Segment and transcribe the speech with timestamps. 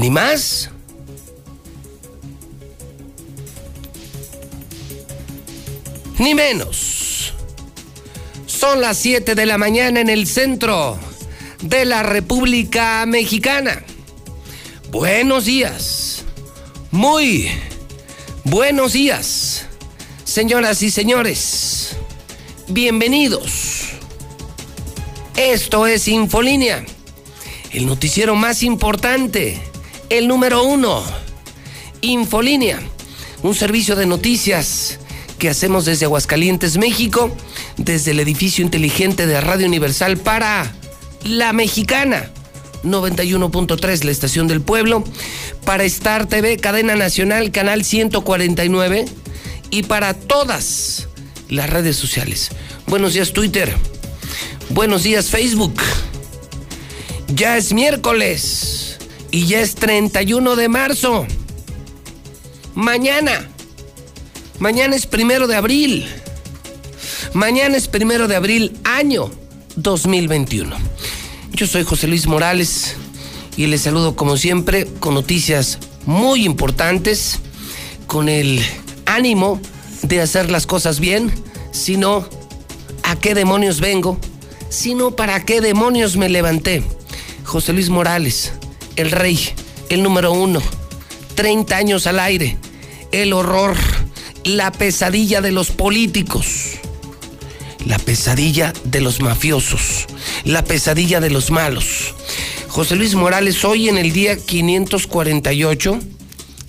[0.00, 0.70] Ni más.
[6.18, 7.34] Ni menos.
[8.46, 10.98] Son las 7 de la mañana en el centro
[11.60, 13.84] de la República Mexicana.
[14.90, 16.24] Buenos días.
[16.90, 17.50] Muy
[18.44, 19.66] buenos días.
[20.24, 21.94] Señoras y señores,
[22.68, 23.90] bienvenidos.
[25.36, 26.86] Esto es Infolínea,
[27.72, 29.69] el noticiero más importante,
[30.10, 31.02] el número uno.
[32.02, 32.80] Infolínea,
[33.42, 34.98] un servicio de noticias
[35.38, 37.34] que hacemos desde Aguascalientes, México,
[37.78, 40.70] desde el edificio inteligente de Radio Universal para
[41.24, 42.30] La Mexicana.
[42.82, 45.04] 91.3, la estación del pueblo,
[45.66, 49.04] para Star TV, cadena nacional, canal 149
[49.70, 51.08] y para todas
[51.50, 52.50] las redes sociales.
[52.86, 53.76] Buenos días Twitter,
[54.70, 55.74] buenos días Facebook.
[57.34, 58.79] Ya es miércoles
[59.30, 61.26] y ya es 31 de marzo.
[62.74, 63.48] Mañana,
[64.58, 66.06] mañana es primero de abril.
[67.32, 69.30] Mañana es primero de abril, año
[69.76, 70.76] 2021.
[71.52, 72.96] Yo soy José Luis Morales
[73.56, 77.38] y les saludo como siempre con noticias muy importantes,
[78.06, 78.60] con el
[79.06, 79.60] ánimo
[80.02, 81.32] de hacer las cosas bien,
[81.72, 82.26] sino
[83.02, 84.18] a qué demonios vengo,
[84.70, 86.82] sino para qué demonios me levanté.
[87.44, 88.52] José Luis Morales,
[88.96, 89.38] el rey,
[89.88, 90.62] el número uno,
[91.34, 92.56] 30 años al aire,
[93.12, 93.76] el horror,
[94.44, 96.78] la pesadilla de los políticos,
[97.86, 100.06] la pesadilla de los mafiosos,
[100.44, 102.14] la pesadilla de los malos.
[102.68, 105.98] José Luis Morales, hoy en el día 548,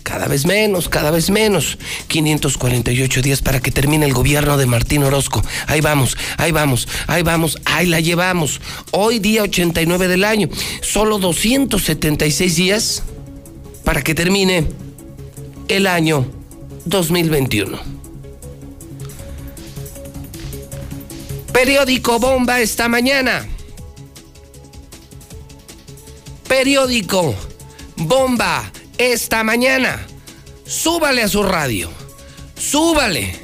[0.04, 1.78] cada vez menos, cada vez menos.
[2.08, 5.42] 548 días para que termine el gobierno de Martín Orozco.
[5.68, 8.62] Ahí vamos, ahí vamos, ahí vamos, ahí la llevamos.
[8.92, 10.50] Hoy día 89 del año.
[10.82, 13.04] Solo 276 días
[13.84, 14.68] para que termine
[15.68, 16.26] el año
[16.86, 17.80] 2021.
[21.54, 23.48] Periódico Bomba esta mañana.
[26.48, 27.36] Periódico
[27.98, 30.06] Bomba esta mañana.
[30.66, 31.90] Súbale a su radio.
[32.56, 33.36] Súbale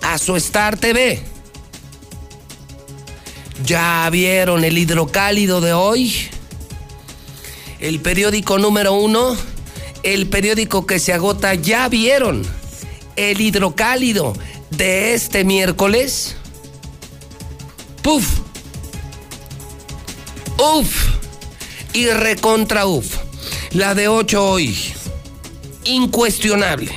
[0.00, 1.22] a su Star TV.
[3.64, 6.14] ¿Ya vieron el hidrocálido de hoy?
[7.78, 9.36] El periódico número uno,
[10.02, 12.42] el periódico que se agota, ¿ya vieron
[13.16, 14.32] el hidrocálido
[14.70, 16.36] de este miércoles?
[18.02, 18.38] Puf.
[20.58, 21.08] Uf.
[21.92, 23.16] Y recontra uf.
[23.72, 24.92] La de 8 hoy.
[25.84, 26.92] Incuestionable.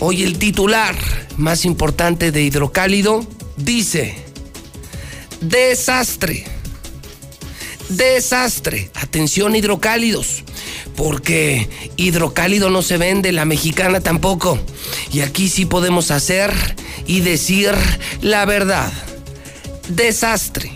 [0.00, 0.96] Hoy el titular
[1.36, 3.26] más importante de Hidrocálido
[3.56, 4.16] dice,
[5.40, 6.44] desastre,
[7.88, 10.44] desastre, atención hidrocálidos,
[10.96, 14.58] porque hidrocálido no se vende, la mexicana tampoco,
[15.12, 16.52] y aquí sí podemos hacer
[17.06, 17.72] y decir
[18.20, 18.92] la verdad,
[19.88, 20.72] desastre,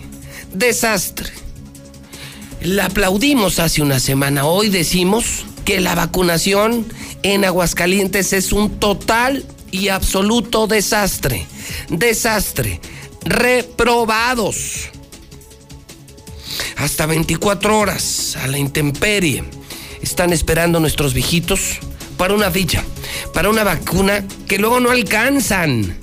[0.53, 1.33] desastre.
[2.63, 4.47] La aplaudimos hace una semana.
[4.47, 6.87] Hoy decimos que la vacunación
[7.23, 11.45] en Aguascalientes es un total y absoluto desastre.
[11.91, 12.81] Desastre.
[13.25, 14.89] Reprobados.
[16.77, 19.45] Hasta 24 horas a la intemperie.
[20.01, 21.81] Están esperando nuestros viejitos
[22.17, 22.83] para una ficha,
[23.35, 25.99] para una vacuna que luego no alcanzan,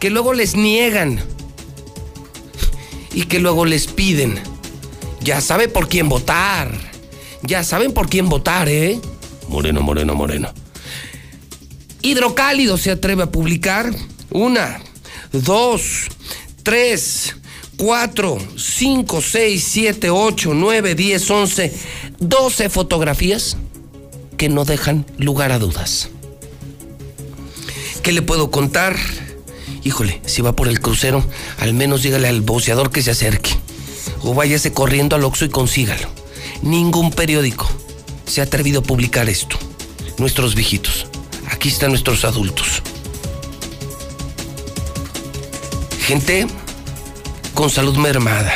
[0.00, 1.20] que luego les niegan
[3.14, 4.40] y que luego les piden
[5.22, 6.91] ya sabe por quién votar.
[7.42, 9.00] Ya saben por quién votar, ¿eh?
[9.48, 10.52] Moreno, moreno, moreno.
[12.02, 13.90] Hidrocálido se atreve a publicar
[14.30, 14.80] una,
[15.32, 16.08] dos,
[16.62, 17.36] tres,
[17.76, 21.72] cuatro, cinco, seis, siete, ocho, nueve, diez, once,
[22.18, 23.56] doce fotografías
[24.36, 26.08] que no dejan lugar a dudas.
[28.02, 28.96] ¿Qué le puedo contar?
[29.84, 31.24] Híjole, si va por el crucero,
[31.58, 33.50] al menos dígale al boceador que se acerque
[34.22, 36.21] o váyase corriendo al Oxxo y consígalo.
[36.62, 37.68] Ningún periódico
[38.26, 39.58] se ha atrevido a publicar esto.
[40.18, 41.06] Nuestros viejitos.
[41.50, 42.82] Aquí están nuestros adultos.
[46.00, 46.46] Gente
[47.54, 48.54] con salud mermada.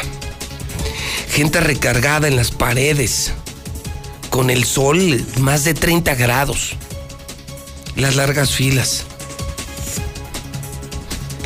[1.29, 3.33] Gente recargada en las paredes.
[4.31, 6.77] con el sol, más de 30 grados,
[7.97, 9.05] las largas filas,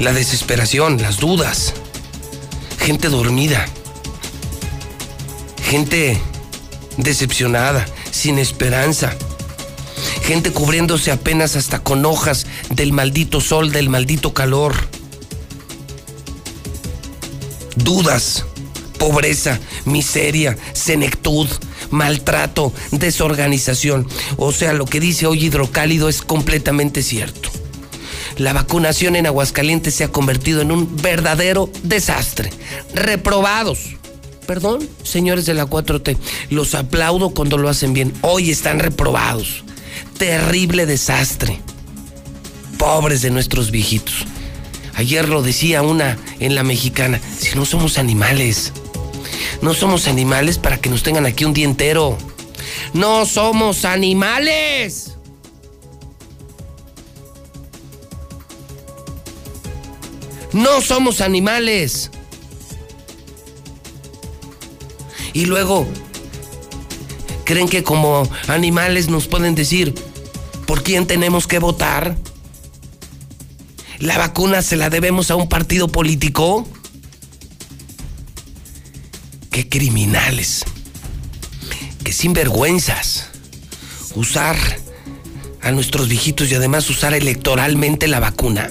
[0.01, 1.73] la desesperación, las dudas,
[2.81, 3.65] gente dormida,
[5.63, 6.21] gente
[7.03, 9.15] decepcionada, sin esperanza,
[10.23, 14.75] gente cubriéndose apenas hasta con hojas del maldito sol, del maldito calor,
[17.77, 18.45] dudas,
[18.99, 21.49] pobreza, miseria, senectud,
[21.91, 24.07] maltrato, desorganización.
[24.37, 27.51] O sea, lo que dice hoy Hidrocálido es completamente cierto.
[28.37, 32.51] La vacunación en Aguascalientes se ha convertido en un verdadero desastre.
[32.95, 34.00] Reprobados.
[34.51, 36.17] Perdón, señores de la 4T,
[36.51, 38.13] los aplaudo cuando lo hacen bien.
[38.23, 39.63] Hoy están reprobados.
[40.19, 41.61] Terrible desastre.
[42.77, 44.27] Pobres de nuestros viejitos.
[44.97, 48.73] Ayer lo decía una en la mexicana, si no somos animales.
[49.63, 52.19] No somos animales para que nos tengan aquí un día entero.
[52.93, 55.13] No somos animales.
[60.53, 62.11] No somos animales.
[65.33, 65.87] Y luego,
[67.45, 69.95] ¿creen que como animales nos pueden decir
[70.67, 72.17] por quién tenemos que votar?
[73.99, 76.67] ¿La vacuna se la debemos a un partido político?
[79.51, 80.65] qué criminales,
[82.05, 83.27] qué sinvergüenzas.
[84.15, 84.57] Usar
[85.61, 88.71] a nuestros viejitos y además usar electoralmente la vacuna.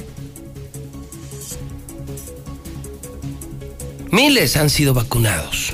[4.11, 5.73] Miles han sido vacunados.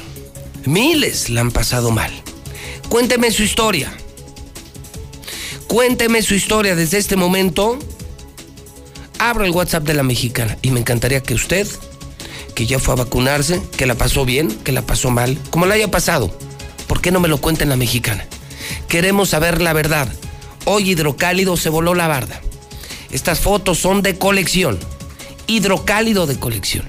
[0.65, 2.12] Miles la han pasado mal.
[2.89, 3.94] Cuénteme su historia.
[5.67, 7.79] Cuénteme su historia desde este momento.
[9.19, 11.67] Abro el WhatsApp de la mexicana y me encantaría que usted
[12.56, 15.75] que ya fue a vacunarse, que la pasó bien, que la pasó mal, como la
[15.75, 16.35] haya pasado.
[16.88, 18.25] ¿Por qué no me lo cuenta en la mexicana?
[18.88, 20.07] Queremos saber la verdad.
[20.63, 22.41] Hoy Hidrocálido se voló la barda.
[23.11, 24.79] Estas fotos son de colección.
[25.47, 26.88] Hidrocálido de colección.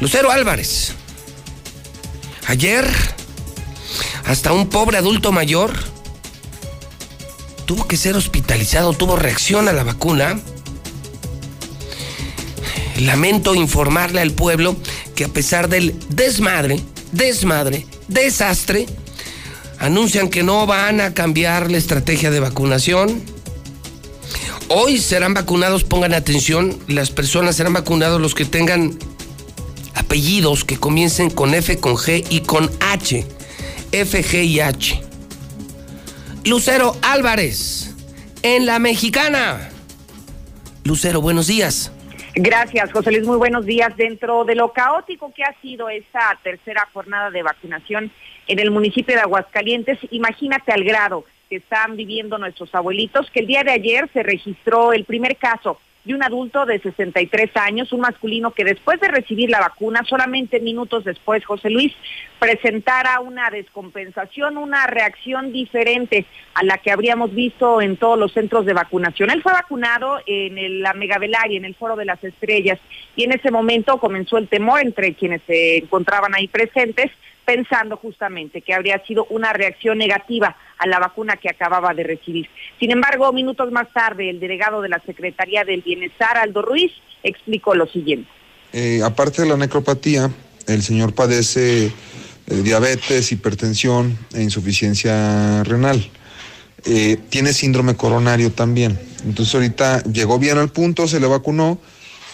[0.00, 0.94] Lucero Álvarez.
[2.46, 2.86] Ayer,
[4.24, 5.72] hasta un pobre adulto mayor
[7.64, 10.40] tuvo que ser hospitalizado, tuvo reacción a la vacuna
[13.00, 14.74] Lamento informarle al pueblo
[15.14, 16.80] que a pesar del desmadre,
[17.12, 18.86] desmadre, desastre,
[19.78, 23.22] anuncian que no van a cambiar la estrategia de vacunación.
[24.68, 28.98] Hoy serán vacunados, pongan atención, las personas serán vacunados los que tengan
[29.96, 33.24] apellidos que comiencen con F, con G y con H.
[33.92, 35.00] F, G y H.
[36.44, 37.94] Lucero Álvarez,
[38.42, 39.70] en la mexicana.
[40.84, 41.90] Lucero, buenos días.
[42.34, 43.26] Gracias, José Luis.
[43.26, 43.96] Muy buenos días.
[43.96, 48.12] Dentro de lo caótico que ha sido esa tercera jornada de vacunación
[48.46, 53.46] en el municipio de Aguascalientes, imagínate al grado que están viviendo nuestros abuelitos, que el
[53.46, 58.00] día de ayer se registró el primer caso de un adulto de 63 años, un
[58.00, 61.92] masculino que después de recibir la vacuna, solamente minutos después, José Luis,
[62.38, 66.24] presentara una descompensación, una reacción diferente
[66.54, 69.30] a la que habríamos visto en todos los centros de vacunación.
[69.30, 72.78] Él fue vacunado en la Megavelaria, en el Foro de las Estrellas,
[73.16, 77.10] y en ese momento comenzó el temor entre quienes se encontraban ahí presentes,
[77.46, 82.48] pensando justamente que habría sido una reacción negativa a la vacuna que acababa de recibir.
[82.78, 87.74] Sin embargo, minutos más tarde, el delegado de la Secretaría del Bienestar, Aldo Ruiz, explicó
[87.74, 88.28] lo siguiente.
[88.72, 90.30] Eh, aparte de la necropatía,
[90.66, 91.92] el señor padece eh,
[92.62, 96.04] diabetes, hipertensión e insuficiencia renal.
[96.84, 98.98] Eh, tiene síndrome coronario también.
[99.24, 101.80] Entonces ahorita llegó bien al punto, se le vacunó,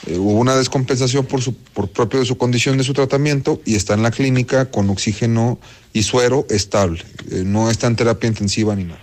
[0.06, 3.76] eh, hubo una descompensación por, su, por propio de su condición de su tratamiento y
[3.76, 5.58] está en la clínica con oxígeno
[5.92, 7.00] y suero estable.
[7.30, 9.00] Eh, no está en terapia intensiva ni nada.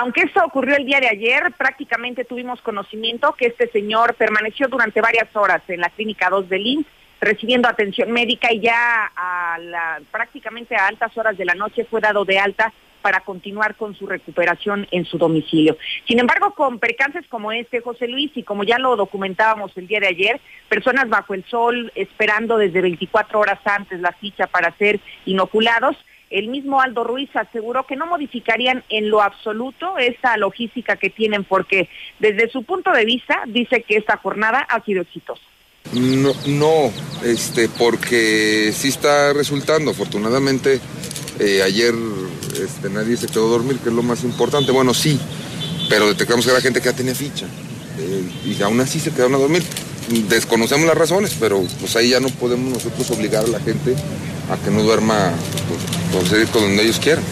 [0.00, 5.00] Aunque esto ocurrió el día de ayer, prácticamente tuvimos conocimiento que este señor permaneció durante
[5.00, 6.86] varias horas en la clínica 2 de Lins
[7.20, 12.00] recibiendo atención médica y ya a la, prácticamente a altas horas de la noche fue
[12.00, 15.76] dado de alta para continuar con su recuperación en su domicilio.
[16.06, 20.00] Sin embargo, con percances como este, José Luis, y como ya lo documentábamos el día
[20.00, 25.00] de ayer, personas bajo el sol esperando desde 24 horas antes la ficha para ser
[25.24, 25.96] inoculados,
[26.30, 31.44] el mismo Aldo Ruiz aseguró que no modificarían en lo absoluto esa logística que tienen
[31.44, 31.88] porque
[32.18, 35.42] desde su punto de vista dice que esta jornada ha sido exitosa.
[35.94, 36.92] No, no
[37.24, 39.92] este, porque sí está resultando.
[39.92, 40.80] Afortunadamente,
[41.38, 41.94] eh, ayer
[42.60, 44.72] este, nadie se quedó a dormir, que es lo más importante.
[44.72, 45.20] Bueno, sí,
[45.88, 47.46] pero detectamos que era gente que ya tenía ficha.
[47.98, 49.62] Eh, y aún así se quedaron a dormir.
[50.28, 53.94] Desconocemos las razones, pero pues ahí ya no podemos nosotros obligar a la gente
[54.50, 55.32] a que no duerma
[56.12, 57.24] pues, con donde ellos quieran.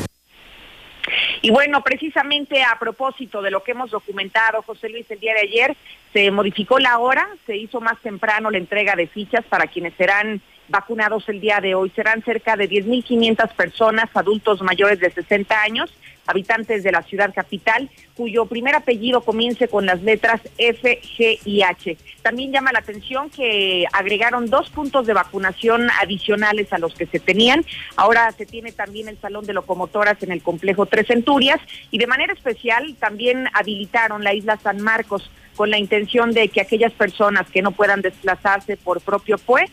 [1.42, 5.40] Y bueno, precisamente a propósito de lo que hemos documentado, José Luis, el día de
[5.40, 5.76] ayer,
[6.12, 10.42] se modificó la hora, se hizo más temprano la entrega de fichas para quienes serán
[10.68, 11.90] vacunados el día de hoy.
[11.94, 15.92] Serán cerca de 10.500 personas, adultos mayores de 60 años,
[16.26, 21.62] habitantes de la ciudad capital, cuyo primer apellido comience con las letras F, G y
[21.62, 21.96] H.
[22.22, 27.20] También llama la atención que agregaron dos puntos de vacunación adicionales a los que se
[27.20, 27.64] tenían.
[27.96, 32.06] Ahora se tiene también el salón de locomotoras en el complejo Tres Centurias y de
[32.06, 37.50] manera especial también habilitaron la isla San Marcos con la intención de que aquellas personas
[37.50, 39.68] que no puedan desplazarse por propio PUE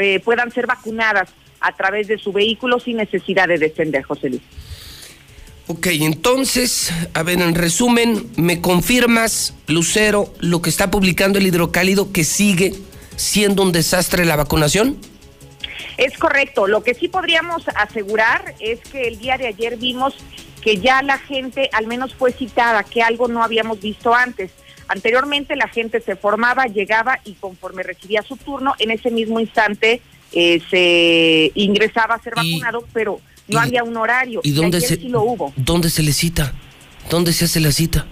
[0.00, 1.30] eh, puedan ser vacunadas
[1.60, 4.42] a través de su vehículo sin necesidad de descender, José Luis.
[5.68, 12.12] Ok, entonces, a ver, en resumen, ¿me confirmas, Lucero, lo que está publicando el hidrocálido
[12.12, 12.72] que sigue
[13.16, 14.96] siendo un desastre la vacunación?
[15.96, 16.68] Es correcto.
[16.68, 20.14] Lo que sí podríamos asegurar es que el día de ayer vimos
[20.62, 24.52] que ya la gente al menos fue citada, que algo no habíamos visto antes.
[24.88, 30.00] Anteriormente la gente se formaba, llegaba y conforme recibía su turno, en ese mismo instante
[30.32, 34.40] eh, se ingresaba a ser vacunado, pero no había un horario.
[34.42, 35.52] ¿Y dónde se, lo hubo.
[35.56, 36.52] dónde se le cita?
[37.10, 38.06] ¿Dónde se hace la cita?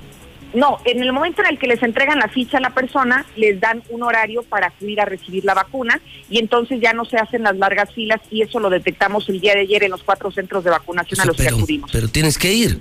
[0.55, 3.59] No, en el momento en el que les entregan la ficha a la persona, les
[3.59, 6.01] dan un horario para acudir a recibir la vacuna
[6.31, 9.55] y entonces ya no se hacen las largas filas y eso lo detectamos el día
[9.55, 11.91] de ayer en los cuatro centros de vacunación a los que acudimos.
[11.91, 12.79] Pero tienes que ir.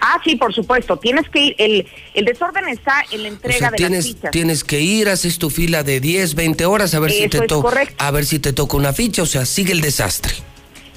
[0.00, 0.96] Ah, sí, por supuesto.
[0.96, 1.54] Tienes que ir.
[1.58, 4.30] El, el desorden está en la entrega de tienes, las fichas.
[4.30, 7.82] Tienes que ir, haces tu fila de 10, 20 horas a ver si te toca.
[7.98, 9.22] A ver si te toca una ficha.
[9.22, 10.32] O sea, sigue el desastre.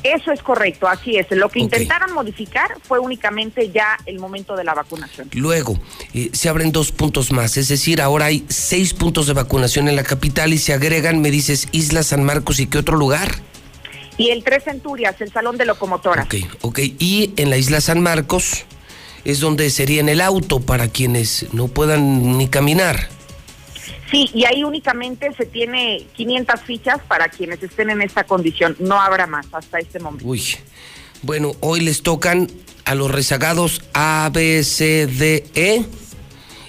[0.04, 1.28] Eso es correcto, así es.
[1.32, 5.30] Lo que intentaron modificar fue únicamente ya el momento de la vacunación.
[5.32, 5.80] Luego,
[6.14, 9.96] eh, se abren dos puntos más, es decir, ahora hay seis puntos de vacunación en
[9.96, 13.34] la capital y se agregan, me dices, Isla San Marcos y qué otro lugar.
[14.18, 16.24] Y el Tres Centurias, el Salón de Locomotora.
[16.24, 16.80] Ok, ok.
[17.00, 18.66] Y en la Isla San Marcos
[19.26, 23.10] es donde sería en el auto para quienes no puedan ni caminar.
[24.12, 28.76] Sí, y ahí únicamente se tiene 500 fichas para quienes estén en esta condición.
[28.80, 30.28] No habrá más hasta este momento.
[30.28, 30.44] Uy,
[31.24, 32.48] bueno, hoy les tocan
[32.86, 35.86] a los rezagados A, B, C, D, E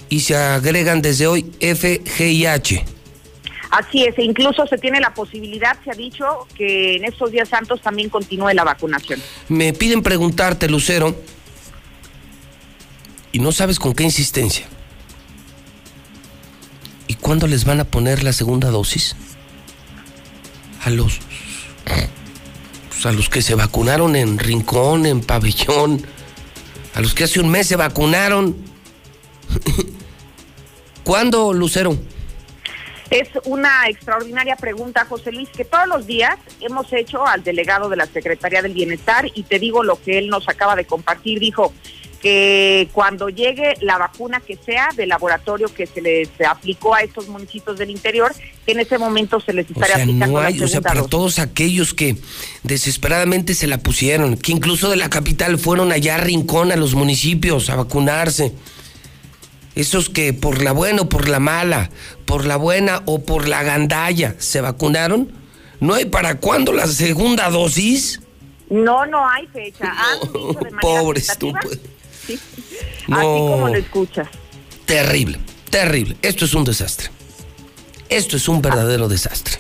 [0.09, 2.85] y se agregan desde hoy F, G y H.
[3.71, 7.49] Así es, e incluso se tiene la posibilidad, se ha dicho, que en estos días
[7.49, 9.21] santos también continúe la vacunación.
[9.49, 11.17] Me piden preguntarte, Lucero,
[13.35, 14.65] y no sabes con qué insistencia.
[17.09, 19.17] ¿Y cuándo les van a poner la segunda dosis?
[20.85, 21.19] A los
[22.91, 26.07] pues, a los que se vacunaron en Rincón, en Pabellón,
[26.95, 28.57] a los que hace un mes se vacunaron.
[31.03, 31.99] ¿Cuándo, Lucero?
[33.11, 37.97] Es una extraordinaria pregunta, José Luis, que todos los días hemos hecho al delegado de
[37.97, 41.41] la Secretaría del Bienestar y te digo lo que él nos acaba de compartir.
[41.41, 41.73] Dijo,
[42.25, 47.29] que cuando llegue la vacuna que sea del laboratorio que se les aplicó a estos
[47.29, 51.03] municipios del interior, que en ese momento se les estaría aplicando la O sea, para
[51.03, 52.17] todos aquellos que
[52.63, 56.95] desesperadamente se la pusieron, que incluso de la capital fueron allá a Rincón, a los
[56.95, 58.55] municipios, a vacunarse.
[59.75, 61.91] Esos que por la buena o por la mala,
[62.25, 65.31] por la buena o por la gandalla se vacunaron,
[65.79, 68.23] ¿no hay para cuándo la segunda dosis?
[68.71, 69.93] No, no hay fecha.
[70.81, 71.37] Pobres
[72.33, 72.39] Así
[73.09, 74.29] como lo escuchas.
[74.87, 75.39] Terrible,
[75.71, 76.17] terrible.
[76.23, 77.11] Esto es un desastre.
[78.09, 79.59] Esto es un verdadero desastre.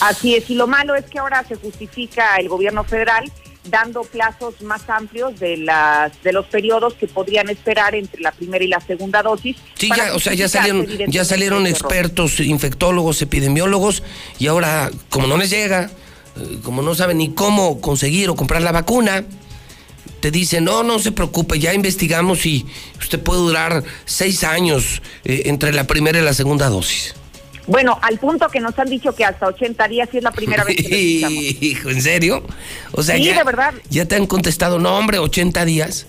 [0.00, 3.30] Así es, y lo malo es que ahora se justifica el gobierno federal
[3.64, 8.64] dando plazos más amplios de las de los periodos que podrían esperar entre la primera
[8.64, 9.56] y la segunda dosis.
[9.74, 14.02] Sí, ya, o sea, ya salieron ya salieron expertos, infectólogos, epidemiólogos
[14.38, 15.90] y ahora como no les llega,
[16.36, 19.24] eh, como no saben ni cómo conseguir o comprar la vacuna,
[20.20, 22.66] te dice, no, no se preocupe, ya investigamos y
[22.98, 27.14] usted puede durar seis años eh, entre la primera y la segunda dosis.
[27.66, 30.64] Bueno, al punto que nos han dicho que hasta 80 días sí es la primera
[30.64, 30.96] vez que
[31.60, 32.42] Hijo, ¿en serio?
[32.92, 33.74] O sea, sí, ya, de verdad.
[33.88, 36.06] ya te han contestado, no, hombre, 80 días.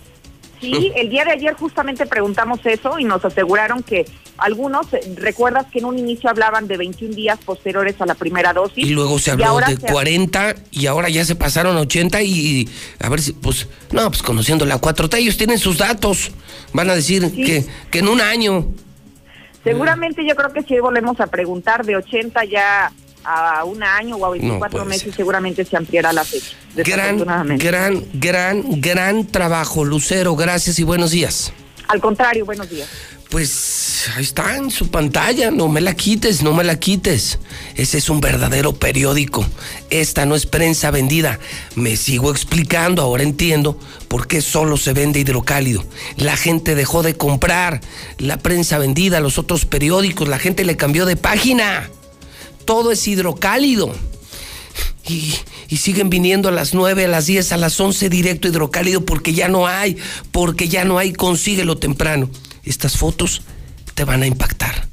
[0.62, 4.06] Sí, el día de ayer justamente preguntamos eso y nos aseguraron que
[4.38, 8.54] algunos, eh, recuerdas que en un inicio hablaban de 21 días posteriores a la primera
[8.54, 8.86] dosis.
[8.86, 13.22] Y luego se habló de 40 y ahora ya se pasaron 80 y, a ver
[13.22, 16.32] si, pues, no, pues conociendo la 4T, ellos tienen sus datos,
[16.74, 18.68] van a decir que, que en un año.
[19.64, 22.92] Seguramente yo creo que si volvemos a preguntar de 80 ya
[23.24, 26.56] a un año o a 24 meses seguramente se ampliará la fecha.
[26.76, 27.18] Gran,
[27.58, 30.36] gran, gran, gran trabajo, Lucero.
[30.36, 31.54] Gracias y buenos días.
[31.88, 32.88] Al contrario, buenos días.
[33.30, 37.40] Pues ahí está en su pantalla, no me la quites, no me la quites.
[37.76, 39.46] Ese es un verdadero periódico.
[39.90, 41.40] Esta no es prensa vendida.
[41.76, 45.86] Me sigo explicando, ahora entiendo por qué solo se vende hidrocálido.
[46.18, 47.80] La gente dejó de comprar
[48.18, 51.90] la prensa vendida, los otros periódicos, la gente le cambió de página.
[52.66, 53.94] Todo es hidrocálido.
[55.08, 55.34] Y,
[55.68, 59.34] y, siguen viniendo a las 9, a las 10, a las 11 directo hidrocálido porque
[59.34, 59.98] ya no hay,
[60.32, 62.30] porque ya no hay, consíguelo temprano
[62.64, 63.42] estas fotos
[63.94, 64.88] te van a impactar.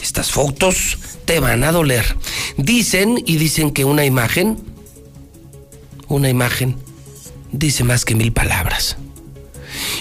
[0.00, 2.04] Estas fotos te van a doler.
[2.56, 4.58] Dicen y dicen que una imagen,
[6.08, 6.76] una imagen,
[7.52, 8.96] dice más que mil palabras.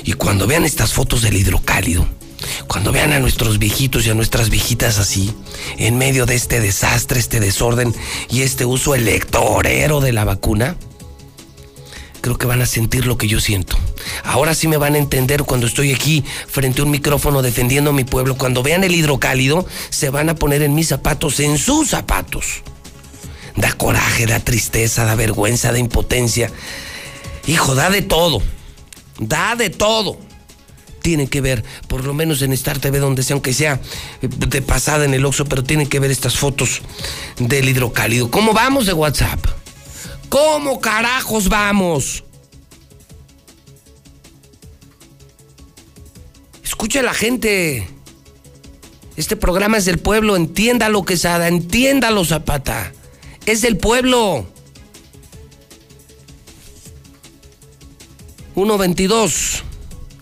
[0.04, 2.08] Y cuando vean estas fotos del hidrocálido,
[2.68, 5.34] cuando vean a nuestros viejitos y a nuestras viejitas así,
[5.78, 7.94] en medio de este desastre, este desorden
[8.30, 10.76] y este uso electorero de la vacuna,
[12.22, 13.78] creo que van a sentir lo que yo siento.
[14.24, 17.94] Ahora sí me van a entender cuando estoy aquí frente a un micrófono defendiendo a
[17.94, 18.36] mi pueblo.
[18.36, 22.64] Cuando vean el hidrocálido, se van a poner en mis zapatos, en sus zapatos.
[23.56, 26.52] Da coraje, da tristeza, da vergüenza, da impotencia.
[27.48, 28.42] Hijo, da de todo.
[29.20, 30.29] Da de todo.
[31.10, 33.82] Tienen que ver, por lo menos en Star TV, donde sea, aunque sea
[34.22, 36.84] de pasada en el Oxxo, pero tienen que ver estas fotos
[37.40, 38.30] del hidrocálido.
[38.30, 39.44] ¿Cómo vamos de WhatsApp?
[40.30, 42.24] ¿Cómo carajos vamos?
[46.64, 47.88] Escucha a la gente.
[49.16, 52.94] Este programa es del pueblo, entiéndalo Quesada, entiéndalo Zapata.
[53.48, 54.46] Es del pueblo.
[58.54, 59.64] 122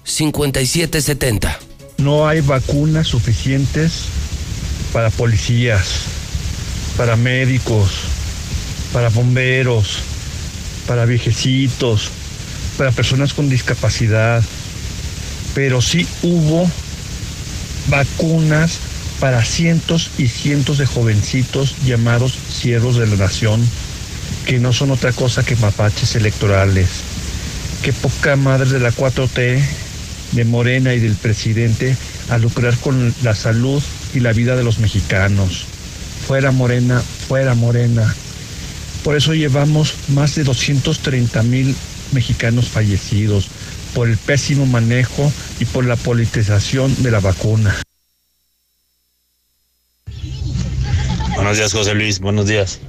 [0.08, 1.60] 5770.
[1.98, 4.06] No hay vacunas suficientes
[4.94, 5.86] para policías,
[6.96, 7.92] para médicos,
[8.94, 10.00] para bomberos,
[10.88, 12.10] para viejecitos,
[12.78, 14.42] para personas con discapacidad,
[15.54, 16.72] pero sí hubo
[17.88, 18.80] vacunas
[19.20, 23.62] para cientos y cientos de jovencitos llamados siervos de la nación,
[24.46, 26.88] que no son otra cosa que mapaches electorales.
[27.81, 29.62] Qué poca madre de la 4T,
[30.31, 31.96] de Morena y del presidente
[32.29, 33.81] a lucrar con la salud
[34.13, 35.66] y la vida de los mexicanos.
[36.27, 38.13] Fuera Morena, fuera Morena.
[39.03, 41.75] Por eso llevamos más de 230 mil
[42.11, 43.48] mexicanos fallecidos
[43.94, 47.75] por el pésimo manejo y por la politización de la vacuna.
[51.35, 52.20] Buenos días, José Luis.
[52.20, 52.79] Buenos días.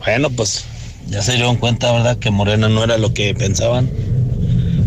[0.00, 0.64] Bueno, pues
[1.08, 2.18] ya se dieron cuenta, ¿verdad?
[2.18, 3.90] Que Morena no era lo que pensaban.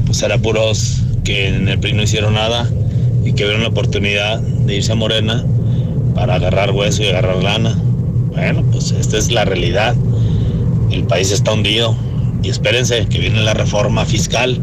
[0.05, 2.69] Pues era puros que en el PRI no hicieron nada
[3.25, 5.45] y que vieron la oportunidad de irse a Morena
[6.15, 7.77] para agarrar hueso y agarrar lana.
[8.31, 9.95] Bueno, pues esta es la realidad
[10.93, 11.95] el país está hundido.
[12.41, 14.59] Y espérense que viene la reforma fiscal,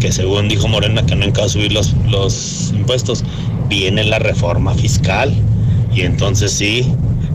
[0.00, 3.24] que según dijo Morena que no enca subir los, los impuestos,
[3.68, 5.32] viene la reforma fiscal.
[5.94, 6.86] Y entonces sí,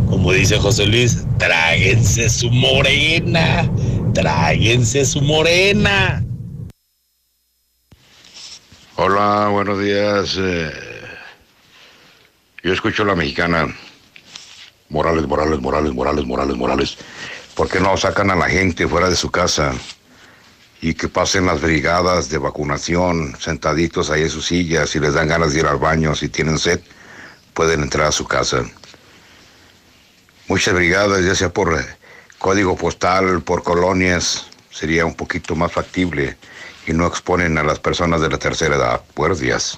[0.09, 3.69] como dice José Luis, tráguense su morena,
[4.13, 6.23] tráguense su morena.
[9.01, 10.35] Hola, buenos días.
[10.37, 10.73] Eh,
[12.61, 13.73] yo escucho a la mexicana.
[14.89, 16.97] Morales, Morales, Morales, Morales, Morales, Morales.
[17.55, 19.71] ¿Por qué no sacan a la gente fuera de su casa
[20.81, 25.29] y que pasen las brigadas de vacunación sentaditos ahí en sus sillas y les dan
[25.29, 26.81] ganas de ir al baño si tienen sed?
[27.53, 28.65] Pueden entrar a su casa.
[30.49, 31.73] Muchas brigadas, ya sea por
[32.37, 36.35] código postal, por colonias, sería un poquito más factible
[36.89, 39.01] y no exponen a las personas de la tercera edad.
[39.15, 39.77] Buenos días.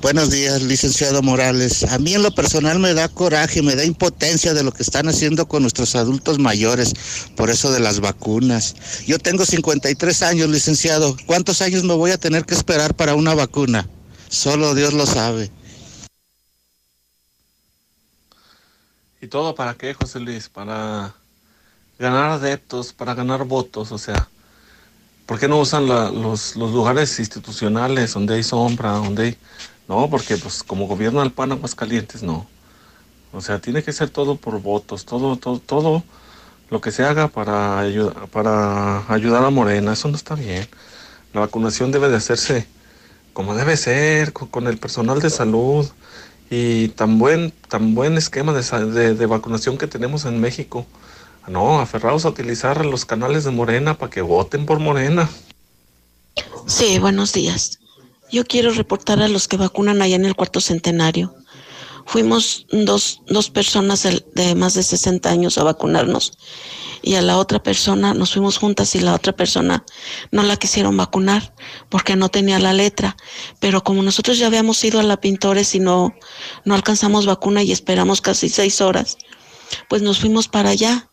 [0.00, 1.84] Buenos días, licenciado Morales.
[1.84, 5.08] A mí en lo personal me da coraje, me da impotencia de lo que están
[5.10, 6.94] haciendo con nuestros adultos mayores,
[7.36, 8.74] por eso de las vacunas.
[9.06, 11.14] Yo tengo 53 años, licenciado.
[11.26, 13.86] ¿Cuántos años me voy a tener que esperar para una vacuna?
[14.30, 15.50] Solo Dios lo sabe.
[19.20, 20.48] ¿Y todo para qué, José Luis?
[20.48, 21.14] Para
[21.98, 24.30] ganar adeptos, para ganar votos, o sea.
[25.30, 29.38] ¿Por qué no usan los, lugares institucionales donde hay sombra, donde
[29.86, 32.48] no, porque pues como gobierno del PAN Aguascalientes no.
[33.32, 36.02] O sea, tiene que ser todo por votos, todo, todo, todo
[36.68, 40.66] lo que se haga para, ayudar, para ayudar a Morena, eso no está bien.
[41.32, 42.66] La vacunación debe de hacerse
[43.32, 45.88] como debe ser, con, el personal de salud
[46.50, 50.86] y tan buen, tan buen esquema de, de vacunación que tenemos en México.
[51.50, 55.28] No, aferrados a utilizar los canales de Morena para que voten por Morena.
[56.68, 57.80] Sí, buenos días.
[58.30, 61.34] Yo quiero reportar a los que vacunan allá en el cuarto centenario.
[62.06, 66.38] Fuimos dos, dos personas de más de 60 años a vacunarnos
[67.02, 69.84] y a la otra persona nos fuimos juntas y la otra persona
[70.30, 71.52] no la quisieron vacunar
[71.88, 73.16] porque no tenía la letra.
[73.58, 76.14] Pero como nosotros ya habíamos ido a la Pintores y no,
[76.64, 79.18] no alcanzamos vacuna y esperamos casi seis horas,
[79.88, 81.09] pues nos fuimos para allá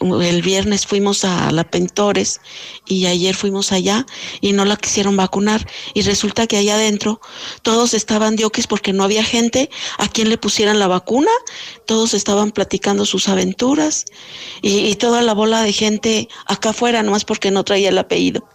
[0.00, 2.40] el viernes fuimos a la Pentores
[2.86, 4.06] y ayer fuimos allá
[4.40, 7.20] y no la quisieron vacunar y resulta que allá adentro
[7.62, 11.30] todos estaban diokis porque no había gente a quien le pusieran la vacuna,
[11.86, 14.06] todos estaban platicando sus aventuras
[14.62, 18.48] y, y toda la bola de gente acá afuera nomás porque no traía el apellido.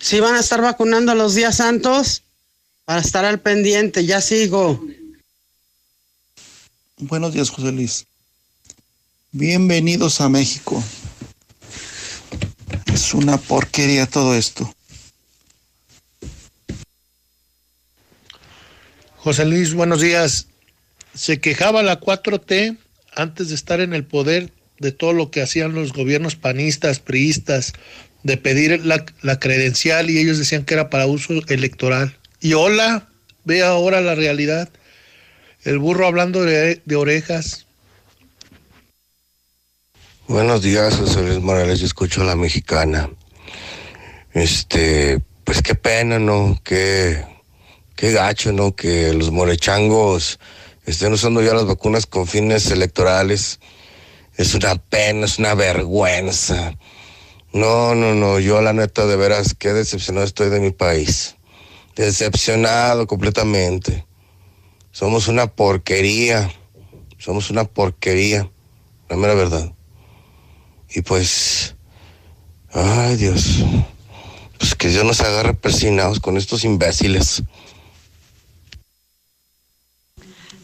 [0.00, 2.22] Si van a estar vacunando los días santos,
[2.84, 4.84] para estar al pendiente, ya sigo.
[6.98, 8.06] Buenos días, José Luis.
[9.34, 10.84] Bienvenidos a México.
[12.92, 14.70] Es una porquería todo esto.
[19.16, 20.48] José Luis, buenos días.
[21.14, 22.76] Se quejaba la 4T
[23.14, 27.72] antes de estar en el poder de todo lo que hacían los gobiernos panistas, priistas,
[28.24, 32.18] de pedir la, credencial y ellos decían que era para uso electoral.
[32.42, 33.08] Y hola,
[33.44, 34.68] ve ahora la realidad.
[35.64, 37.64] El burro hablando de orejas,
[40.32, 43.10] Buenos días, José Luis Morales, yo escucho a la mexicana.
[44.32, 46.58] Este, pues qué pena, ¿no?
[46.64, 47.22] Qué,
[47.96, 48.74] qué gacho, ¿no?
[48.74, 50.40] Que los morechangos
[50.86, 53.60] estén usando ya las vacunas con fines electorales.
[54.38, 56.78] Es una pena, es una vergüenza.
[57.52, 61.36] No, no, no, yo la neta de veras, qué decepcionado estoy de mi país.
[61.94, 64.06] Decepcionado completamente.
[64.92, 66.50] Somos una porquería.
[67.18, 68.50] Somos una porquería.
[69.10, 69.74] La mera verdad.
[70.94, 71.74] Y pues,
[72.72, 73.64] ay Dios,
[74.58, 77.42] pues que Dios nos agarre persinados con estos imbéciles.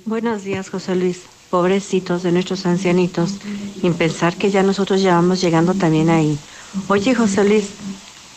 [0.05, 1.23] Buenos días, José Luis.
[1.51, 3.37] Pobrecitos de nuestros ancianitos,
[3.81, 6.38] sin pensar que ya nosotros ya vamos llegando también ahí.
[6.88, 7.71] Oye, José Luis,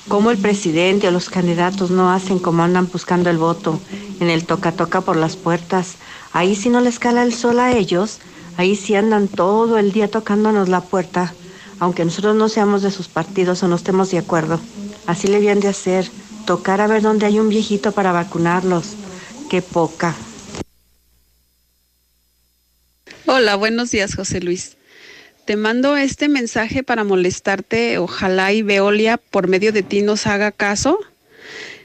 [0.07, 3.81] ¿cómo el presidente o los candidatos no hacen como andan buscando el voto
[4.21, 5.95] en el toca-toca por las puertas?
[6.31, 8.19] Ahí si no les cala el sol a ellos,
[8.55, 11.33] ahí sí andan todo el día tocándonos la puerta
[11.81, 14.61] aunque nosotros no seamos de sus partidos o no estemos de acuerdo.
[15.07, 16.07] Así le habían de hacer,
[16.45, 18.93] tocar a ver dónde hay un viejito para vacunarlos.
[19.49, 20.15] Qué poca.
[23.25, 24.77] Hola, buenos días, José Luis.
[25.45, 27.97] Te mando este mensaje para molestarte.
[27.97, 30.99] Ojalá y Veolia por medio de ti nos haga caso.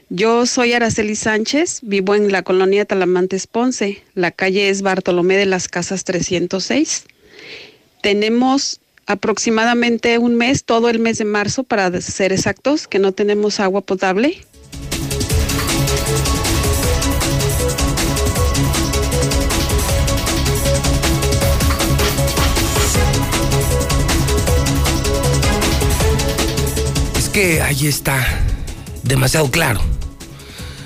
[0.09, 4.03] Yo soy Araceli Sánchez, vivo en la colonia Talamantes Ponce.
[4.13, 7.05] La calle es Bartolomé de las Casas 306.
[8.03, 13.59] Tenemos aproximadamente un mes, todo el mes de marzo, para ser exactos, que no tenemos
[13.59, 14.45] agua potable.
[27.17, 28.23] Es que ahí está,
[29.03, 29.79] demasiado claro.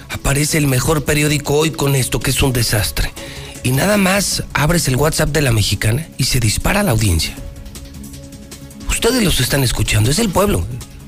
[0.09, 3.11] Aparece el mejor periódico hoy con esto, que es un desastre.
[3.63, 7.35] Y nada más abres el WhatsApp de la mexicana y se dispara la audiencia.
[9.03, 10.63] Ustedes los están escuchando, es el pueblo.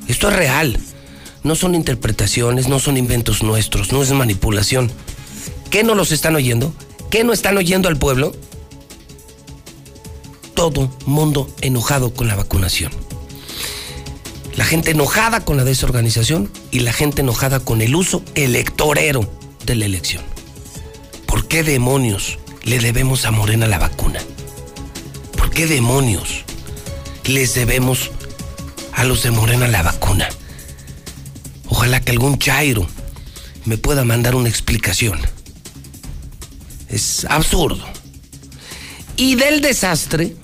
[0.07, 0.79] Esto es real.
[1.43, 4.91] No son interpretaciones, no son inventos nuestros, no es manipulación.
[5.69, 6.73] ¿Qué no los están oyendo?
[7.11, 8.35] ¿Qué no están oyendo al pueblo?
[10.55, 12.91] Todo mundo enojado con la vacunación.
[14.55, 19.31] La gente enojada con la desorganización y la gente enojada con el uso electorero
[19.67, 20.23] de la elección.
[21.27, 24.19] ¿Por qué demonios le debemos a Morena la vacuna?
[25.37, 26.43] ¿Por qué demonios?
[27.25, 28.11] Les debemos
[28.93, 30.29] a los de Morena la vacuna.
[31.67, 32.87] Ojalá que algún chairo
[33.65, 35.19] me pueda mandar una explicación.
[36.89, 37.85] Es absurdo.
[39.15, 40.35] Y del desastre,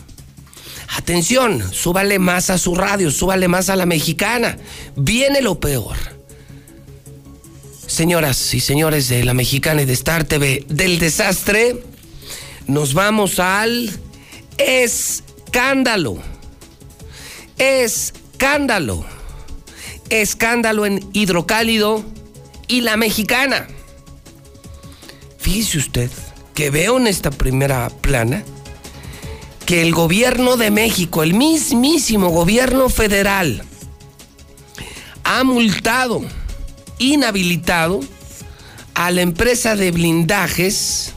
[0.95, 4.57] atención, súbale más a su radio, súbale más a la mexicana.
[4.95, 5.97] Viene lo peor.
[7.87, 11.83] Señoras y señores de la mexicana y de Star TV, del desastre,
[12.67, 13.91] nos vamos al
[14.57, 16.21] escándalo
[17.60, 19.06] escándalo.
[20.10, 22.04] Escándalo en hidrocálido
[22.67, 23.67] y la mexicana.
[25.38, 26.12] Fíjese usted
[26.56, 28.43] que veo en esta primera plana
[29.65, 33.63] que el gobierno de México, el mismísimo gobierno federal,
[35.24, 36.22] ha multado,
[36.98, 38.00] inhabilitado
[38.95, 41.13] a la empresa de blindajes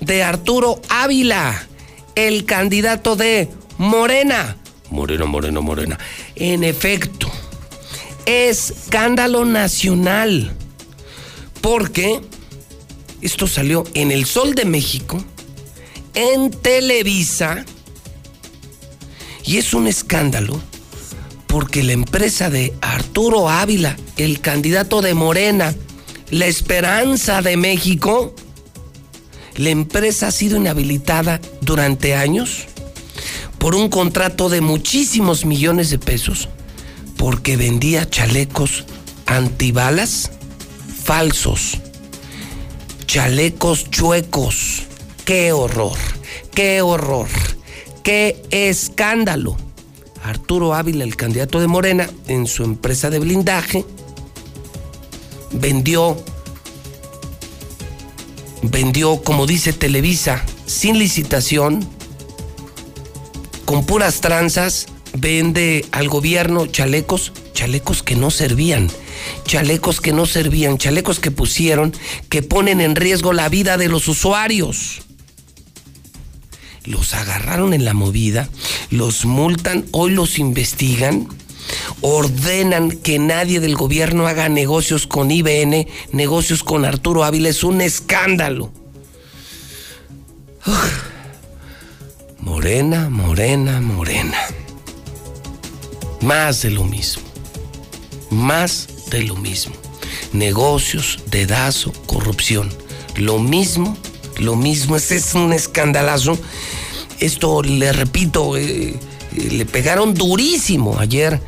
[0.00, 1.66] de Arturo Ávila,
[2.14, 4.56] el candidato de Morena
[4.92, 5.98] Morena, morena, morena.
[6.36, 7.30] En efecto,
[8.26, 10.52] escándalo nacional.
[11.62, 12.20] Porque
[13.22, 15.24] esto salió en El Sol de México,
[16.14, 17.64] en Televisa
[19.46, 20.60] Y es un escándalo
[21.46, 25.74] porque la empresa de Arturo Ávila, el candidato de Morena,
[26.30, 28.34] la esperanza de México,
[29.56, 32.68] la empresa ha sido inhabilitada durante años
[33.62, 36.48] por un contrato de muchísimos millones de pesos
[37.16, 38.84] porque vendía chalecos
[39.24, 40.32] antibalas
[41.04, 41.78] falsos,
[43.06, 44.82] chalecos chuecos.
[45.24, 45.96] ¡Qué horror!
[46.52, 47.28] ¡Qué horror!
[48.02, 49.56] ¡Qué escándalo!
[50.24, 53.84] Arturo Ávila, el candidato de Morena, en su empresa de blindaje,
[55.52, 56.16] vendió,
[58.62, 61.88] vendió, como dice Televisa, sin licitación,
[63.64, 68.90] con puras tranzas, vende al gobierno chalecos, chalecos que no servían,
[69.44, 71.94] chalecos que no servían, chalecos que pusieron,
[72.28, 75.02] que ponen en riesgo la vida de los usuarios.
[76.84, 78.48] Los agarraron en la movida,
[78.90, 81.28] los multan, hoy los investigan,
[82.00, 87.80] ordenan que nadie del gobierno haga negocios con IBN, negocios con Arturo Ávila, es un
[87.80, 88.72] escándalo.
[92.42, 94.36] Morena, morena, morena.
[96.22, 97.22] Más de lo mismo.
[98.30, 99.76] Más de lo mismo.
[100.32, 102.68] Negocios, dedazo, corrupción.
[103.14, 103.96] Lo mismo,
[104.40, 104.96] lo mismo.
[104.96, 106.36] Ese es un escandalazo.
[107.20, 108.98] Esto, le repito, eh, eh,
[109.52, 111.40] le pegaron durísimo ayer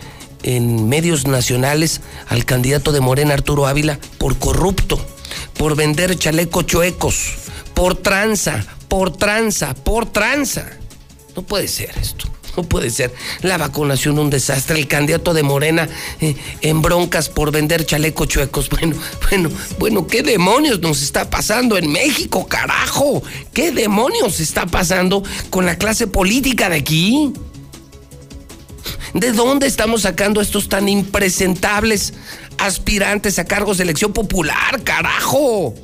[0.45, 5.05] en medios nacionales al candidato de Morena, Arturo Ávila, por corrupto,
[5.59, 7.35] por vender chalecos chuecos,
[7.75, 10.71] por tranza, por tranza, por tranza.
[11.37, 12.27] No puede ser esto.
[12.57, 13.13] No puede ser.
[13.43, 14.79] La vacunación un desastre.
[14.79, 15.89] El candidato de Morena
[16.21, 18.69] eh, en broncas por vender chalecos chuecos.
[18.75, 18.97] Bueno,
[19.31, 23.23] bueno, bueno, ¿qué demonios nos está pasando en México, carajo?
[23.53, 27.33] ¿Qué demonios está pasando con la clase política de aquí?
[29.15, 32.15] ¿De dónde estamos sacando estos tan impresentables
[32.59, 35.75] aspirantes a cargos de elección popular, carajo?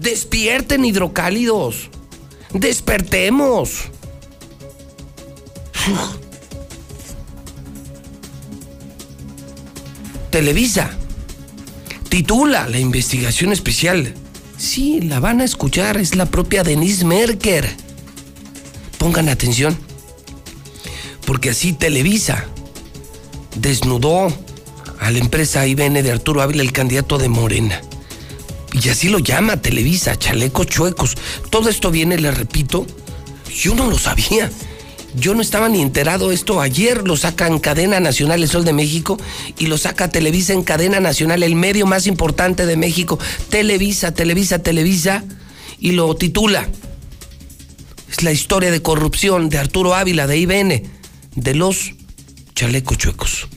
[0.00, 1.90] Despierten hidrocálidos.
[2.52, 3.90] Despertemos.
[10.30, 10.90] Televisa
[12.08, 14.14] titula la investigación especial.
[14.58, 17.68] Sí, la van a escuchar, es la propia Denise Merker.
[18.98, 19.78] Pongan atención,
[21.26, 22.44] porque así Televisa
[23.56, 24.28] desnudó
[24.98, 27.80] a la empresa IBN de Arturo Ávila, el candidato de Morena.
[28.72, 31.16] Y así lo llama Televisa, chalecos chuecos.
[31.50, 32.86] Todo esto viene, le repito,
[33.54, 34.50] yo no lo sabía.
[35.16, 36.60] Yo no estaba ni enterado esto.
[36.60, 39.18] Ayer lo saca en cadena nacional el Sol de México
[39.58, 43.18] y lo saca Televisa en cadena nacional, el medio más importante de México.
[43.48, 45.24] Televisa, Televisa, Televisa.
[45.78, 46.68] Y lo titula.
[48.10, 50.82] Es la historia de corrupción de Arturo Ávila, de IBN,
[51.34, 51.94] de los
[52.54, 53.48] chalecos chuecos.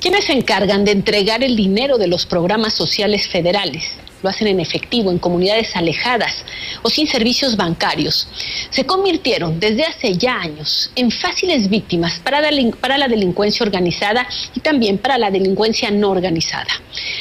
[0.00, 3.82] ¿Quiénes se encargan de entregar el dinero de los programas sociales federales?
[4.24, 6.44] Lo hacen en efectivo en comunidades alejadas
[6.82, 8.26] o sin servicios bancarios,
[8.70, 14.96] se convirtieron desde hace ya años en fáciles víctimas para, la delincuencia organizada y también
[14.96, 16.72] para la delincuencia no organizada.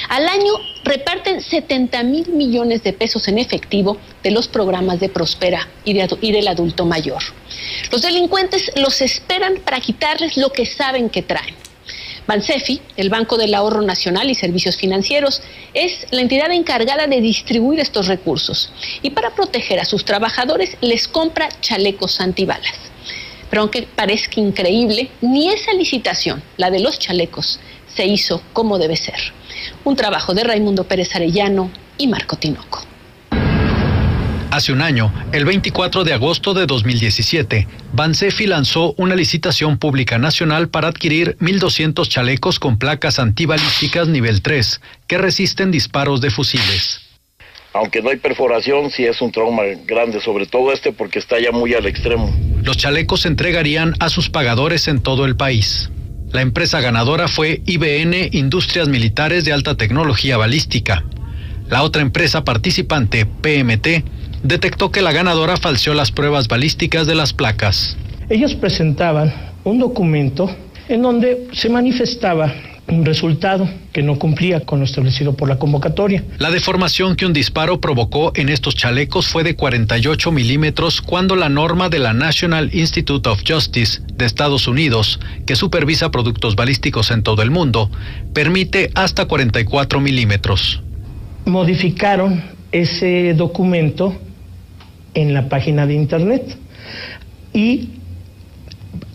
[0.08, 0.54] Al año
[0.86, 6.48] reparten 70 mil millones de pesos en efectivo de los programas de Prospera y del
[6.48, 7.22] adulto mayor.
[7.92, 11.64] Los delincuentes los esperan para quitarles lo que saben que traen
[12.28, 15.42] Bansefi, el Banco del Ahorro Nacional y Servicios Financieros,
[15.74, 21.08] es la entidad encargada de distribuir estos recursos y para proteger a sus trabajadores les
[21.08, 22.76] compra chalecos antibalas.
[23.50, 27.60] Pero aunque parezca increíble, ni esa licitación, la de los chalecos,
[27.94, 29.20] se hizo como debe ser.
[29.84, 32.93] Un trabajo de Raimundo Pérez Arellano y Marco Tinoco.
[34.54, 40.70] Hace un año, el 24 de agosto de 2017, Bansefi lanzó una licitación pública nacional
[40.70, 47.02] para adquirir 1.200 chalecos con placas antibalísticas nivel 3 que resisten disparos de fusiles.
[47.74, 51.52] Aunque no hay perforación, sí es un trauma grande, sobre todo este porque está ya
[51.52, 52.32] muy al extremo.
[52.62, 55.90] Los chalecos se entregarían a sus pagadores en todo el país.
[56.32, 61.04] La empresa ganadora fue IBN Industrias Militares de Alta Tecnología Balística.
[61.70, 64.04] La otra empresa participante, PMT,
[64.44, 67.98] detectó que la ganadora falseó las pruebas balísticas de las placas.
[68.30, 70.50] Ellos presentaban un documento
[70.90, 72.54] en donde se manifestaba
[72.88, 76.24] un resultado que no cumplía con lo establecido por la convocatoria.
[76.38, 81.48] La deformación que un disparo provocó en estos chalecos fue de 48 milímetros cuando la
[81.48, 87.24] norma de la National Institute of Justice de Estados Unidos, que supervisa productos balísticos en
[87.24, 87.90] todo el mundo,
[88.34, 90.82] permite hasta 44 milímetros.
[91.46, 94.18] Modificaron ese documento
[95.14, 96.58] en la página de internet.
[97.54, 97.90] Y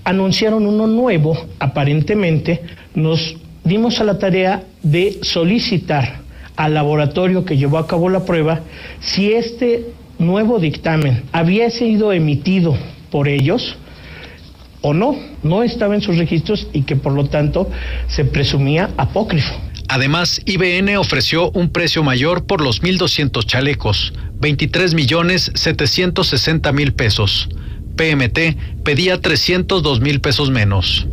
[0.04, 2.62] anunciaron uno nuevo, aparentemente,
[2.94, 6.20] nos dimos a la tarea de solicitar
[6.56, 8.60] al laboratorio que llevó a cabo la prueba
[9.00, 9.86] si este
[10.18, 12.76] nuevo dictamen había sido emitido
[13.10, 13.76] por ellos
[14.80, 17.70] o no, no estaba en sus registros y que por lo tanto
[18.06, 19.54] se presumía apócrifo.
[19.88, 27.48] Además, IBN ofreció un precio mayor por los 1.200 chalecos, 23 millones 760 mil pesos.
[27.96, 31.06] PMT pedía 302 mil pesos menos.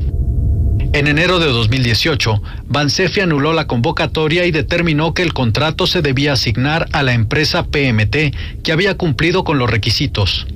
[0.93, 6.33] En enero de 2018, Bansefi anuló la convocatoria y determinó que el contrato se debía
[6.33, 10.47] asignar a la empresa PMT, que había cumplido con los requisitos.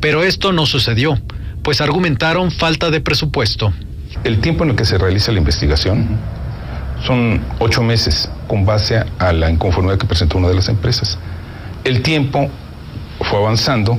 [0.00, 1.20] Pero esto no sucedió,
[1.62, 3.72] pues argumentaron falta de presupuesto.
[4.24, 6.08] El tiempo en el que se realiza la investigación
[7.04, 11.18] son ocho meses con base a la inconformidad que presentó una de las empresas.
[11.84, 12.48] El tiempo
[13.20, 13.98] fue avanzando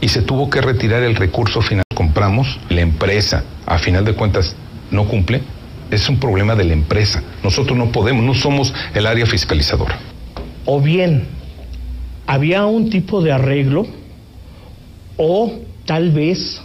[0.00, 1.84] y se tuvo que retirar el recurso final.
[1.94, 4.54] Compramos, la empresa, a final de cuentas,
[4.90, 5.42] no cumple.
[5.90, 7.22] Es un problema de la empresa.
[7.42, 9.98] Nosotros no podemos, no somos el área fiscalizadora.
[10.64, 11.26] O bien
[12.26, 13.86] había un tipo de arreglo
[15.16, 15.52] o
[15.84, 16.60] tal vez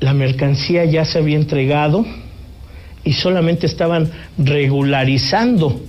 [0.00, 2.06] la mercancía ya se había entregado
[3.04, 5.80] y solamente estaban regularizando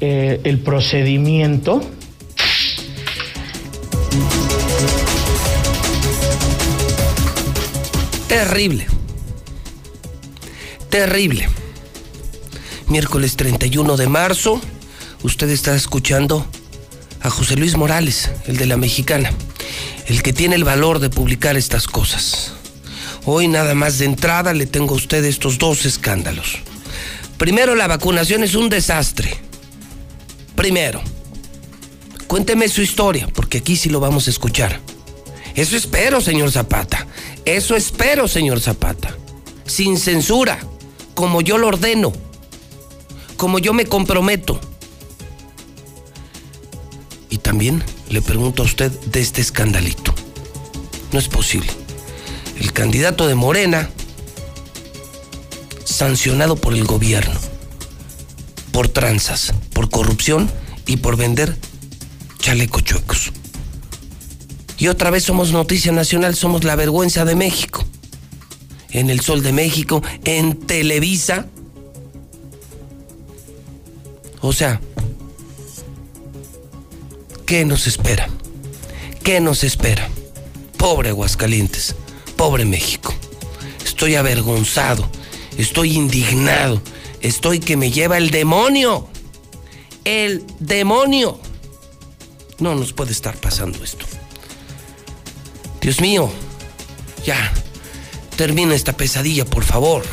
[0.00, 1.80] eh, el procedimiento.
[8.48, 8.86] Terrible.
[10.88, 11.50] Terrible.
[12.86, 14.58] Miércoles 31 de marzo,
[15.22, 16.46] usted está escuchando
[17.20, 19.30] a José Luis Morales, el de la mexicana,
[20.06, 22.54] el que tiene el valor de publicar estas cosas.
[23.26, 26.56] Hoy nada más de entrada le tengo a usted estos dos escándalos.
[27.36, 29.36] Primero, la vacunación es un desastre.
[30.56, 31.02] Primero,
[32.26, 34.80] cuénteme su historia, porque aquí sí lo vamos a escuchar.
[35.58, 37.04] Eso espero, señor Zapata.
[37.44, 39.16] Eso espero, señor Zapata.
[39.66, 40.60] Sin censura,
[41.14, 42.12] como yo lo ordeno,
[43.36, 44.60] como yo me comprometo.
[47.28, 50.14] Y también le pregunto a usted de este escandalito.
[51.10, 51.72] No es posible.
[52.60, 53.90] El candidato de Morena,
[55.84, 57.40] sancionado por el gobierno,
[58.70, 60.48] por tranzas, por corrupción
[60.86, 61.56] y por vender
[62.38, 63.32] chalecos chuecos.
[64.78, 67.84] Y otra vez somos noticia nacional, somos la vergüenza de México.
[68.90, 71.46] En el Sol de México, en Televisa.
[74.40, 74.80] O sea,
[77.44, 78.28] ¿qué nos espera?
[79.24, 80.08] ¿Qué nos espera?
[80.76, 81.96] Pobre Aguascalientes,
[82.36, 83.12] pobre México.
[83.84, 85.10] Estoy avergonzado,
[85.58, 86.80] estoy indignado,
[87.20, 89.08] estoy que me lleva el demonio.
[90.04, 91.40] El demonio.
[92.60, 94.06] No nos puede estar pasando esto.
[95.80, 96.30] Dios mío,
[97.24, 97.52] ya,
[98.36, 100.04] termina esta pesadilla, por favor.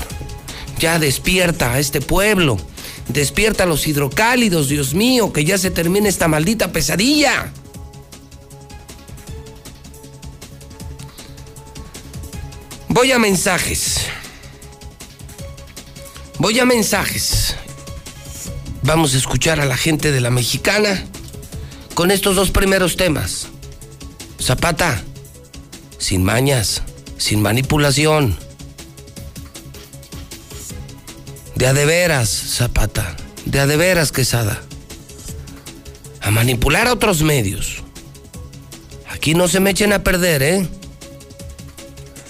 [0.79, 2.57] Ya despierta a este pueblo.
[3.07, 7.51] Despierta a los hidrocálidos, Dios mío, que ya se termine esta maldita pesadilla.
[12.89, 13.97] Voy a mensajes.
[16.39, 17.55] Voy a mensajes.
[18.81, 21.03] Vamos a escuchar a la gente de la mexicana
[21.93, 23.47] con estos dos primeros temas.
[24.41, 25.03] Zapata,
[26.05, 26.83] sin mañas,
[27.17, 28.37] sin manipulación.
[31.55, 33.15] De a de veras, Zapata,
[33.45, 34.61] de a de veras, Quesada.
[36.21, 37.77] A manipular a otros medios.
[39.09, 40.67] Aquí no se me echen a perder, ¿eh?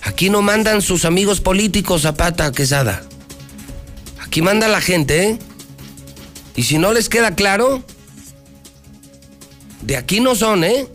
[0.03, 3.03] Aquí no mandan sus amigos políticos, Zapata, Quesada.
[4.21, 5.39] Aquí manda la gente, ¿eh?
[6.55, 7.83] Y si no les queda claro,
[9.81, 10.87] de aquí no son, ¿eh?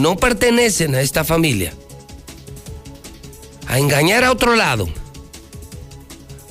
[0.00, 1.74] No pertenecen a esta familia,
[3.66, 4.88] a engañar a otro lado.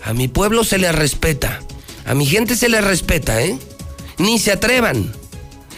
[0.03, 1.59] A mi pueblo se le respeta,
[2.05, 3.57] a mi gente se le respeta, ¿eh?
[4.17, 5.11] Ni se atrevan,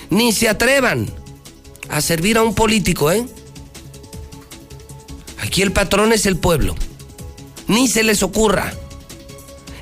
[0.10, 1.12] ni se atrevan
[1.90, 3.26] a servir a un político, ¿eh?
[5.40, 6.76] Aquí el patrón es el pueblo.
[7.68, 8.74] Ni se les ocurra,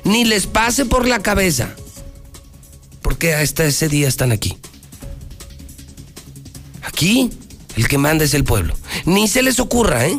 [0.04, 1.74] ni les pase por la cabeza,
[3.02, 4.56] porque hasta ese día están aquí.
[6.82, 7.30] Aquí
[7.80, 8.74] el que manda es el pueblo.
[9.06, 10.18] Ni se les ocurra, ¿eh?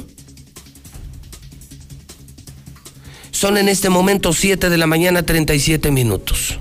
[3.29, 6.57] Son en este momento 7 de la mañana 37 minutos.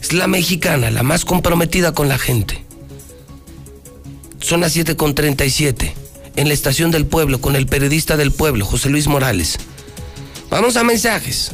[0.00, 2.64] Es la mexicana, la más comprometida con la gente.
[4.40, 5.94] Son las 7 con 37
[6.36, 9.58] en la estación del pueblo con el periodista del pueblo, José Luis Morales.
[10.48, 11.52] Vamos a mensajes.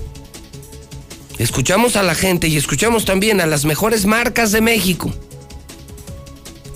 [1.39, 5.13] Escuchamos a la gente y escuchamos también a las mejores marcas de México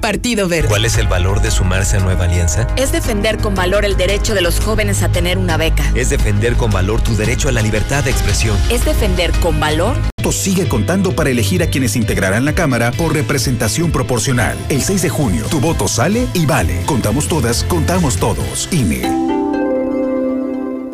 [0.00, 0.68] Partido Verde.
[0.68, 2.66] ¿Cuál es el valor de sumarse a Nueva Alianza?
[2.76, 5.84] Es defender con valor el derecho de los jóvenes a tener una beca.
[5.94, 8.56] Es defender con valor tu derecho a la libertad de expresión.
[8.70, 9.96] Es defender con valor.
[10.32, 14.58] Sigue contando para elegir a quienes integrarán la Cámara por representación proporcional.
[14.68, 16.82] El 6 de junio, tu voto sale y vale.
[16.84, 18.68] Contamos todas, contamos todos.
[18.70, 19.37] INE.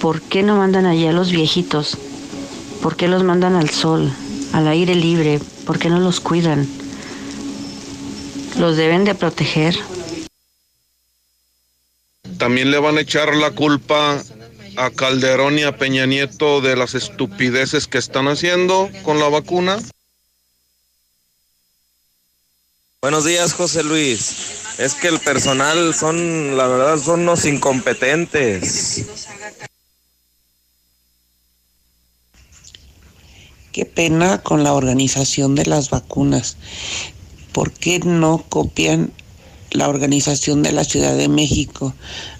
[0.00, 1.98] ¿por qué no mandan allá a los viejitos?
[2.82, 4.12] ¿Por qué los mandan al sol,
[4.52, 5.40] al aire libre?
[5.66, 6.68] ¿Por qué no los cuidan?
[8.58, 9.76] Los deben de proteger.
[12.38, 14.22] también le van a echar la culpa
[14.76, 19.78] a Calderón y a Peña Nieto de las estupideces que están haciendo con la vacuna.
[23.00, 24.76] Buenos días, José Luis.
[24.78, 29.06] Es que el personal son, la verdad, son unos incompetentes.
[33.72, 36.56] Qué pena con la organización de las vacunas.
[37.56, 39.12] ¿Por qué no copian
[39.70, 41.94] la organización de la Ciudad de México?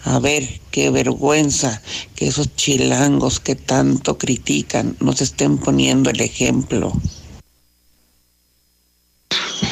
[0.05, 1.81] A ver, qué vergüenza
[2.15, 6.93] que esos chilangos que tanto critican nos estén poniendo el ejemplo.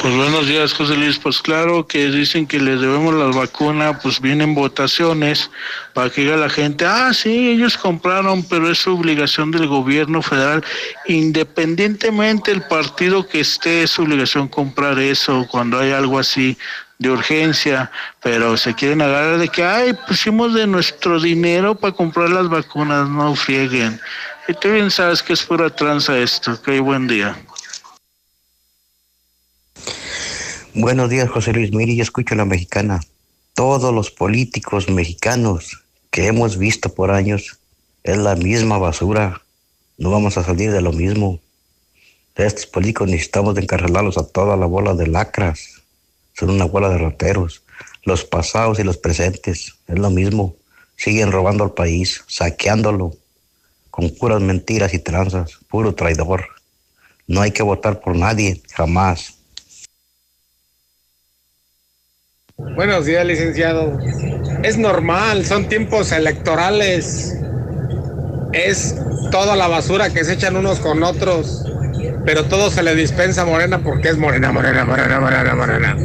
[0.01, 1.17] Pues buenos días, José Luis.
[1.17, 5.49] Pues claro que dicen que les debemos la vacuna, pues vienen votaciones
[5.93, 10.63] para que diga la gente, ah, sí, ellos compraron, pero es obligación del gobierno federal,
[11.07, 16.57] independientemente del partido que esté, es obligación comprar eso cuando hay algo así
[16.97, 17.91] de urgencia,
[18.21, 23.09] pero se quieren agarrar de que, ay, pusimos de nuestro dinero para comprar las vacunas,
[23.09, 23.99] no frieguen.
[24.47, 26.61] Y tú bien sabes que es pura tranza esto.
[26.61, 27.35] Que buen día.
[30.77, 31.71] Buenos días, José Luis.
[31.71, 32.99] Miri, yo escucho la mexicana.
[33.53, 37.59] Todos los políticos mexicanos que hemos visto por años
[38.03, 39.41] es la misma basura.
[39.97, 41.39] No vamos a salir de lo mismo.
[42.35, 45.81] estos políticos necesitamos encarcelarlos a toda la bola de lacras.
[46.33, 47.63] Son una bola de rateros.
[48.03, 50.57] Los pasados y los presentes es lo mismo.
[50.97, 53.13] Siguen robando al país, saqueándolo,
[53.91, 56.49] con puras mentiras y tranzas, puro traidor.
[57.27, 59.34] No hay que votar por nadie, jamás.
[62.57, 63.99] Buenos días, licenciado.
[64.63, 67.35] Es normal, son tiempos electorales.
[68.53, 68.95] Es
[69.29, 71.63] toda la basura que se echan unos con otros.
[72.25, 75.97] Pero todo se le dispensa a Morena porque es Morena, Morena, Morena, Morena, Morena.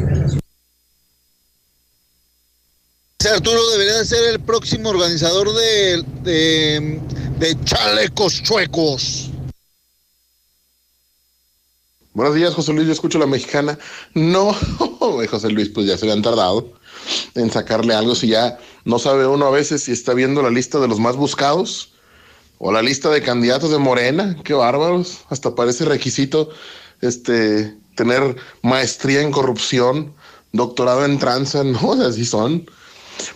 [3.33, 6.99] Arturo debería ser el próximo organizador de, de,
[7.39, 9.30] de chalecos chuecos.
[12.13, 12.87] Buenos días, José Luis.
[12.87, 13.79] Yo escucho la mexicana.
[14.13, 14.53] No,
[15.29, 16.73] José Luis, pues ya se le han tardado
[17.35, 18.15] en sacarle algo.
[18.15, 21.15] Si ya no sabe uno a veces si está viendo la lista de los más
[21.15, 21.93] buscados
[22.57, 24.35] o la lista de candidatos de Morena.
[24.43, 25.21] Qué bárbaros.
[25.29, 26.49] Hasta parece requisito
[26.99, 30.13] este, tener maestría en corrupción,
[30.51, 31.63] doctorado en tranza.
[31.63, 32.69] No, así son.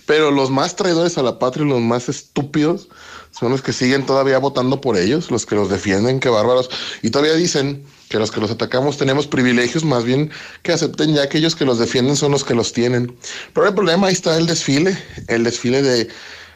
[0.06, 2.90] Pero los más traidores a la patria y los más estúpidos
[3.38, 6.70] son los que siguen todavía votando por ellos, los que los defienden, qué bárbaros.
[7.02, 10.32] Y todavía dicen que los que los atacamos tenemos privilegios, más bien
[10.64, 13.14] que acepten ya que aquellos que los defienden son los que los tienen.
[13.54, 16.08] Pero el problema ahí está el desfile, el desfile de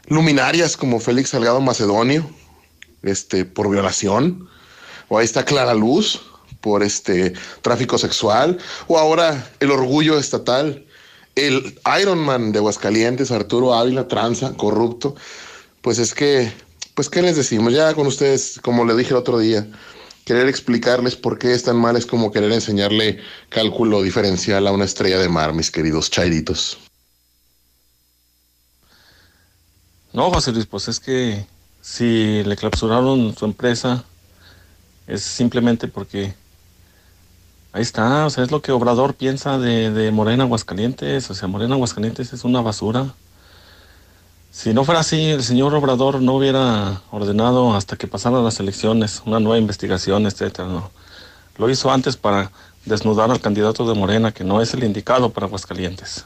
[0.08, 2.30] luminarias como Félix Salgado Macedonio,
[3.04, 4.48] este, por violación,
[5.10, 6.22] o ahí está Clara Luz
[6.62, 8.58] por este tráfico sexual,
[8.88, 10.86] o ahora el orgullo estatal,
[11.36, 15.16] el Ironman de Aguascalientes, Arturo Ávila, tranza, corrupto.
[15.82, 16.52] Pues es que,
[17.00, 17.72] pues, ¿qué les decimos?
[17.72, 19.66] Ya con ustedes, como le dije el otro día,
[20.26, 24.84] querer explicarles por qué es tan mal es como querer enseñarle cálculo diferencial a una
[24.84, 26.78] estrella de mar, mis queridos chairitos.
[30.12, 31.46] No, José Luis, pues es que
[31.80, 34.04] si le clausuraron su empresa
[35.08, 36.34] es simplemente porque
[37.72, 41.48] ahí está, o sea, es lo que Obrador piensa de, de Morena Aguascalientes, o sea,
[41.48, 43.16] Morena Aguascalientes es una basura.
[44.52, 49.22] Si no fuera así, el señor Obrador no hubiera ordenado hasta que pasaran las elecciones
[49.26, 50.90] una nueva investigación, etcétera.
[51.58, 52.52] Lo hizo antes para
[52.86, 56.26] desnudar al candidato de Morena, que no es el indicado para Aguascalientes.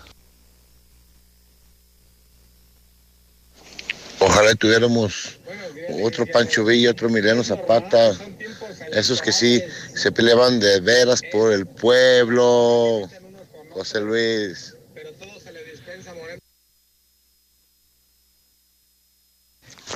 [4.19, 5.37] Ojalá tuviéramos
[6.03, 8.13] otro Pancho Villa, otro Mileno Zapata,
[8.93, 9.61] esos que sí
[9.95, 13.09] se peleaban de veras por el pueblo.
[13.71, 14.72] José Luis.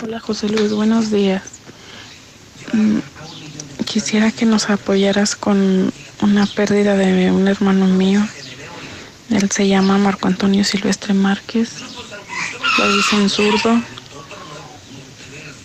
[0.04, 1.42] Hola José Luis, buenos días.
[2.72, 3.00] Mm,
[3.84, 5.92] quisiera que nos apoyaras con
[6.22, 8.24] una pérdida de un hermano mío.
[9.32, 11.80] Él se llama Marco Antonio Silvestre Márquez.
[12.78, 13.82] Lo dicen zurdo.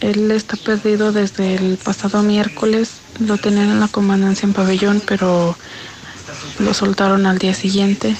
[0.00, 2.92] Él está perdido desde el pasado miércoles.
[3.18, 5.58] Lo tenían en la comandancia en pabellón, pero
[6.58, 8.16] lo soltaron al día siguiente.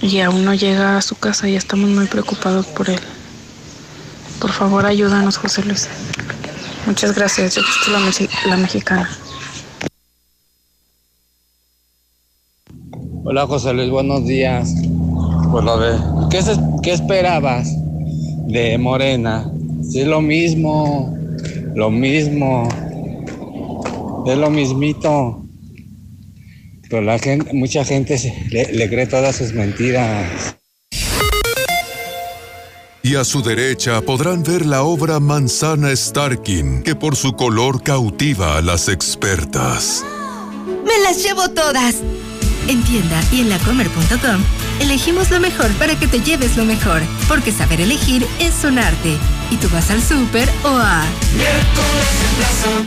[0.00, 3.00] Y aún no llega a su casa y estamos muy preocupados por él.
[4.42, 5.88] Por favor, ayúdanos, José Luis.
[6.84, 7.54] Muchas gracias.
[7.54, 7.62] Yo
[7.92, 8.00] la,
[8.50, 9.08] la mexicana.
[13.22, 13.88] Hola, José Luis.
[13.88, 14.74] Buenos días.
[15.46, 16.40] Bueno, a ¿qué,
[16.82, 17.68] ¿qué esperabas
[18.48, 19.48] de Morena?
[19.88, 21.16] Sí, es lo mismo.
[21.76, 22.68] Lo mismo.
[24.26, 25.40] Es lo mismito.
[26.90, 28.18] Pero la gente, mucha gente
[28.50, 30.56] le cree todas sus mentiras.
[33.02, 38.56] Y a su derecha podrán ver la obra Manzana Starkin, que por su color cautiva
[38.56, 40.04] a las expertas.
[40.84, 41.96] ¡Me las llevo todas!
[42.68, 47.52] En tienda y en lacomer.com elegimos lo mejor para que te lleves lo mejor, porque
[47.52, 49.16] saber elegir es un arte.
[49.50, 51.04] Y tú vas al súper o a...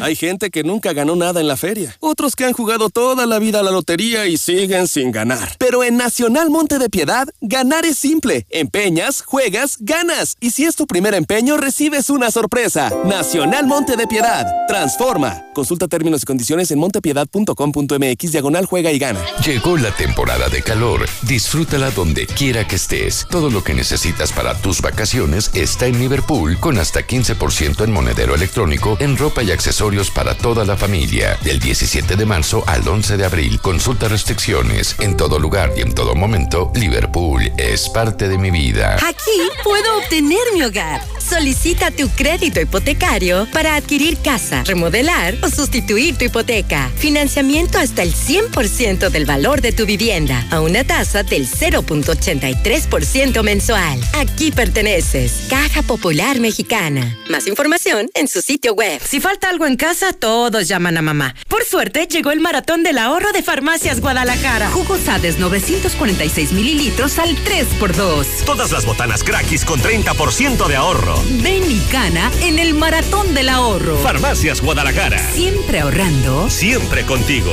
[0.02, 1.96] Hay gente que nunca ganó nada en la feria.
[2.00, 5.56] Otros que han jugado toda la vida a la lotería y siguen sin ganar.
[5.60, 8.48] Pero en Nacional Monte de Piedad, ganar es simple.
[8.50, 10.38] Empeñas, juegas, ganas.
[10.40, 12.92] Y si es tu primer empeño, recibes una sorpresa.
[13.06, 14.48] Nacional Monte de Piedad.
[14.68, 15.46] Transforma.
[15.54, 19.20] Consulta términos y condiciones en montepiedad.com.mx diagonal juega y gana.
[19.46, 21.06] Llegó la temporada de calor.
[21.22, 23.28] Disfrútala donde quiera que estés.
[23.30, 28.36] Todo lo que necesitas para tus vacaciones está en Liverpool con hasta 15% en monedero
[28.36, 31.38] electrónico en ropa y accesorios para toda la familia.
[31.44, 33.60] Del 17 de marzo al 11 de abril.
[33.62, 34.96] Consulta restricciones.
[35.00, 38.98] En todo lugar y en todo momento, Liverpool es parte de mi vida.
[39.06, 41.02] Aquí puedo obtener mi hogar.
[41.20, 46.92] Solicita tu crédito hipotecario para adquirir casa, remodelar o sustituir tu hipoteca.
[46.98, 54.00] Financiamiento hasta el 100% del valor de tu vivienda a una tasa del 0.83% mensual.
[54.14, 55.48] Aquí perteneces.
[55.50, 57.18] Caja Popular Mexicana.
[57.30, 59.02] Más información en su sitio web.
[59.04, 61.36] Si falta algo en casa, todos llaman a mamá.
[61.48, 64.70] Por suerte, llegó el maratón del ahorro de Farmacias Guadalajara.
[64.70, 68.26] Jugo Sades 946 mililitros al 3x2.
[68.46, 71.16] Todas las botanas crackis con 30% de ahorro.
[71.42, 73.98] Ven y gana en el maratón del ahorro.
[73.98, 75.20] Farmacias Guadalajara.
[75.32, 76.50] Siempre ahorrando.
[76.50, 77.52] Siempre contigo.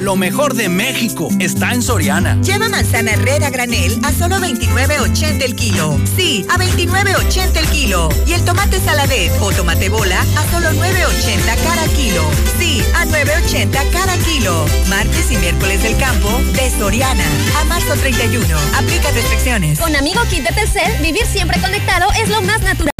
[0.00, 2.40] Lo mejor de México está en Soriana.
[2.42, 6.00] Lleva manzana herrera granel a solo 29.80 el kilo.
[6.16, 8.08] Sí, a 29.80 el kilo.
[8.26, 12.22] Y el tomate saladet o tomate bola a solo 9.80 cada kilo.
[12.58, 14.66] Sí, a 9.80 cada kilo.
[14.88, 17.24] Martes y miércoles del campo de Soriana.
[17.60, 18.46] A marzo 31.
[18.76, 19.78] Aplica restricciones.
[19.78, 22.93] Con Amigo Kit de Telcel, vivir siempre conectado es lo más natural.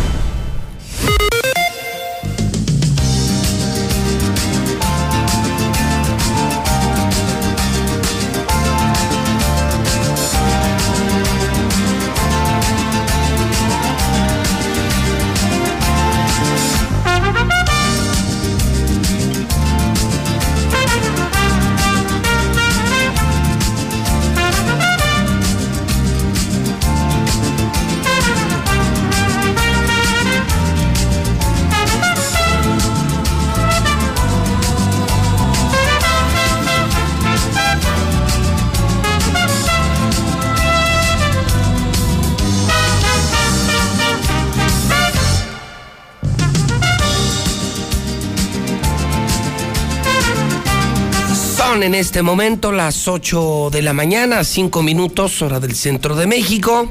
[51.85, 56.91] En este momento las 8 de la mañana, 5 minutos, hora del centro de México.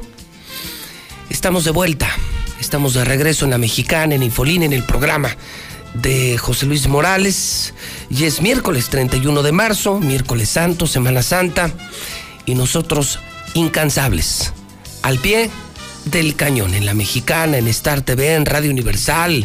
[1.28, 2.08] Estamos de vuelta,
[2.60, 5.36] estamos de regreso en la mexicana, en Infolín, en el programa
[5.94, 7.74] de José Luis Morales.
[8.08, 11.72] Y es miércoles 31 de marzo, miércoles santo, Semana Santa.
[12.46, 13.18] Y nosotros
[13.54, 14.52] incansables,
[15.02, 15.50] al pie
[16.04, 19.44] del cañón, en la mexicana, en Star TV, en Radio Universal,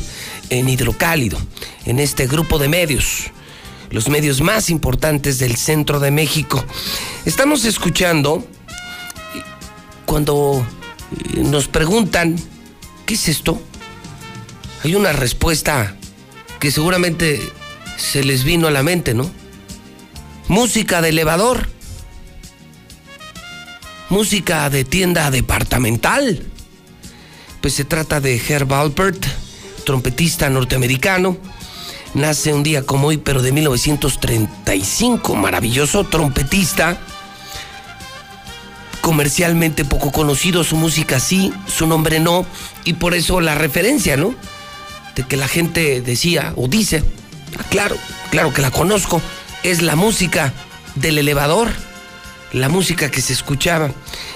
[0.51, 1.39] en Hidrocálido,
[1.85, 3.31] en este grupo de medios
[3.91, 6.63] los medios más importantes del centro de México.
[7.25, 8.45] Estamos escuchando
[10.05, 10.65] cuando
[11.35, 12.35] eh, nos preguntan,
[13.05, 13.61] ¿qué es esto?
[14.83, 15.95] Hay una respuesta
[16.59, 17.41] que seguramente
[17.97, 19.29] se les vino a la mente, ¿no?
[20.47, 21.69] Música de elevador.
[24.09, 26.43] Música de tienda departamental.
[27.61, 29.25] Pues se trata de Herb Alpert,
[29.83, 31.37] trompetista norteamericano
[32.13, 36.97] nace un día como hoy, pero de 1935, maravilloso trompetista,
[39.01, 42.45] comercialmente poco conocido, su música sí, su nombre no,
[42.85, 44.35] y por eso la referencia, ¿no?
[45.15, 47.03] De que la gente decía o dice,
[47.69, 47.97] claro,
[48.29, 49.21] claro que la conozco,
[49.63, 50.53] es la música
[50.95, 51.69] del elevador,
[52.53, 53.91] la música que se escuchaba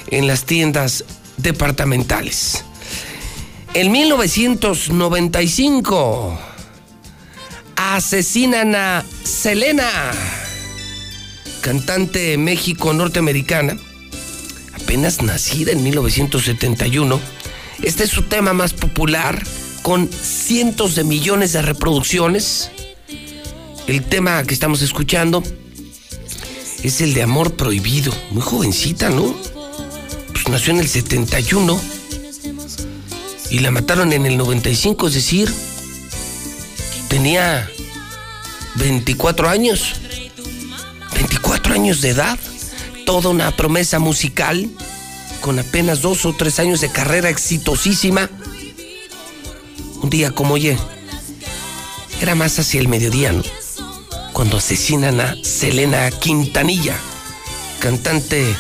[0.08, 1.06] en las tiendas
[1.38, 2.66] departamentales.
[3.74, 6.53] En 1995
[7.96, 9.88] asesinan a Selena,
[11.62, 13.78] cantante México-norteamericana,
[14.74, 17.20] apenas nacida en 1971.
[17.84, 19.44] Este es su tema más popular,
[19.84, 22.72] con cientos de millones de reproducciones.
[23.86, 25.44] El tema que estamos escuchando
[26.82, 29.36] es el de Amor Prohibido, muy jovencita, ¿no?
[30.32, 31.80] Pues nació en el 71
[33.52, 35.54] y la mataron en el 95, es decir,
[37.08, 37.70] tenía
[38.76, 39.94] 24 años.
[41.14, 42.40] 24 años de edad.
[43.06, 44.70] Toda una promesa musical
[45.42, 48.30] con apenas dos o tres años de carrera exitosísima.
[50.02, 50.78] Un día como oye,
[52.22, 53.34] era más hacia el mediodía.
[54.32, 56.96] Cuando asesinan a Selena Quintanilla,
[57.80, 58.56] cantante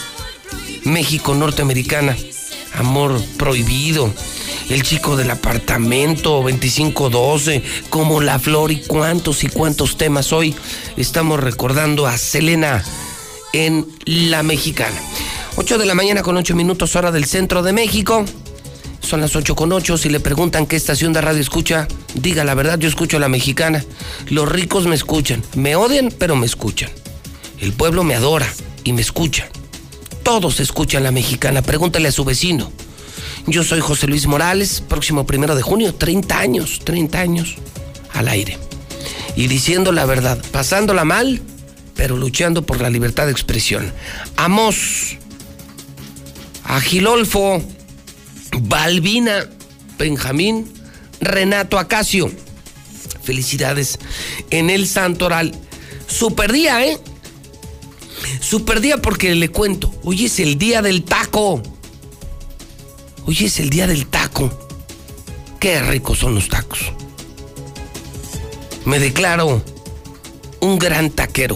[0.84, 2.18] México norteamericana,
[2.74, 4.14] Amor Prohibido,
[4.70, 10.56] El Chico del Apartamento, 2512, Como la Flor y cuántos y cuántos temas hoy
[10.98, 12.84] estamos recordando a Selena
[13.54, 14.96] en La Mexicana.
[15.56, 18.26] 8 de la mañana con 8 minutos hora del centro de México.
[19.02, 19.98] Son las 8 con 8.
[19.98, 23.84] Si le preguntan qué estación de radio escucha, diga la verdad, yo escucho la mexicana.
[24.30, 25.44] Los ricos me escuchan.
[25.56, 26.90] Me odian, pero me escuchan.
[27.60, 28.48] El pueblo me adora
[28.84, 29.48] y me escucha.
[30.24, 31.62] Todos escuchan la mexicana.
[31.62, 32.72] Pregúntale a su vecino.
[33.46, 37.56] Yo soy José Luis Morales, próximo primero de junio, 30 años, 30 años
[38.14, 38.58] al aire.
[39.36, 41.42] Y diciendo la verdad, pasándola mal,
[41.96, 43.92] pero luchando por la libertad de expresión.
[44.38, 45.18] Amos,
[46.64, 47.62] Agilolfo,
[48.62, 49.50] Balbina,
[49.98, 50.72] Benjamín,
[51.20, 52.32] Renato Acacio.
[53.24, 54.00] Felicidades
[54.52, 55.54] en el Santoral.
[56.08, 56.98] Super día, ¿eh?
[58.40, 59.94] Super día porque le cuento.
[60.04, 61.62] Hoy es el día del taco.
[63.26, 64.52] Hoy es el día del taco.
[65.60, 66.92] Qué ricos son los tacos.
[68.84, 69.64] Me declaro
[70.60, 71.56] un gran taquero.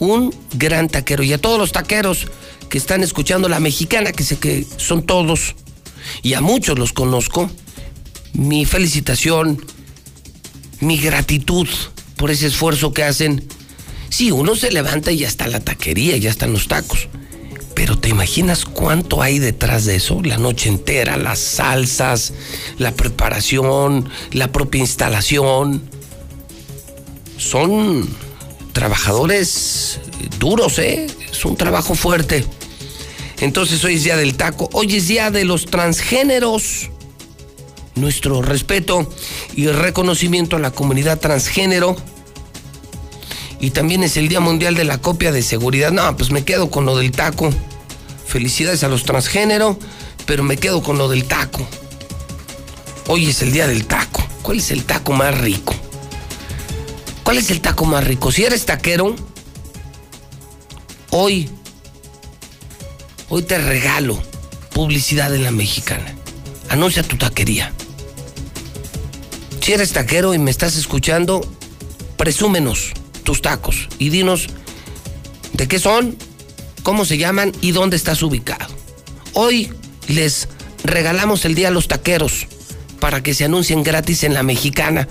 [0.00, 1.22] Un gran taquero.
[1.22, 2.26] Y a todos los taqueros
[2.68, 5.54] que están escuchando la mexicana, que sé que son todos,
[6.22, 7.50] y a muchos los conozco,
[8.34, 9.64] mi felicitación,
[10.80, 11.68] mi gratitud
[12.16, 13.48] por ese esfuerzo que hacen.
[14.10, 17.08] Sí, uno se levanta y ya está la taquería, ya están los tacos.
[17.74, 20.20] Pero ¿te imaginas cuánto hay detrás de eso?
[20.22, 22.32] La noche entera, las salsas,
[22.78, 25.82] la preparación, la propia instalación.
[27.36, 28.08] Son
[28.72, 30.00] trabajadores
[30.38, 31.06] duros, ¿eh?
[31.30, 32.44] Es un trabajo fuerte.
[33.40, 36.90] Entonces hoy es día del taco, hoy es día de los transgéneros.
[37.96, 39.08] Nuestro respeto
[39.54, 41.96] y reconocimiento a la comunidad transgénero.
[43.64, 45.90] Y también es el Día Mundial de la Copia de Seguridad.
[45.90, 47.50] No, pues me quedo con lo del taco.
[48.26, 49.78] Felicidades a los transgénero,
[50.26, 51.66] pero me quedo con lo del taco.
[53.06, 54.22] Hoy es el día del taco.
[54.42, 55.74] ¿Cuál es el taco más rico?
[57.22, 58.30] ¿Cuál es el taco más rico?
[58.30, 59.16] Si eres taquero,
[61.08, 61.48] hoy,
[63.30, 64.22] hoy te regalo
[64.74, 66.14] publicidad en la mexicana.
[66.68, 67.72] Anuncia tu taquería.
[69.62, 71.40] Si eres taquero y me estás escuchando,
[72.18, 72.92] presúmenos
[73.24, 74.48] tus tacos y dinos
[75.52, 76.16] de qué son,
[76.82, 78.72] cómo se llaman y dónde estás ubicado.
[79.32, 79.72] Hoy
[80.08, 80.48] les
[80.84, 82.46] regalamos el día a los taqueros
[83.00, 85.08] para que se anuncien gratis en la mexicana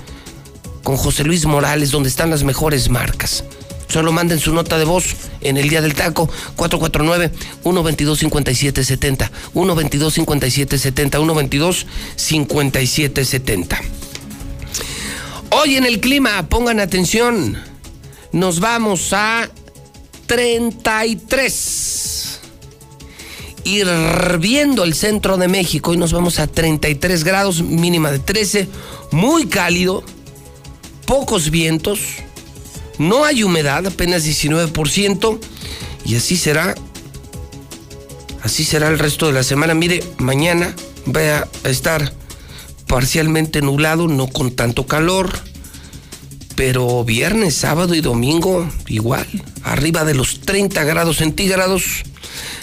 [0.84, 3.46] con José Luis Morales, donde están las mejores marcas.
[3.88, 9.30] Solo manden su nota de voz en el día del taco 449-122-5770.
[9.54, 11.86] 122-5770.
[12.18, 13.78] 122-5770.
[15.52, 17.62] Hoy en el clima, pongan atención,
[18.34, 19.50] nos vamos a
[20.26, 22.40] 33.
[23.64, 28.68] Hirviendo el centro de México y nos vamos a 33 grados, mínima de 13,
[29.12, 30.04] muy cálido,
[31.06, 32.02] pocos vientos,
[32.98, 35.40] no hay humedad, apenas 19%,
[36.04, 36.76] y así será,
[38.42, 39.74] así será el resto de la semana.
[39.74, 40.76] Mire, mañana
[41.08, 42.12] va a estar
[42.88, 45.32] parcialmente nublado, no con tanto calor,
[46.56, 49.28] pero viernes, sábado y domingo igual,
[49.64, 52.04] arriba de los 30 grados centígrados,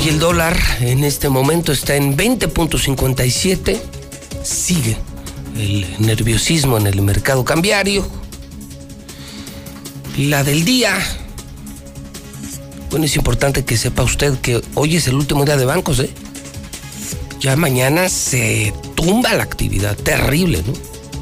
[0.00, 3.78] Hoy el dólar en este momento está en 20.57.
[4.42, 4.96] Sigue
[5.54, 8.08] el nerviosismo en el mercado cambiario.
[10.16, 10.96] La del día.
[12.88, 16.08] Bueno, es importante que sepa usted que hoy es el último día de bancos, ¿eh?
[17.38, 19.98] Ya mañana se tumba la actividad.
[19.98, 20.72] Terrible, ¿no?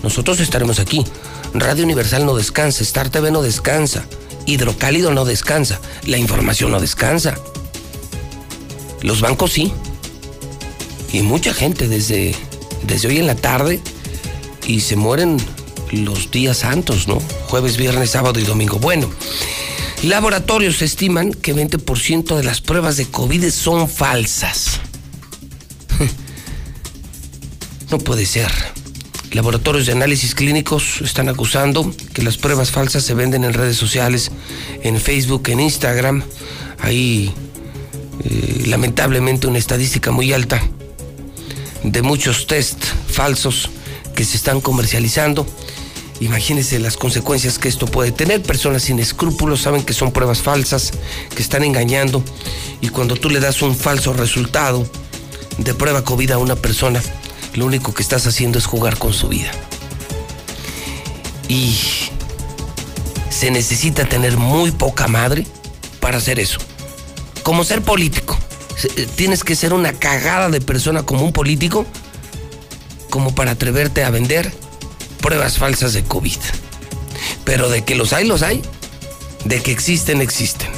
[0.05, 1.05] nosotros estaremos aquí.
[1.53, 4.05] Radio Universal no descansa, Star TV no descansa,
[4.47, 7.37] Hidrocálido no descansa, la información no descansa.
[9.03, 9.73] Los bancos sí.
[11.13, 12.35] Y mucha gente desde,
[12.87, 13.81] desde hoy en la tarde
[14.67, 15.39] y se mueren
[15.93, 17.21] los días santos, ¿no?
[17.49, 18.79] Jueves, viernes, sábado y domingo.
[18.79, 19.11] Bueno,
[20.03, 24.81] laboratorios estiman que 20% de las pruebas de COVID son falsas.
[27.91, 28.51] No puede ser.
[29.33, 34.31] Laboratorios de análisis clínicos están acusando que las pruebas falsas se venden en redes sociales,
[34.83, 36.23] en Facebook, en Instagram.
[36.81, 37.33] Hay
[38.25, 40.63] eh, lamentablemente una estadística muy alta
[41.83, 43.71] de muchos test falsos
[44.15, 45.47] que se están comercializando.
[46.21, 48.43] Imagínense las consecuencias que esto puede tener.
[48.43, 50.93] Personas sin escrúpulos saben que son pruebas falsas,
[51.35, 52.25] que están engañando.
[52.81, 54.89] Y cuando tú le das un falso resultado
[55.59, 57.01] de prueba COVID a una persona,
[57.55, 59.51] lo único que estás haciendo es jugar con su vida.
[61.49, 61.77] Y
[63.31, 65.47] se necesita tener muy poca madre
[66.01, 66.59] para hacer eso.
[67.49, 68.39] Como ser político.
[68.99, 71.87] Eh, tienes que ser una cagada de persona como un político
[73.09, 74.53] como para atreverte a vender
[75.23, 76.37] pruebas falsas de COVID.
[77.45, 78.61] Pero de que los hay, los hay.
[79.47, 80.69] De que existen, existen.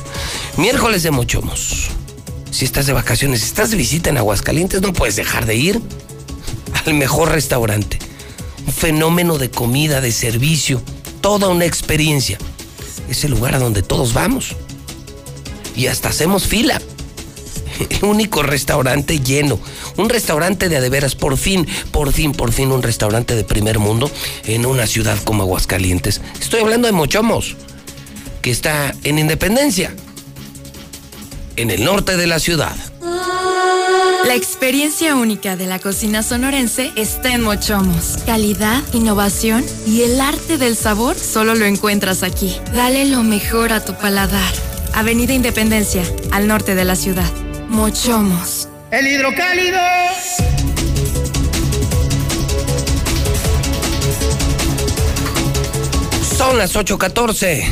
[0.59, 1.89] Miércoles de Mochomos.
[2.53, 5.81] Si estás de vacaciones, estás de visita en Aguascalientes, no puedes dejar de ir
[6.87, 7.99] al mejor restaurante.
[8.65, 10.81] Un fenómeno de comida, de servicio,
[11.21, 12.39] toda una experiencia.
[13.09, 14.55] Es el lugar a donde todos vamos.
[15.77, 16.81] Y hasta hacemos fila.
[18.03, 19.59] único restaurante lleno.
[19.97, 24.11] Un restaurante de adeveras, por fin, por fin, por fin, un restaurante de primer mundo
[24.45, 26.21] en una ciudad como Aguascalientes.
[26.41, 27.57] Estoy hablando de Mochomos,
[28.43, 29.95] que está en Independencia,
[31.57, 32.77] en el norte de la ciudad.
[34.27, 38.19] La experiencia única de la cocina sonorense está en Mochomos.
[38.27, 42.55] Calidad, innovación y el arte del sabor solo lo encuentras aquí.
[42.75, 44.70] Dale lo mejor a tu paladar.
[44.95, 47.31] Avenida Independencia, al norte de la ciudad.
[47.69, 48.69] Mochomos.
[48.91, 49.79] El hidrocálido.
[56.37, 57.65] Son las 8:14.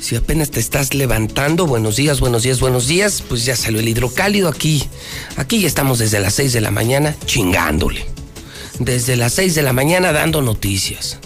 [0.00, 3.88] Si apenas te estás levantando, buenos días, buenos días, buenos días, pues ya salió el
[3.88, 4.86] hidrocálido aquí.
[5.36, 8.04] Aquí ya estamos desde las 6 de la mañana chingándole.
[8.78, 11.18] Desde las 6 de la mañana dando noticias.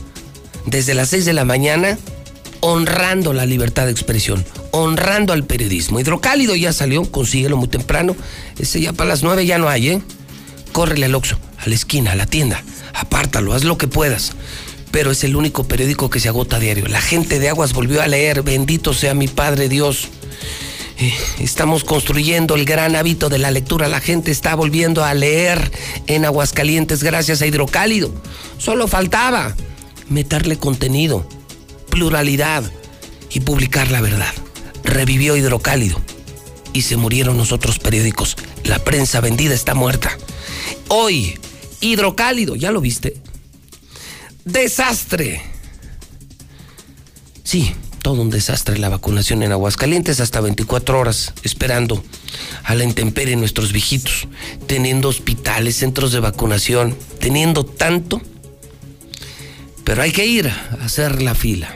[0.66, 1.98] Desde las 6 de la mañana
[2.60, 6.00] honrando la libertad de expresión, honrando al periodismo.
[6.00, 8.16] Hidrocálido ya salió, consíguelo muy temprano.
[8.58, 10.02] Ese ya para las nueve ya no hay, ¿eh?
[10.72, 12.62] Córrele al Oxxo, a la esquina, a la tienda.
[12.94, 14.32] Apártalo, haz lo que puedas.
[14.90, 16.86] Pero es el único periódico que se agota a diario.
[16.86, 20.08] La gente de Aguas volvió a leer, bendito sea mi Padre Dios.
[20.98, 23.86] Eh, estamos construyendo el gran hábito de la lectura.
[23.88, 25.70] La gente está volviendo a leer
[26.06, 28.12] en Aguascalientes gracias a Hidrocálido.
[28.56, 29.54] Solo faltaba
[30.08, 31.26] meterle contenido
[31.90, 32.64] pluralidad
[33.30, 34.32] y publicar la verdad.
[34.84, 36.00] Revivió Hidrocálido
[36.72, 38.36] y se murieron los otros periódicos.
[38.64, 40.16] La prensa vendida está muerta.
[40.88, 41.38] Hoy,
[41.80, 43.16] Hidrocálido, ¿ya lo viste?
[44.44, 45.42] Desastre.
[47.44, 52.02] Sí, todo un desastre la vacunación en Aguascalientes, hasta 24 horas esperando
[52.64, 54.28] a la intemperie nuestros viejitos,
[54.66, 58.22] teniendo hospitales, centros de vacunación, teniendo tanto
[59.88, 61.74] pero hay que ir a hacer la fila.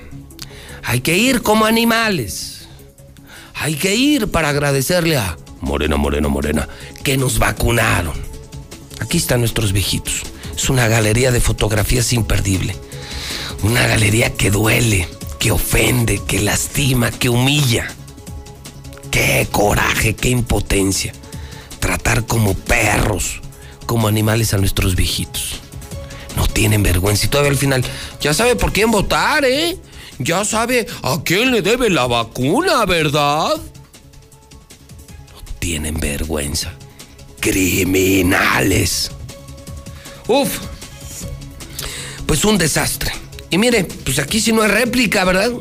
[0.84, 2.68] Hay que ir como animales.
[3.54, 6.68] Hay que ir para agradecerle a Morena, Morena, Morena,
[7.04, 8.12] que nos vacunaron.
[9.00, 10.24] Aquí están nuestros viejitos.
[10.54, 12.76] Es una galería de fotografías imperdible.
[13.62, 15.08] Una galería que duele,
[15.38, 17.88] que ofende, que lastima, que humilla.
[19.10, 21.14] Qué coraje, qué impotencia.
[21.80, 23.40] Tratar como perros,
[23.86, 25.62] como animales a nuestros viejitos.
[26.36, 27.26] No tienen vergüenza.
[27.26, 27.84] Y todavía al final,
[28.20, 29.76] ya sabe por quién votar, ¿eh?
[30.18, 33.56] Ya sabe a quién le debe la vacuna, ¿verdad?
[33.56, 36.72] No tienen vergüenza.
[37.40, 39.10] Criminales.
[40.28, 40.58] Uf.
[42.26, 43.12] Pues un desastre.
[43.50, 45.52] Y mire, pues aquí si no hay réplica, ¿verdad?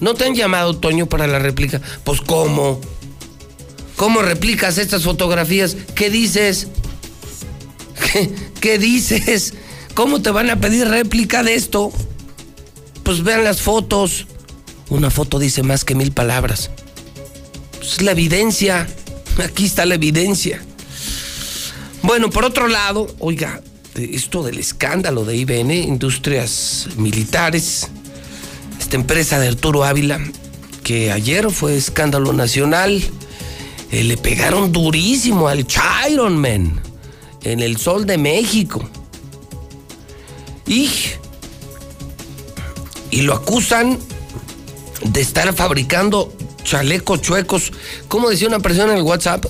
[0.00, 1.80] ¿No te han llamado, Toño, para la réplica?
[2.04, 2.80] Pues ¿cómo?
[3.96, 5.76] ¿Cómo replicas estas fotografías?
[5.94, 6.68] ¿Qué dices?
[8.12, 9.54] ¿Qué, qué dices?
[9.98, 11.90] ¿Cómo te van a pedir réplica de esto?
[13.02, 14.28] Pues vean las fotos.
[14.90, 16.70] Una foto dice más que mil palabras.
[17.82, 18.86] Es la evidencia.
[19.42, 20.62] Aquí está la evidencia.
[22.04, 23.60] Bueno, por otro lado, oiga,
[23.96, 27.88] esto del escándalo de IBN, Industrias Militares,
[28.78, 30.20] esta empresa de Arturo Ávila,
[30.84, 33.02] que ayer fue escándalo nacional,
[33.90, 36.46] eh, le pegaron durísimo al Chiron
[37.42, 38.88] en el Sol de México.
[40.68, 40.90] Y
[43.10, 43.98] y lo acusan
[45.02, 47.72] de estar fabricando chalecos chuecos.
[48.08, 49.46] ¿Cómo decía una persona en el WhatsApp?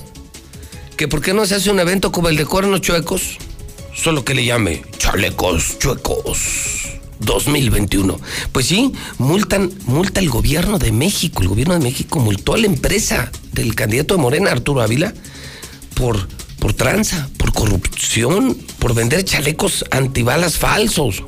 [0.95, 3.37] Que por qué no se hace un evento como el de cuernos chuecos,
[3.95, 8.19] solo que le llame chalecos chuecos 2021.
[8.51, 11.41] Pues sí, multan, multa el gobierno de México.
[11.41, 15.13] El gobierno de México multó a la empresa del candidato de Morena, Arturo Ávila,
[15.95, 16.27] por,
[16.59, 21.23] por tranza, por corrupción, por vender chalecos antibalas falsos.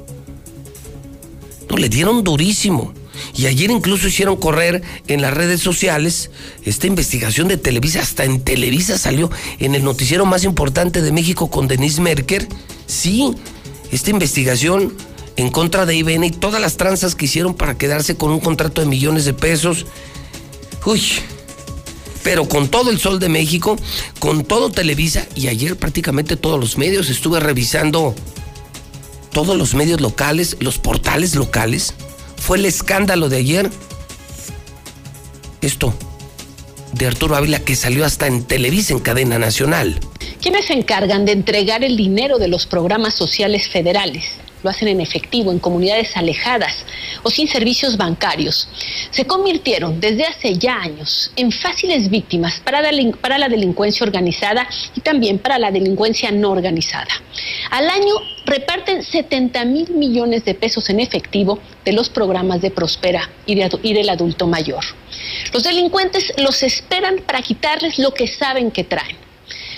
[1.69, 2.93] No, le dieron durísimo.
[3.36, 6.32] Y ayer incluso hicieron correr en las redes sociales
[6.63, 8.01] esta investigación de Televisa.
[8.01, 12.47] Hasta en Televisa salió en el noticiero más importante de México con Denise Merker.
[12.88, 13.34] Sí,
[13.91, 14.93] esta investigación
[15.38, 18.82] en contra de IBN y todas las tranzas que hicieron para quedarse con un contrato
[18.82, 19.86] de millones de pesos.
[20.86, 21.01] Uy,
[22.24, 23.78] pero con todo el sol de México,
[24.19, 28.15] con todo Televisa y ayer prácticamente todos los medios, estuve revisando
[29.32, 31.93] todos los medios locales, los portales locales
[32.38, 33.69] fue el escándalo de ayer.
[35.61, 35.93] Esto
[36.93, 39.99] de Arturo Ávila que salió hasta en Televisa en cadena nacional.
[40.41, 44.26] ¿Quiénes se encargan de entregar el dinero de los programas sociales federales?
[44.64, 46.86] Lo hacen en efectivo en comunidades alejadas
[47.24, 48.68] o sin servicios bancarios,
[49.12, 55.39] se convirtieron desde hace ya años en fáciles víctimas para, la delincuencia organizada y también
[55.39, 57.12] para la delincuencia no organizada.
[57.72, 63.30] Al año reparten 70 mil millones de pesos en efectivo de los programas de Prospera
[63.45, 64.84] y del adulto mayor.
[65.53, 69.31] Los delincuentes los esperan para quitarles lo que saben que traen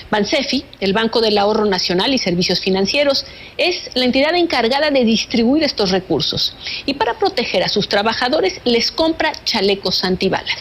[0.09, 3.25] Bansefi, el Banco del Ahorro Nacional y Servicios Financieros,
[3.57, 8.91] es la entidad encargada de distribuir estos recursos y para proteger a sus trabajadores les
[8.91, 10.59] compra chalecos antibalas.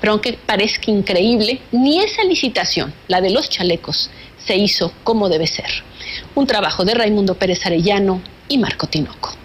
[0.00, 5.46] Pero aunque parezca increíble, ni esa licitación, la de los chalecos, se hizo como debe
[5.46, 5.70] ser.
[6.34, 9.36] Un trabajo de Raimundo Pérez Arellano y Marco Tinoco.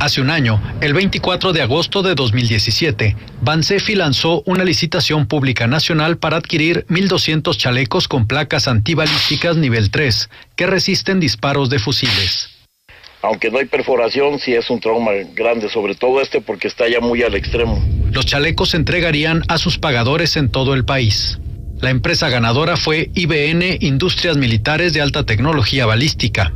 [0.00, 6.18] Hace un año, el 24 de agosto de 2017, Bansefi lanzó una licitación pública nacional
[6.18, 12.48] para adquirir 1.200 chalecos con placas antibalísticas nivel 3 que resisten disparos de fusiles.
[13.22, 17.00] Aunque no hay perforación, sí es un trauma grande, sobre todo este porque está ya
[17.00, 17.84] muy al extremo.
[18.12, 21.40] Los chalecos se entregarían a sus pagadores en todo el país.
[21.80, 26.52] La empresa ganadora fue IBN Industrias Militares de Alta Tecnología Balística.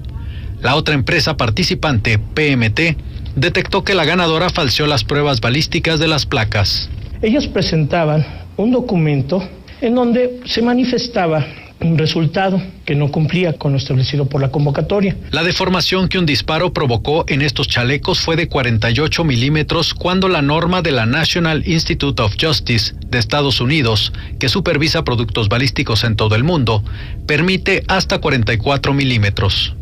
[0.61, 6.27] La otra empresa participante, PMT, detectó que la ganadora falseó las pruebas balísticas de las
[6.27, 6.89] placas.
[7.23, 8.27] Ellos presentaban
[8.57, 9.43] un documento
[9.81, 11.45] en donde se manifestaba
[11.85, 15.17] un resultado que no cumplía con lo establecido por la convocatoria.
[15.31, 20.43] La deformación que un disparo provocó en estos chalecos fue de 48 milímetros cuando la
[20.43, 26.17] norma de la National Institute of Justice de Estados Unidos, que supervisa productos balísticos en
[26.17, 26.83] todo el mundo,
[27.27, 29.75] permite hasta 44 milímetros.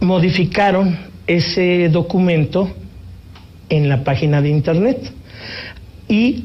[0.00, 2.70] Modificaron ese documento
[3.68, 5.12] en la página de internet.
[6.08, 6.44] Y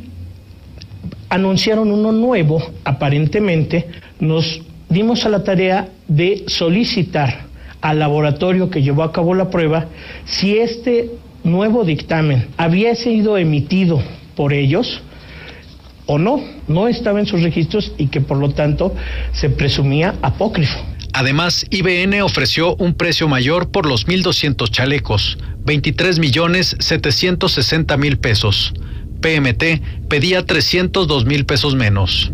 [1.30, 3.88] anunciaron uno nuevo, aparentemente,
[4.20, 7.48] nos dimos a la tarea de solicitar
[7.82, 9.86] al laboratorio que llevó a cabo la prueba
[10.26, 11.12] si este
[11.44, 14.02] nuevo dictamen había sido emitido
[14.36, 15.02] por ellos
[16.06, 18.96] o no, no estaba en sus registros y que por lo tanto
[19.32, 20.80] se presumía apócrifo.
[21.14, 28.74] Además, IBN ofreció un precio mayor por los 1.200 chalecos, 23 millones 760 mil pesos.
[29.22, 32.32] PMT pedía 302 mil pesos menos.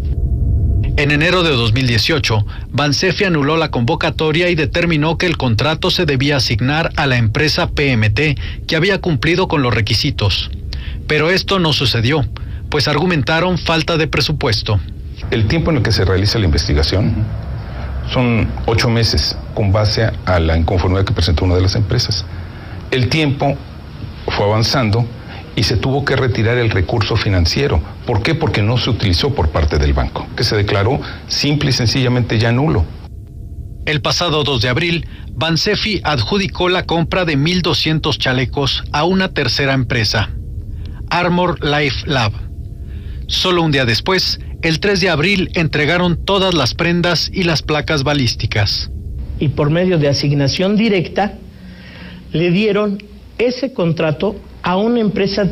[0.97, 6.37] En enero de 2018, Bansefi anuló la convocatoria y determinó que el contrato se debía
[6.37, 10.51] asignar a la empresa PMT, que había cumplido con los requisitos.
[11.07, 12.25] Pero esto no sucedió,
[12.69, 14.79] pues argumentaron falta de presupuesto.
[15.31, 17.25] El tiempo en el que se realiza la investigación
[18.11, 22.25] son ocho meses con base a la inconformidad que presentó una de las empresas.
[22.91, 23.57] El tiempo
[24.27, 25.05] fue avanzando
[25.55, 27.81] y se tuvo que retirar el recurso financiero.
[28.05, 28.35] ¿Por qué?
[28.35, 32.51] Porque no se utilizó por parte del banco, que se declaró simple y sencillamente ya
[32.51, 32.85] nulo.
[33.85, 39.73] El pasado 2 de abril, Bansefi adjudicó la compra de 1.200 chalecos a una tercera
[39.73, 40.29] empresa,
[41.09, 42.44] Armor Life Lab.
[43.27, 48.03] Solo un día después, el 3 de abril entregaron todas las prendas y las placas
[48.03, 48.91] balísticas.
[49.39, 51.33] Y por medio de asignación directa,
[52.31, 53.01] le dieron
[53.37, 55.51] ese contrato a una empresa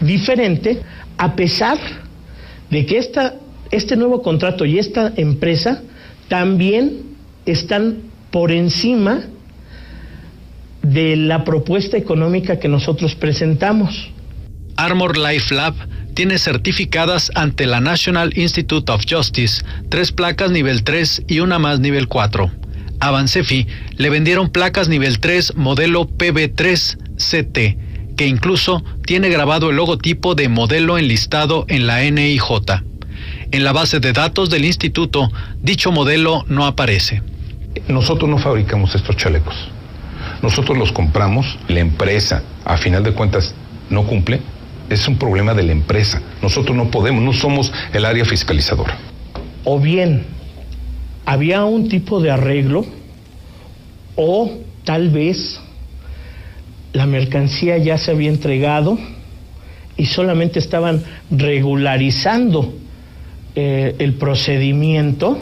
[0.00, 0.82] diferente,
[1.16, 1.78] a pesar
[2.70, 3.34] de que esta,
[3.70, 5.82] este nuevo contrato y esta empresa
[6.28, 7.98] también están
[8.30, 9.22] por encima
[10.82, 14.10] de la propuesta económica que nosotros presentamos.
[14.76, 15.74] Armor Life Lab
[16.14, 21.80] tiene certificadas ante la National Institute of Justice tres placas nivel 3 y una más
[21.80, 22.50] nivel 4.
[23.00, 27.76] A Bansefi le vendieron placas nivel 3 modelo PB3CT
[28.16, 32.42] que incluso tiene grabado el logotipo de modelo enlistado en la NIJ.
[33.50, 37.22] En la base de datos del instituto, dicho modelo no aparece.
[37.88, 39.54] Nosotros no fabricamos estos chalecos.
[40.42, 43.54] Nosotros los compramos, la empresa, a final de cuentas,
[43.90, 44.40] no cumple.
[44.90, 46.20] Es un problema de la empresa.
[46.42, 48.98] Nosotros no podemos, no somos el área fiscalizadora.
[49.64, 50.26] O bien,
[51.24, 52.84] había un tipo de arreglo
[54.16, 54.50] o
[54.84, 55.60] tal vez
[56.92, 58.98] la mercancía ya se había entregado
[59.96, 62.74] y solamente estaban regularizando
[63.54, 65.38] eh, el procedimiento.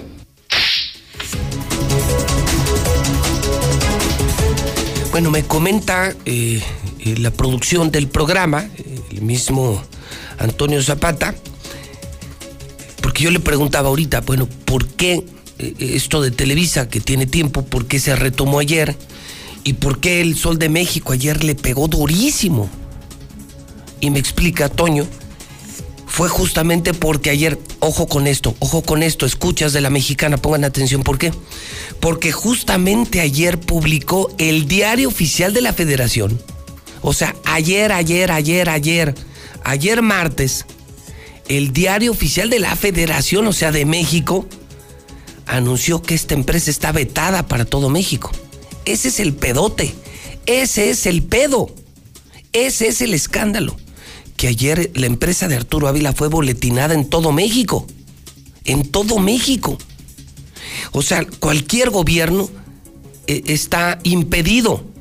[5.11, 6.63] Bueno, me comenta eh,
[7.01, 8.65] eh, la producción del programa,
[9.13, 9.83] el mismo
[10.39, 11.35] Antonio Zapata,
[13.01, 15.25] porque yo le preguntaba ahorita, bueno, ¿por qué
[15.79, 18.97] esto de Televisa, que tiene tiempo, por qué se retomó ayer?
[19.65, 22.69] ¿Y por qué el Sol de México ayer le pegó durísimo?
[24.01, 25.07] Y me explica Toño,
[26.07, 30.65] fue justamente porque ayer, ojo con esto, ojo con esto, escuchas de la mexicana, pongan
[30.65, 31.33] atención, ¿por qué?
[32.01, 36.39] Porque justamente ayer publicó el diario oficial de la federación,
[37.03, 39.15] o sea, ayer, ayer, ayer, ayer,
[39.65, 40.65] ayer martes,
[41.49, 44.47] el diario oficial de la federación, o sea, de México,
[45.47, 48.31] anunció que esta empresa está vetada para todo México.
[48.85, 49.95] Ese es el pedote.
[50.47, 51.75] Ese es el pedo.
[52.53, 53.77] Ese es el escándalo.
[54.37, 57.87] Que ayer la empresa de Arturo Ávila fue boletinada en todo México.
[58.65, 59.79] En todo México.
[60.93, 62.49] O sea, cualquier gobierno
[63.27, 64.92] eh, está impedido.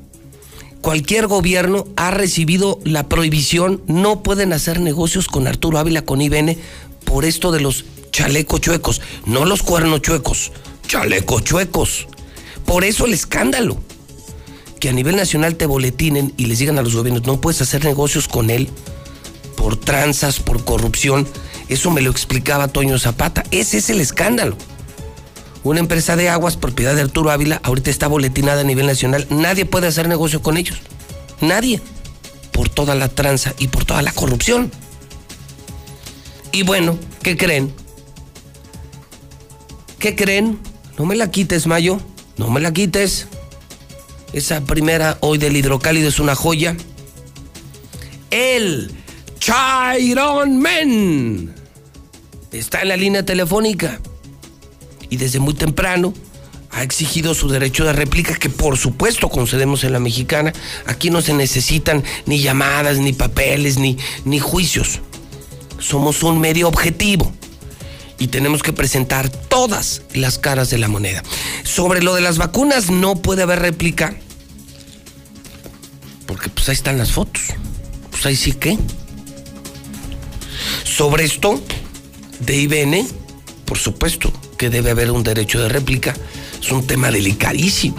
[0.82, 3.84] Cualquier gobierno ha recibido la prohibición.
[3.88, 6.58] No pueden hacer negocios con Arturo Ávila, con IBN,
[7.06, 9.02] por esto de los chalecos chuecos.
[9.26, 10.52] No los cuernos chuecos.
[10.88, 12.08] Chalecos chuecos.
[12.66, 13.78] Por eso el escándalo.
[14.80, 17.86] Que a nivel nacional te boletinen y les digan a los gobiernos, no puedes hacer
[17.86, 18.68] negocios con él
[19.56, 21.28] por tranzas, por corrupción.
[21.70, 23.44] Eso me lo explicaba Toño Zapata.
[23.52, 24.58] Ese es el escándalo.
[25.64, 29.28] Una empresa de aguas, propiedad de Arturo Ávila, ahorita está boletinada a nivel nacional.
[29.30, 30.80] Nadie puede hacer negocio con ellos.
[31.40, 31.82] Nadie.
[32.52, 34.72] Por toda la tranza y por toda la corrupción.
[36.52, 37.74] Y bueno, ¿qué creen?
[40.00, 40.60] ¿Qué creen?
[40.98, 42.00] No me la quites, Mayo.
[42.38, 43.28] No me la quites.
[44.34, 46.76] Esa primera hoy del hidrocálido es una joya.
[48.32, 48.92] El
[49.40, 51.54] Chiron Men
[52.52, 54.00] está en la línea telefónica
[55.12, 56.14] y desde muy temprano
[56.72, 60.54] ha exigido su derecho de réplica que por supuesto concedemos en la mexicana.
[60.88, 65.02] Aquí no se necesitan ni llamadas, ni papeles, ni, ni juicios.
[65.80, 67.32] Somos un medio objetivo
[68.18, 71.24] y tenemos que presentar todas las caras de la moneda.
[71.64, 74.16] Sobre lo de las vacunas no puede haber réplica,
[76.26, 77.42] porque pues ahí están las fotos.
[78.12, 78.78] Pues ahí sí que.
[80.86, 81.62] Sobre esto
[82.40, 83.08] de IBN,
[83.66, 84.32] por supuesto
[84.62, 86.14] que debe haber un derecho de réplica.
[86.62, 87.96] Es un tema delicadísimo.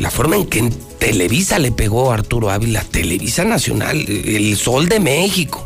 [0.00, 4.98] La forma en que Televisa le pegó a Arturo Ávila, Televisa Nacional, el Sol de
[4.98, 5.64] México.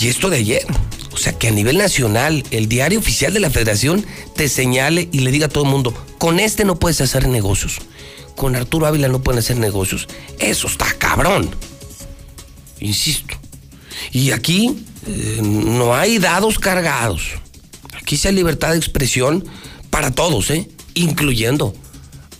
[0.00, 0.66] Y esto de ayer,
[1.12, 4.04] o sea, que a nivel nacional, el diario oficial de la federación
[4.34, 7.78] te señale y le diga a todo el mundo, con este no puedes hacer negocios.
[8.34, 10.08] Con Arturo Ávila no pueden hacer negocios.
[10.40, 11.48] Eso está cabrón.
[12.80, 13.36] Insisto.
[14.10, 17.45] Y aquí eh, no hay dados cargados.
[18.06, 19.42] Aquí libertad de expresión
[19.90, 20.68] para todos, ¿eh?
[20.94, 21.74] Incluyendo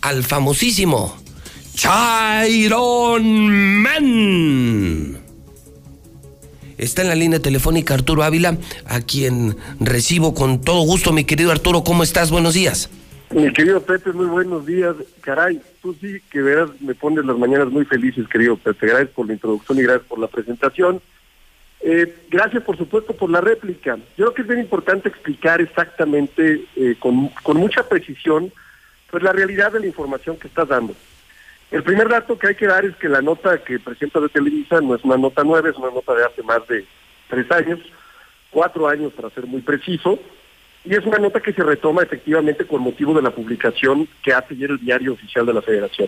[0.01, 1.13] al famosísimo
[1.73, 3.25] Chiron
[3.81, 5.17] Man.
[6.77, 11.11] Está en la línea telefónica Arturo Ávila, a quien recibo con todo gusto.
[11.11, 12.31] Mi querido Arturo, ¿cómo estás?
[12.31, 12.89] Buenos días.
[13.31, 14.95] Mi querido Pepe, muy buenos días.
[15.19, 18.87] Caray, tú sí que verás, me pones las mañanas muy felices, querido Pepe.
[18.87, 21.01] Gracias por la introducción y gracias por la presentación.
[21.81, 23.97] Eh, gracias, por supuesto, por la réplica.
[24.17, 28.51] Yo creo que es bien importante explicar exactamente, eh, con, con mucha precisión,
[29.09, 30.93] pues la realidad de la información que estás dando.
[31.69, 34.79] El primer dato que hay que dar es que la nota que presenta de Televisa
[34.81, 36.85] no es una nota nueva, es una nota de hace más de
[37.29, 37.79] tres años,
[38.49, 40.17] cuatro años para ser muy preciso,
[40.85, 44.53] y es una nota que se retoma efectivamente con motivo de la publicación que hace
[44.53, 46.07] ayer el diario oficial de la Federación.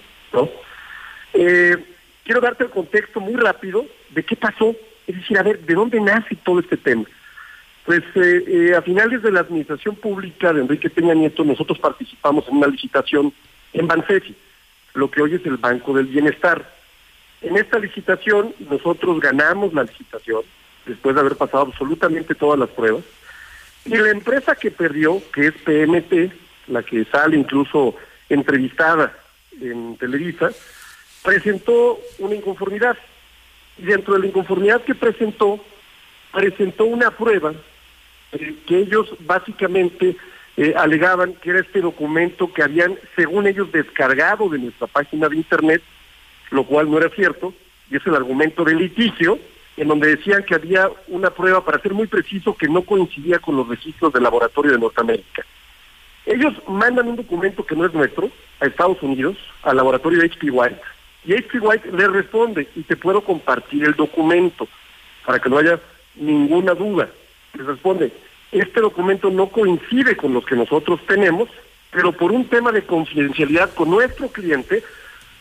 [1.34, 1.76] Eh,
[2.24, 4.74] quiero darte el contexto muy rápido de qué pasó,
[5.10, 7.04] es decir, a ver, ¿de dónde nace todo este tema?
[7.86, 12.48] Pues eh, eh, a finales de la administración pública de Enrique Peña Nieto, nosotros participamos
[12.48, 13.34] en una licitación
[13.74, 14.36] en Bansefi
[14.94, 16.72] lo que hoy es el Banco del Bienestar.
[17.42, 20.42] En esta licitación nosotros ganamos la licitación
[20.86, 23.04] después de haber pasado absolutamente todas las pruebas
[23.86, 26.34] y la empresa que perdió, que es PMT,
[26.68, 27.96] la que sale incluso
[28.28, 29.18] entrevistada
[29.60, 30.52] en Televisa,
[31.24, 32.98] presentó una inconformidad.
[33.82, 35.60] Dentro de la inconformidad que presentó,
[36.32, 37.54] presentó una prueba
[38.32, 40.16] eh, que ellos básicamente
[40.58, 45.38] eh, alegaban que era este documento que habían, según ellos, descargado de nuestra página de
[45.38, 45.82] internet,
[46.52, 47.54] lo cual no era cierto,
[47.90, 49.40] y es el argumento del litigio,
[49.78, 53.56] en donde decían que había una prueba, para ser muy preciso, que no coincidía con
[53.56, 55.46] los registros del laboratorio de Norteamérica.
[56.26, 58.30] Ellos mandan un documento que no es nuestro
[58.60, 60.82] a Estados Unidos, al laboratorio de HP White,
[61.26, 64.68] y HP White le responde, y te puedo compartir el documento,
[65.26, 65.80] para que no haya
[66.16, 67.10] ninguna duda.
[67.54, 68.12] Les responde,
[68.52, 71.50] este documento no coincide con los que nosotros tenemos,
[71.92, 74.84] pero por un tema de confidencialidad con nuestro cliente,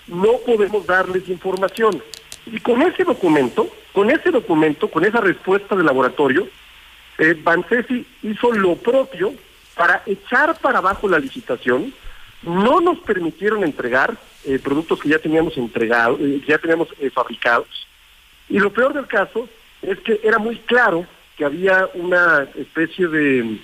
[0.07, 2.03] no podemos darles información.
[2.47, 6.49] Y con ese documento, con ese documento, con esa respuesta del laboratorio,
[7.19, 9.35] eh, Bansesi hizo lo propio
[9.75, 11.93] para echar para abajo la licitación,
[12.43, 17.69] no nos permitieron entregar eh, productos que ya teníamos entregados, eh, ya teníamos eh, fabricados.
[18.48, 19.48] Y lo peor del caso
[19.82, 21.06] es que era muy claro
[21.36, 23.59] que había una especie de,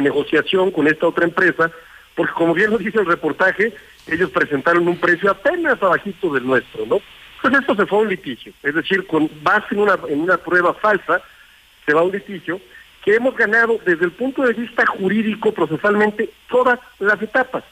[0.00, 1.70] negociación con esta otra empresa,
[2.14, 3.72] porque como bien lo dice el reportaje,
[4.06, 7.00] ellos presentaron un precio apenas abajito del nuestro, ¿no?
[7.40, 10.36] Pues esto se fue a un litigio, es decir, con base en una, en una
[10.36, 11.22] prueba falsa,
[11.86, 12.60] se va a un litigio
[13.04, 17.64] que hemos ganado desde el punto de vista jurídico, procesalmente, todas las etapas.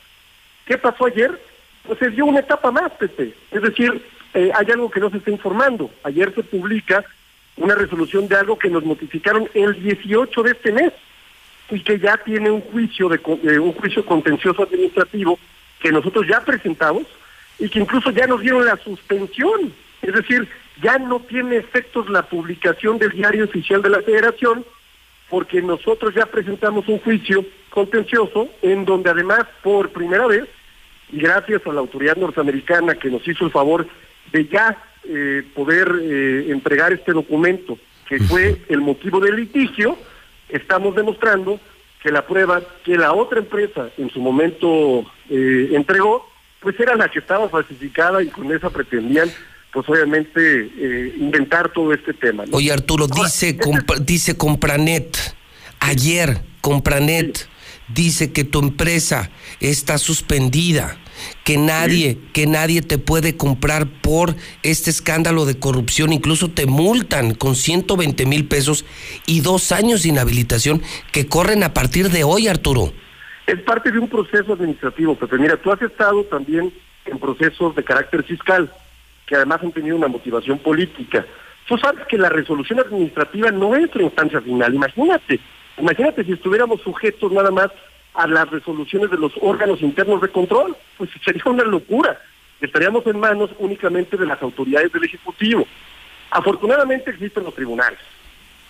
[0.64, 1.38] ¿Qué pasó ayer?
[1.86, 3.34] Pues se dio una etapa más, Pepe.
[3.50, 4.02] Es decir,
[4.34, 5.90] eh, hay algo que no se está informando.
[6.02, 7.04] Ayer se publica
[7.56, 10.92] una resolución de algo que nos notificaron el 18 de este mes
[11.70, 15.38] y que ya tiene un juicio de eh, un juicio contencioso administrativo
[15.80, 17.04] que nosotros ya presentamos
[17.58, 19.72] y que incluso ya nos dieron la suspensión.
[20.02, 20.48] Es decir,
[20.82, 24.64] ya no tiene efectos la publicación del diario oficial de la Federación
[25.28, 30.44] porque nosotros ya presentamos un juicio contencioso en donde además por primera vez
[31.12, 33.86] y gracias a la autoridad norteamericana que nos hizo el favor
[34.32, 37.78] de ya eh, poder eh, entregar este documento
[38.08, 39.96] que fue el motivo del litigio,
[40.48, 41.60] estamos demostrando
[42.02, 46.28] que la prueba que la otra empresa en su momento eh, entregó,
[46.60, 49.30] pues era la que estaba falsificada y con esa pretendían
[49.72, 50.70] pues obviamente
[51.18, 52.44] inventar todo este tema.
[52.52, 55.16] Oye Arturo, dice, este dice Compranet,
[55.80, 57.46] ayer Compranet
[57.88, 59.30] dice que tu empresa
[59.60, 60.96] está suspendida,
[61.44, 67.34] que nadie, que nadie te puede comprar por este escándalo de corrupción, incluso te multan
[67.34, 68.84] con 120 mil pesos
[69.26, 70.82] y dos años de inhabilitación
[71.12, 72.92] que corren a partir de hoy, Arturo.
[73.46, 75.38] Es parte de un proceso administrativo, Pepe.
[75.38, 76.72] Mira, tú has estado también
[77.04, 78.70] en procesos de carácter fiscal,
[79.26, 81.24] que además han tenido una motivación política.
[81.68, 85.40] Tú sabes que la resolución administrativa no es la instancia final, imagínate
[85.78, 87.70] Imagínate si estuviéramos sujetos nada más
[88.14, 92.20] a las resoluciones de los órganos internos de control, pues sería una locura.
[92.60, 95.66] Estaríamos en manos únicamente de las autoridades del Ejecutivo.
[96.30, 97.98] Afortunadamente existen los tribunales.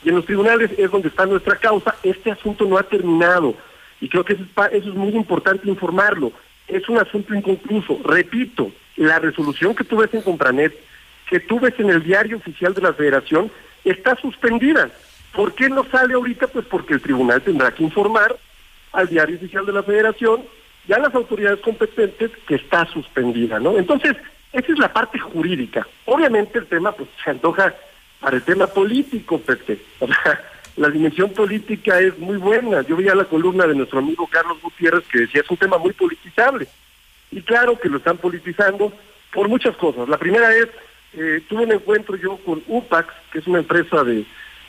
[0.04, 1.94] Y en los tribunales es donde está nuestra causa.
[2.02, 3.54] Este asunto no ha terminado.
[4.00, 6.32] Y creo que eso es, muy importante informarlo.
[6.68, 8.00] Es un asunto inconcluso.
[8.04, 10.76] Repito, la resolución que tú ves en Compranet,
[11.30, 13.50] que tú ves en el diario oficial de la Federación,
[13.84, 14.90] está suspendida.
[15.36, 16.46] ¿Por qué no sale ahorita?
[16.46, 18.36] Pues porque el tribunal tendrá que informar
[18.92, 20.42] al diario oficial de la federación
[20.88, 23.76] y a las autoridades competentes que está suspendida, ¿no?
[23.76, 24.16] Entonces,
[24.54, 25.86] esa es la parte jurídica.
[26.06, 27.74] Obviamente el tema pues se antoja
[28.18, 29.78] para el tema político, Pepe.
[30.76, 32.82] La dimensión política es muy buena.
[32.82, 35.94] Yo veía la columna de nuestro amigo Carlos Gutiérrez que decía es un tema muy
[35.94, 36.66] politizable.
[37.30, 38.92] Y claro que lo están politizando
[39.32, 40.06] por muchas cosas.
[40.06, 40.68] La primera es,
[41.14, 44.26] eh, tuve un encuentro yo con UPAX, que es una empresa de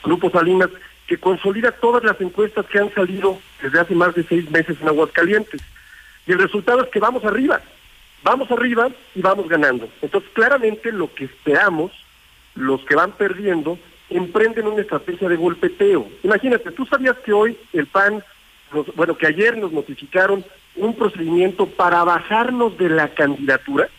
[0.08, 0.70] Grupo Salinas,
[1.06, 4.88] que consolida todas las encuestas que han salido desde hace más de seis meses en
[4.88, 5.60] Aguascalientes.
[6.26, 7.60] Y el resultado es que vamos arriba,
[8.22, 9.86] vamos arriba y vamos ganando.
[10.00, 11.92] Entonces, claramente lo que esperamos,
[12.54, 13.78] los que van perdiendo,
[14.08, 16.08] emprenden una estrategia de golpeteo.
[16.22, 18.24] Imagínate, tú sabías que hoy el PAN,
[18.96, 20.42] bueno, que ayer nos notificaron
[20.76, 23.90] un procedimiento para bajarnos de la candidatura.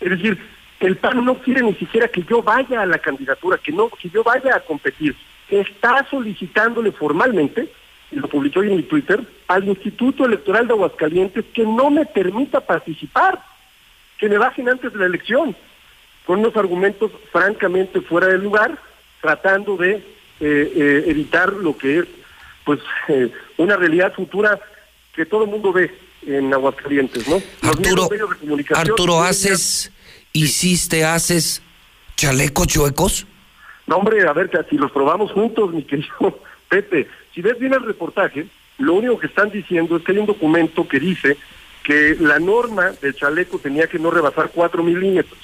[0.00, 0.38] Es decir,
[0.80, 4.08] el PAN no quiere ni siquiera que yo vaya a la candidatura, que no, que
[4.08, 5.14] yo vaya a competir
[5.50, 7.72] está solicitándole formalmente,
[8.10, 12.60] y lo publicó en mi Twitter, al Instituto Electoral de Aguascalientes que no me permita
[12.60, 13.42] participar,
[14.18, 15.54] que me bajen antes de la elección,
[16.26, 18.78] con unos argumentos francamente fuera de lugar,
[19.20, 20.02] tratando de eh,
[20.40, 22.04] eh, evitar lo que es
[22.64, 24.60] pues eh, una realidad futura
[25.14, 25.90] que todo el mundo ve
[26.26, 27.40] en Aguascalientes, ¿no?
[27.62, 28.08] Arturo,
[28.74, 29.90] Arturo, ¿haces,
[30.32, 31.62] hiciste, haces
[32.14, 33.26] chalecos chuecos?
[33.88, 36.38] No, hombre, a ver, si los probamos juntos, mi querido
[36.68, 38.46] Pepe, si ves bien el reportaje,
[38.76, 41.36] lo único que están diciendo es que hay un documento que dice
[41.82, 45.38] que la norma del chaleco tenía que no rebasar 4 milímetros.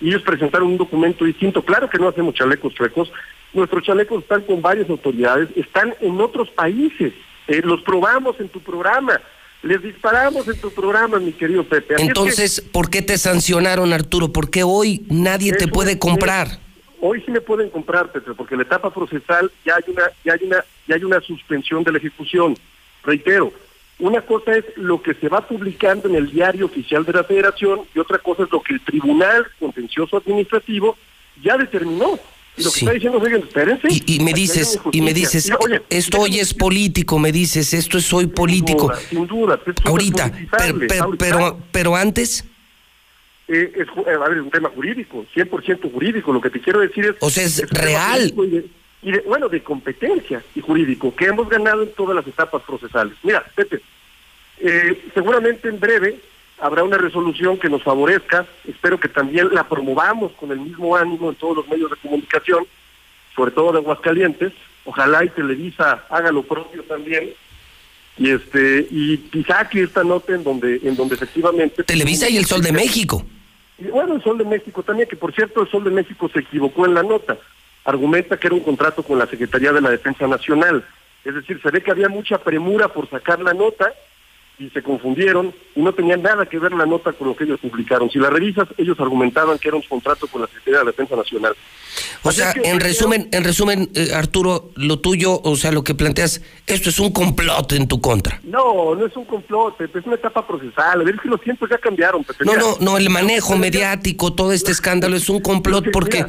[0.00, 1.62] y ellos presentaron un documento distinto.
[1.62, 3.12] Claro que no hacemos chalecos chuecos,
[3.52, 7.12] nuestros chalecos están con varias autoridades, están en otros países,
[7.48, 9.20] eh, los probamos en tu programa,
[9.62, 11.96] les disparamos en tu programa, mi querido Pepe.
[11.98, 14.32] Entonces, ¿por qué te sancionaron, Arturo?
[14.32, 16.60] ¿Por qué hoy nadie te puede comprar?
[17.00, 20.44] Hoy sí me pueden comprar, Pepe, porque la etapa procesal ya hay una, ya hay
[20.44, 22.56] una, ya hay una suspensión de la ejecución.
[23.02, 23.52] Reitero,
[24.00, 27.80] una cosa es lo que se va publicando en el diario oficial de la Federación
[27.94, 30.96] y otra cosa es lo que el Tribunal Contencioso Administrativo
[31.42, 32.18] ya determinó.
[32.56, 33.88] Y lo que está diciendo, oigan, espérense.
[34.06, 35.50] Y, me dices, y me dices,
[35.88, 38.92] esto hoy es político, me dices, esto es hoy político.
[39.08, 40.32] Sin duda, ahorita,
[40.86, 42.44] pero, pero, pero, antes.
[43.52, 46.32] Eh, es, eh, a ver, un tema jurídico, 100% jurídico.
[46.32, 47.16] Lo que te quiero decir es.
[47.18, 48.32] O sea, es, real.
[49.02, 53.14] Y, de, bueno, de competencia y jurídico, que hemos ganado en todas las etapas procesales.
[53.24, 53.80] Mira, Pepe,
[54.60, 56.20] eh, seguramente en breve
[56.60, 61.30] habrá una resolución que nos favorezca, espero que también la promovamos con el mismo ánimo
[61.30, 62.66] en todos los medios de comunicación,
[63.34, 64.52] sobre todo de Aguascalientes,
[64.84, 67.30] ojalá y Televisa haga lo propio también,
[68.18, 72.44] y este y, quizá saque esta nota en donde en donde efectivamente Televisa y el
[72.44, 73.24] Sol de México
[73.80, 76.40] y bueno el Sol de México también que por cierto el Sol de México se
[76.40, 77.38] equivocó en la nota.
[77.84, 80.84] Argumenta que era un contrato con la Secretaría de la Defensa Nacional.
[81.24, 83.92] Es decir se ve que había mucha premura por sacar la nota
[84.60, 87.58] y se confundieron y no tenían nada que ver la nota con lo que ellos
[87.60, 88.10] publicaron.
[88.10, 91.16] Si la revisas, ellos argumentaban que era un contrato con la Secretaría de la Defensa
[91.16, 91.54] Nacional.
[92.22, 96.42] O sea, en resumen, en resumen, eh, Arturo, lo tuyo, o sea, lo que planteas,
[96.66, 98.38] esto es un complot en tu contra.
[98.44, 101.00] No, no es un complot, es una etapa procesal.
[101.00, 102.24] A ver si los tiempos ya cambiaron.
[102.44, 106.26] No, no, no, el manejo mediático, todo este escándalo es un complot porque,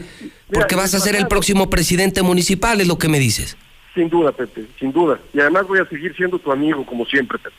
[0.52, 3.58] porque vas a ser el próximo presidente municipal, es lo que me dices.
[3.94, 5.20] Sin duda, Pepe, sin duda.
[5.34, 7.56] Y además voy a seguir siendo tu amigo, como siempre, Pepe.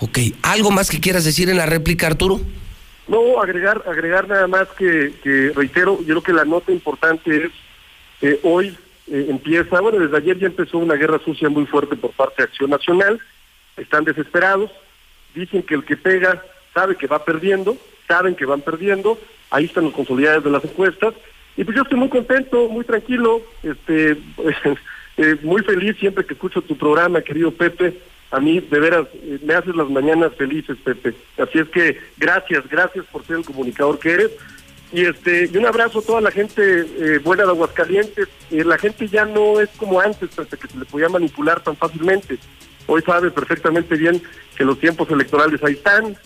[0.00, 2.40] Ok, ¿algo más que quieras decir en la réplica, Arturo?
[3.06, 5.12] No, agregar, agregar nada más que,
[5.54, 7.50] reitero, yo creo que la nota importante es
[8.18, 8.68] que hoy
[9.08, 12.44] eh, empieza, bueno, desde ayer ya empezó una guerra sucia muy fuerte por parte de
[12.44, 13.20] Acción Nacional,
[13.76, 14.70] están desesperados,
[15.34, 17.76] dicen que el que pega sabe que va perdiendo,
[18.08, 19.18] saben que van perdiendo,
[19.50, 21.12] ahí están los consolidadores de las encuestas,
[21.58, 24.12] y pues yo estoy muy contento, muy tranquilo, este,
[25.18, 28.00] eh, muy feliz siempre que escucho tu programa, querido Pepe,
[28.30, 31.14] a mí de veras eh, me haces las mañanas felices, Pepe.
[31.38, 34.30] Así es que gracias, gracias por ser el comunicador que eres.
[34.92, 38.28] Y este y un abrazo a toda la gente eh, buena de Aguascalientes.
[38.50, 41.76] Eh, la gente ya no es como antes, Pepe, que se le podía manipular tan
[41.76, 42.38] fácilmente.
[42.86, 44.22] Hoy sabe perfectamente bien
[44.56, 46.16] que los tiempos electorales ahí están,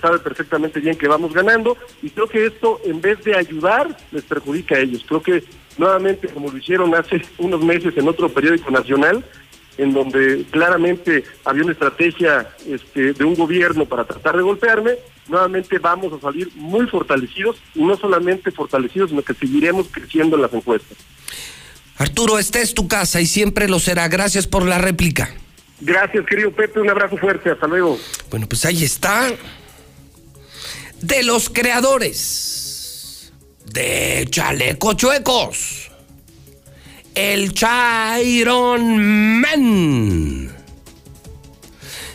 [0.00, 4.22] sabe perfectamente bien que vamos ganando y creo que esto en vez de ayudar les
[4.22, 5.04] perjudica a ellos.
[5.06, 5.42] Creo que
[5.78, 9.24] nuevamente como lo hicieron hace unos meses en otro periódico nacional,
[9.78, 14.92] en donde claramente había una estrategia este, de un gobierno para tratar de golpearme,
[15.28, 20.42] nuevamente vamos a salir muy fortalecidos y no solamente fortalecidos, sino que seguiremos creciendo en
[20.42, 20.96] las encuestas.
[21.98, 24.08] Arturo, esta es tu casa y siempre lo será.
[24.08, 25.30] Gracias por la réplica.
[25.80, 26.80] Gracias, querido Pepe.
[26.80, 27.50] Un abrazo fuerte.
[27.50, 27.98] Hasta luego.
[28.30, 29.32] Bueno, pues ahí está.
[31.00, 33.32] De los creadores
[33.64, 35.75] de Chaleco Chuecos
[37.16, 40.54] el Chiron Man.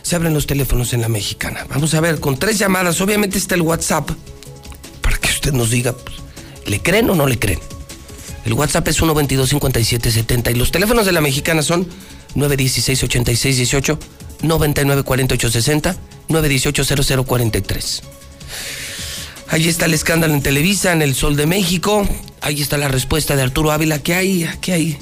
[0.02, 1.66] Se abren los teléfonos en la mexicana.
[1.68, 4.10] Vamos a ver, con tres llamadas, obviamente está el WhatsApp,
[5.00, 6.16] para que usted nos diga, pues,
[6.66, 7.58] ¿le creen o no le creen?
[8.44, 11.86] El WhatsApp es 122-5770 y los teléfonos de la mexicana son
[12.36, 13.98] 916-8618,
[14.42, 15.96] 994860,
[16.28, 18.02] 918-0043.
[19.52, 22.08] Ahí está el escándalo en Televisa, en El Sol de México.
[22.40, 24.98] Ahí está la respuesta de Arturo Ávila, que hay, aquí hay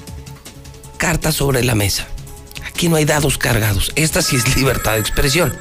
[0.96, 2.08] cartas sobre la mesa.
[2.66, 3.92] Aquí no hay dados cargados.
[3.94, 5.56] Esta sí es libertad de expresión.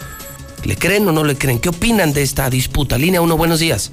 [0.64, 1.60] ¿Le creen o no le creen?
[1.60, 2.98] ¿Qué opinan de esta disputa?
[2.98, 3.92] Línea 1, buenos días.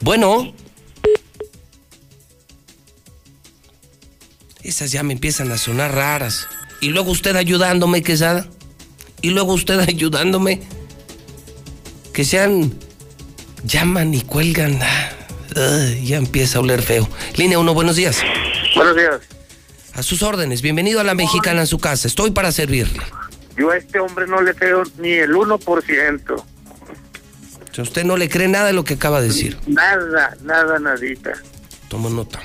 [0.00, 0.52] Bueno.
[4.64, 6.48] Esas ya me empiezan a sonar raras.
[6.80, 8.48] Y luego usted ayudándome, Quesada.
[9.22, 10.62] Y luego usted ayudándome
[12.18, 12.74] que sean,
[13.62, 14.80] llaman y cuelgan.
[16.02, 17.08] ya empieza a oler feo.
[17.36, 18.20] Línea 1, buenos días.
[18.74, 19.20] Buenos días.
[19.94, 22.08] A sus órdenes, bienvenido a la mexicana en su casa.
[22.08, 23.04] Estoy para servirle.
[23.56, 26.44] Yo a este hombre no le creo ni el 1%.
[27.78, 29.56] O usted no le cree nada de lo que acaba de decir.
[29.68, 31.34] Nada, nada, nadita.
[31.86, 32.40] Tomo nota.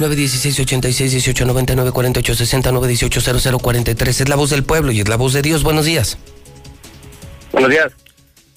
[0.00, 5.08] 916 86 18 99 48 60 918 0043 es la voz del pueblo y es
[5.08, 5.62] la voz de Dios.
[5.62, 6.18] Buenos días.
[7.52, 8.01] Buenos días.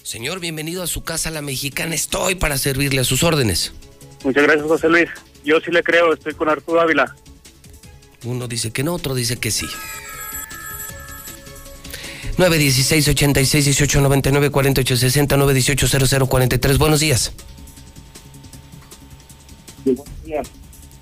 [0.06, 1.92] Señor, bienvenido a su casa, la mexicana.
[1.92, 3.72] Estoy para servirle a sus órdenes.
[4.22, 5.08] Muchas gracias, José Luis.
[5.44, 7.16] Yo sí le creo, estoy con Arturo Ávila.
[8.24, 9.66] Uno dice que no, otro dice que sí.
[12.38, 16.78] 916 86 18 99 48 60 918 00 43.
[16.78, 17.32] Buenos días.
[19.82, 20.48] Sí, buenos días.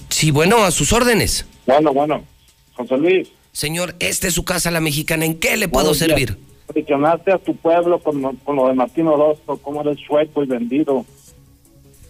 [0.09, 1.45] Sí, bueno, a sus órdenes.
[1.67, 2.25] Bueno, bueno.
[2.73, 3.29] José Luis.
[3.53, 5.27] Señor, esta es su casa, la mexicana.
[5.27, 6.39] ¿En qué le puedo buenos días.
[6.67, 6.75] Servir?
[6.75, 10.47] Mencionaste a tu pueblo con, lo- con lo de Martín Orozco, cómo eres chueco y
[10.47, 11.05] vendido.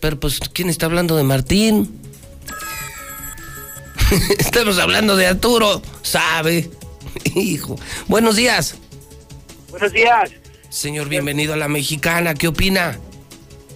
[0.01, 2.01] Pero pues, ¿quién está hablando de Martín?
[4.39, 6.71] Estamos hablando de Arturo, ¿sabe?
[7.35, 7.77] Hijo.
[8.09, 8.77] Buenos días.
[9.71, 10.31] Buenos días.
[10.69, 12.35] Señor, bienvenido a la mexicana.
[12.35, 12.99] ¿Qué opina?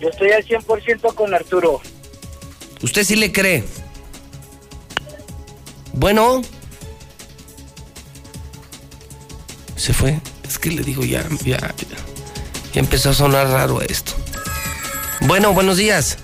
[0.01, 1.81] Yo estoy al 100% con Arturo.
[2.83, 3.65] ¿Usted sí le cree?
[5.93, 6.43] Bueno.
[9.77, 10.21] Se fue.
[10.49, 11.75] Es que le digo ya, ya, ya,
[12.73, 14.13] ya empezó a sonar raro esto.
[15.21, 16.17] Bueno, buenos días.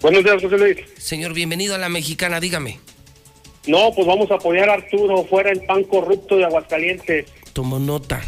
[0.00, 0.78] Buenos días, José Luis.
[0.98, 2.80] Señor, bienvenido a la mexicana, dígame.
[3.66, 7.26] No, pues vamos a apoyar a Arturo, fuera el pan corrupto de Aguascalientes.
[7.52, 8.22] Tomo nota.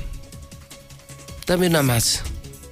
[1.46, 2.22] Dame una más.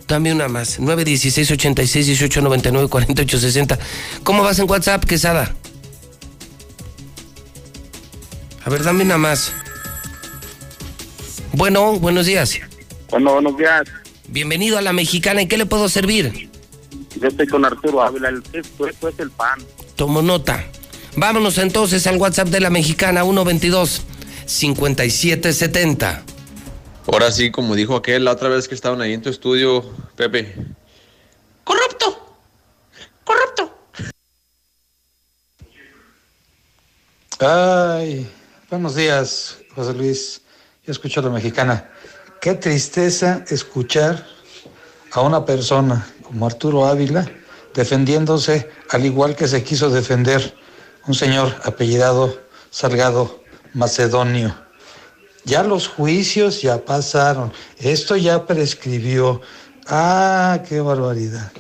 [0.07, 0.79] Dame una más.
[0.79, 3.79] 916 86 18 99 48 60.
[4.25, 5.55] ¿Cómo vas en WhatsApp, Quesada?
[8.63, 9.55] A ver, dame una más.
[11.53, 12.61] Bueno, buenos días.
[13.09, 13.83] Bueno, buenos días.
[14.29, 15.43] Bienvenido a la mexicana.
[15.43, 16.49] ¿En qué le puedo servir?
[17.21, 19.59] Yo estoy con Arturo Ávila, el esto, esto es el pan.
[19.97, 20.65] Tomo nota.
[21.17, 24.03] Vámonos entonces al WhatsApp de la mexicana 122
[24.47, 26.23] 5770.
[27.13, 30.55] Ahora sí, como dijo aquel la otra vez que estaban ahí en tu estudio, Pepe.
[31.65, 32.39] ¡Corrupto!
[33.25, 33.75] ¡Corrupto!
[37.41, 38.31] Ay,
[38.71, 40.43] buenos días, José Luis.
[40.87, 41.91] Yo escucho a la mexicana.
[42.41, 44.27] Qué tristeza escuchar
[45.13, 47.31] a una persona como Arturo Ávila
[47.75, 50.55] defendiéndose al igual que se quiso defender
[51.07, 52.41] un señor apellidado
[52.71, 53.43] Salgado
[53.75, 54.57] Macedonio.
[55.45, 57.53] Ya los juicios ya pasaron.
[57.79, 59.43] Esto ya prescribió.
[59.87, 61.53] Ah, qué barbaridad.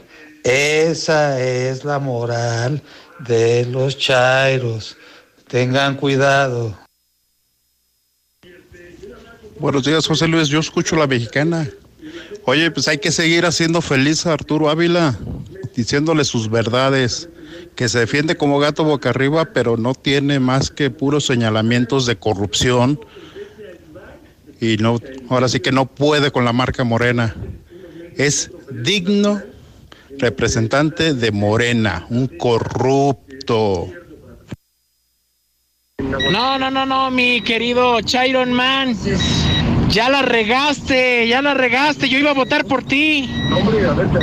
[0.44, 2.82] Esa es la moral
[3.18, 4.96] de los chairos.
[5.46, 6.74] Tengan cuidado.
[9.60, 10.48] Buenos días, José Luis.
[10.48, 11.68] Yo escucho la mexicana.
[12.46, 15.18] Oye, pues hay que seguir haciendo feliz a Arturo Ávila,
[15.76, 17.28] diciéndole sus verdades,
[17.76, 22.16] que se defiende como gato boca arriba, pero no tiene más que puros señalamientos de
[22.16, 23.00] corrupción.
[24.62, 27.36] Y no, ahora sí que no puede con la marca Morena.
[28.16, 29.42] Es digno
[30.18, 33.90] representante de Morena, un corrupto.
[35.98, 38.96] No, no, no, no, mi querido Chiron Man.
[39.90, 42.08] Ya la regaste, ya la regaste.
[42.08, 43.28] Yo iba a votar por ti.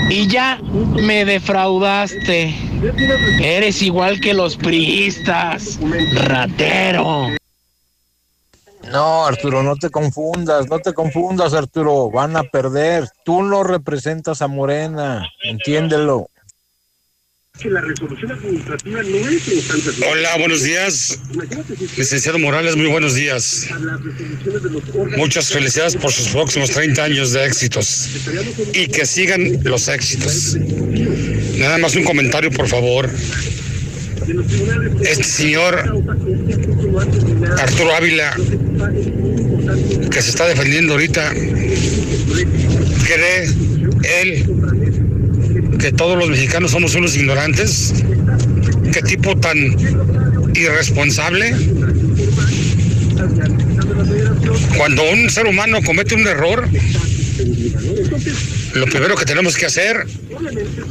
[0.10, 2.56] Y ya me defraudaste.
[3.42, 5.80] Eres igual que los priistas.
[6.14, 7.30] Ratero.
[8.92, 12.10] No, Arturo, no te confundas, no te confundas, Arturo.
[12.10, 13.10] Van a perder.
[13.26, 16.30] Tú no representas a Morena, entiéndelo.
[17.60, 21.20] Que la resolución administrativa no es instancia Hola, buenos días.
[21.98, 23.68] Licenciado Morales, muy buenos días.
[25.18, 28.10] Muchas felicidades por sus próximos 30 años de éxitos
[28.74, 30.56] y que sigan los éxitos.
[31.58, 33.10] Nada más un comentario, por favor.
[35.02, 35.76] Este señor
[37.58, 38.36] Arturo Ávila,
[40.12, 41.34] que se está defendiendo ahorita,
[43.08, 43.50] cree
[44.22, 45.07] él
[45.80, 47.94] que todos los mexicanos somos unos ignorantes.
[48.92, 49.58] ¿Qué tipo tan
[50.56, 51.56] irresponsable?
[54.78, 56.68] Cuando un ser humano comete un error,
[58.74, 60.06] lo primero que tenemos que hacer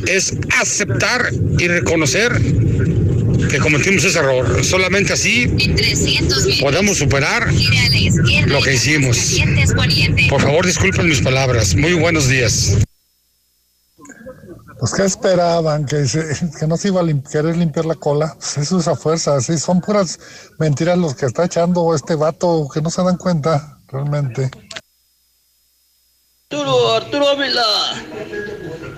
[0.07, 2.33] es aceptar y reconocer
[3.51, 4.65] que cometimos ese error.
[4.65, 5.49] Solamente así
[6.61, 7.49] podemos superar
[8.47, 9.41] lo que hicimos.
[10.29, 11.75] Por favor, disculpen mis palabras.
[11.75, 12.77] Muy buenos días.
[14.79, 15.87] Pues, ¿qué esperaban?
[15.87, 18.35] ¿Que, no se iba a querer limpiar la cola?
[18.39, 20.19] Pues eso es a fuerza, sí, son puras
[20.59, 24.51] mentiras los que está echando este vato que no se dan cuenta, realmente.
[26.51, 27.65] Arturo, Arturo Ávila.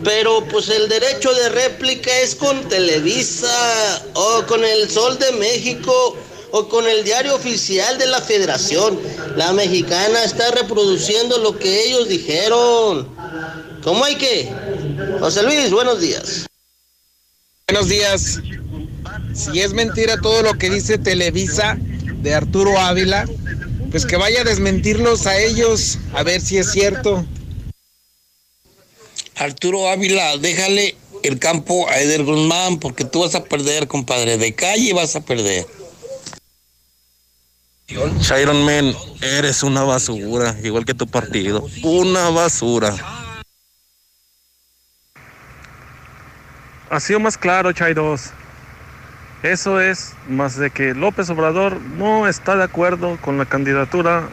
[0.05, 6.17] Pero pues el derecho de réplica es con Televisa o con el Sol de México
[6.53, 8.99] o con el diario oficial de la Federación.
[9.37, 13.09] La mexicana está reproduciendo lo que ellos dijeron.
[13.83, 14.53] ¿Cómo hay que?
[15.21, 16.47] José Luis, buenos días.
[17.67, 18.41] Buenos días.
[19.35, 23.27] Si es mentira todo lo que dice Televisa de Arturo Ávila,
[23.91, 27.25] pues que vaya a desmentirlos a ellos, a ver si es cierto.
[29.37, 34.39] Arturo Ávila, déjale el campo a Eder Guzmán porque tú vas a perder, compadre.
[34.39, 35.67] De calle vas a perder.
[38.21, 41.67] Chiron Man, eres una basura, igual que tu partido.
[41.83, 43.18] Una basura.
[46.91, 48.31] Ha sido más claro, Chairos.
[49.43, 54.29] Eso es más de que López Obrador no está de acuerdo con la candidatura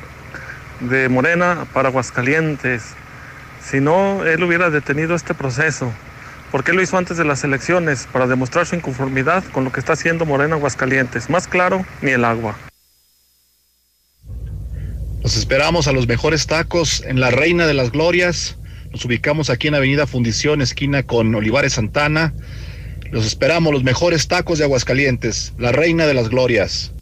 [0.80, 2.84] de Morena para Aguascalientes.
[3.62, 5.92] Si no, él hubiera detenido este proceso.
[6.52, 8.08] ¿Por qué lo hizo antes de las elecciones?
[8.12, 11.30] Para demostrar su inconformidad con lo que está haciendo Morena Aguascalientes.
[11.30, 12.56] Más claro, ni el agua.
[15.22, 18.58] Los esperamos a los mejores tacos en la Reina de las Glorias.
[18.96, 22.34] Nos ubicamos aquí en Avenida Fundición, esquina con Olivares Santana.
[23.12, 26.94] Los esperamos, los mejores tacos de Aguascalientes, la Reina de las Glorias.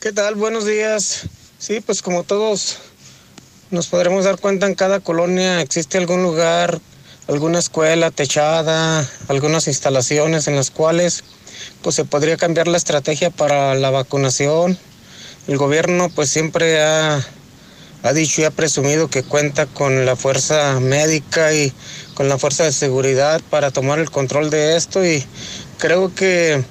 [0.00, 0.36] ¿Qué tal?
[0.36, 1.26] Buenos días.
[1.58, 2.78] Sí, pues como todos
[3.70, 6.80] nos podremos dar cuenta, en cada colonia existe algún lugar,
[7.26, 11.24] alguna escuela techada, algunas instalaciones en las cuales
[11.82, 14.78] pues se podría cambiar la estrategia para la vacunación.
[15.46, 17.22] El gobierno pues siempre ha,
[18.02, 21.72] ha dicho y ha presumido que cuenta con la fuerza médica y
[22.14, 25.24] con la fuerza de seguridad para tomar el control de esto y
[25.78, 26.62] creo que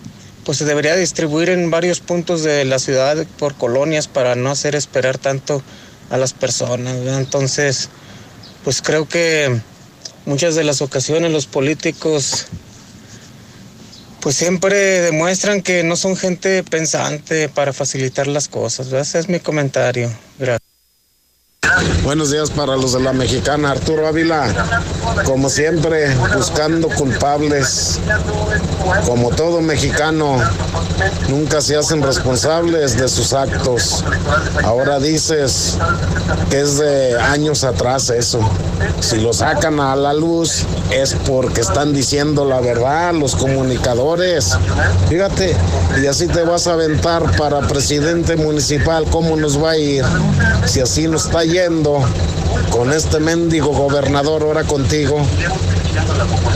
[0.46, 4.76] pues se debería distribuir en varios puntos de la ciudad por colonias para no hacer
[4.76, 5.62] esperar tanto
[6.10, 6.96] a las personas.
[6.96, 7.90] Entonces,
[8.64, 9.60] pues creo que
[10.26, 12.46] muchas de las ocasiones los políticos
[14.22, 18.92] pues siempre demuestran que no son gente pensante para facilitar las cosas.
[18.92, 20.10] Ese es mi comentario.
[20.40, 20.67] Gracias.
[22.04, 24.46] Buenos días para los de la mexicana, Arturo Ávila.
[25.26, 28.00] Como siempre, buscando culpables.
[29.06, 30.38] Como todo mexicano,
[31.28, 34.04] nunca se hacen responsables de sus actos.
[34.64, 35.78] Ahora dices
[36.50, 38.40] que es de años atrás eso.
[39.02, 44.58] Si lo sacan a la luz es porque están diciendo la verdad los comunicadores.
[45.10, 45.56] Fíjate,
[46.02, 50.06] y así te vas a aventar para presidente municipal, ¿cómo nos va a ir?
[50.66, 51.57] Si así nos está yendo
[52.70, 55.18] con este mendigo gobernador ahora contigo.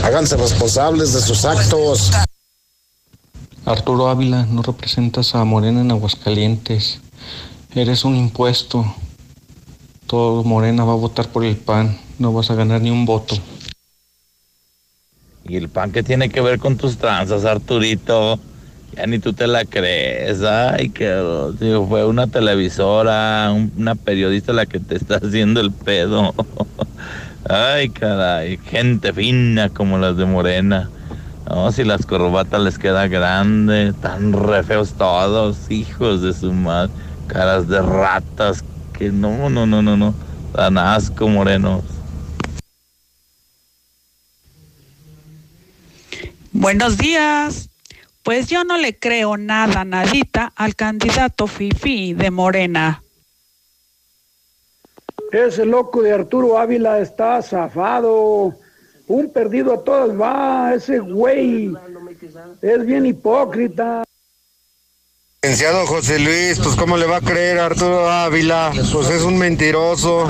[0.04, 2.12] Háganse responsables de sus actos.
[3.64, 7.00] Arturo Ávila, no representas a Morena en Aguascalientes.
[7.74, 8.94] Eres un impuesto.
[10.06, 11.98] Todo Morena va a votar por el PAN.
[12.20, 13.36] No vas a ganar ni un voto.
[15.44, 18.38] ¿Y el PAN qué tiene que ver con tus tranzas, Arturito?
[18.94, 20.42] Ya ni tú te la crees.
[20.42, 21.14] Ay, que
[21.88, 26.34] fue una televisora, una periodista la que te está haciendo el pedo.
[27.48, 30.90] Ay, caray, gente fina como las de Morena.
[31.48, 36.92] No, si las corbatas les queda grande, tan re feos todos, hijos de su madre,
[37.26, 40.14] caras de ratas, que no, no, no, no, no,
[40.54, 41.82] tan asco morenos.
[46.52, 47.71] Buenos días.
[48.22, 53.02] Pues yo no le creo nada, nadita, al candidato Fifi de Morena.
[55.32, 58.54] Ese loco de Arturo Ávila está zafado.
[59.08, 61.74] Un perdido a todas va, ese güey.
[62.60, 64.04] Es bien hipócrita.
[65.44, 70.28] Licenciado José Luis, pues cómo le va a creer Arturo Ávila, pues es un mentiroso,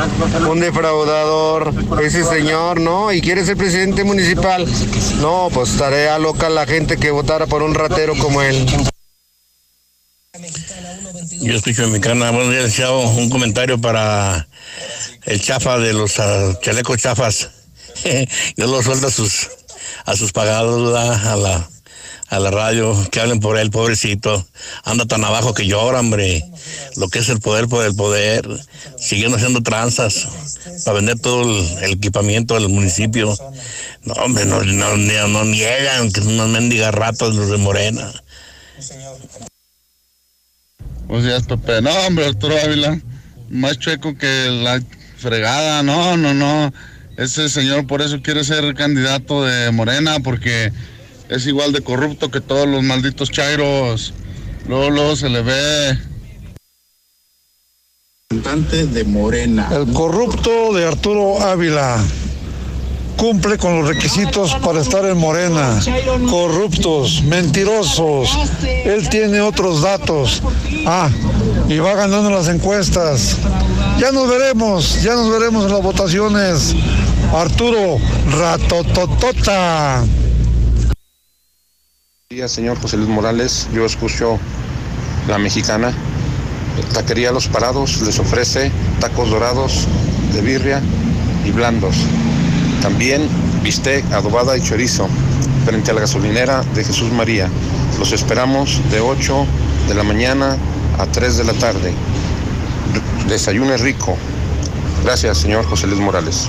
[0.49, 1.71] un defraudador,
[2.03, 3.13] ese señor, ¿no?
[3.13, 4.67] Y quiere ser presidente municipal.
[5.21, 8.67] No, pues tarea loca la gente que votara por un ratero como él.
[11.43, 14.49] Yo escucho en mi canal, buenos días, licenciado, un comentario para
[15.27, 17.51] el chafa de los uh, chalecos chafas.
[18.57, 21.69] Yo lo suelto a sus pagados, a la
[22.33, 24.47] a la radio, que hablen por él, pobrecito.
[24.85, 26.43] Anda tan abajo que llora, hombre.
[26.97, 28.49] Lo que es el poder por el poder.
[28.97, 30.29] Siguiendo haciendo tranzas
[30.83, 33.37] para vender todo el, equipamiento del municipio.
[34.05, 38.11] No, hombre, no, no, no, niegan que son unas mendigas ratas los de Morena.
[41.07, 41.83] Buenos días, Pepe.
[41.83, 42.99] No, hombre, Arturo Ávila,
[43.51, 44.83] más chueco que la
[45.19, 45.83] fregada.
[45.83, 46.73] No, no, no.
[47.19, 50.73] Ese señor por eso quiere ser candidato de Morena, porque
[51.33, 54.13] es igual de corrupto que todos los malditos chairos.
[54.69, 55.99] Luego, luego se le ve.
[58.93, 59.69] de Morena.
[59.73, 61.99] El corrupto de Arturo Ávila
[63.17, 65.81] cumple con los requisitos para estar en Morena.
[66.29, 68.31] Corruptos, mentirosos.
[68.63, 70.43] Él tiene otros datos.
[70.87, 71.09] Ah,
[71.69, 73.39] y va ganando las encuestas.
[73.99, 76.75] Ya nos veremos, ya nos veremos en las votaciones.
[77.33, 77.99] Arturo
[78.31, 80.05] Ratototota
[82.33, 83.69] días, señor José Luis Morales.
[83.75, 84.39] Yo escucho
[85.29, 85.93] la mexicana.
[86.95, 89.87] Taquería Los Parados les ofrece tacos dorados
[90.33, 90.81] de birria
[91.45, 91.95] y blandos.
[92.81, 93.29] También
[93.63, 95.09] bistec, adobada y chorizo
[95.67, 97.51] frente a la gasolinera de Jesús María.
[97.99, 99.47] Los esperamos de 8
[99.89, 100.57] de la mañana
[100.99, 101.93] a 3 de la tarde.
[103.29, 104.17] Desayune rico.
[105.05, 106.49] Gracias, señor José Luis Morales.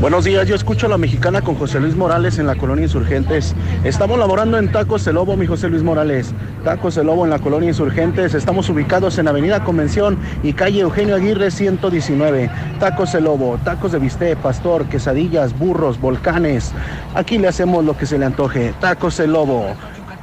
[0.00, 3.54] Buenos días, yo escucho a la mexicana con José Luis Morales en la colonia Insurgentes.
[3.82, 6.34] Estamos laborando en Tacos El Lobo, mi José Luis Morales.
[6.64, 8.34] Tacos El Lobo en la colonia Insurgentes.
[8.34, 12.50] Estamos ubicados en Avenida Convención y calle Eugenio Aguirre 119.
[12.78, 16.72] Tacos El Lobo, tacos de bistec, pastor, quesadillas, burros, volcanes.
[17.14, 18.74] Aquí le hacemos lo que se le antoje.
[18.78, 19.64] Tacos El Lobo.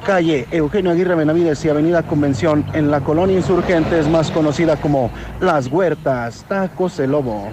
[0.06, 5.10] Calle Eugenio Aguirre Benavides y Avenida Convención en la colonia Insurgentes, más conocida como
[5.40, 6.44] Las Huertas.
[6.48, 7.50] Tacos El Lobo.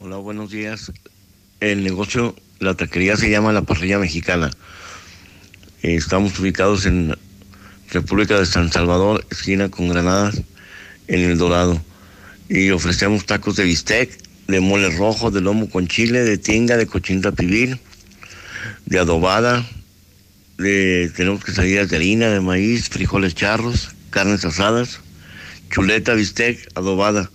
[0.00, 0.92] Hola, buenos días.
[1.58, 4.48] El negocio, la taquería se llama La Parrilla Mexicana.
[5.82, 7.16] Eh, Estamos ubicados en
[7.90, 10.40] República de San Salvador, esquina con Granadas,
[11.08, 11.82] en El Dorado.
[12.48, 14.16] Y ofrecemos tacos de bistec,
[14.46, 17.80] de mole rojo, de lomo con chile, de tinga, de cochinita pibil,
[18.86, 19.66] de adobada.
[20.58, 25.00] De, tenemos quesadillas de harina, de maíz, frijoles charros, carnes asadas,
[25.70, 27.28] chuleta, bistec, adobada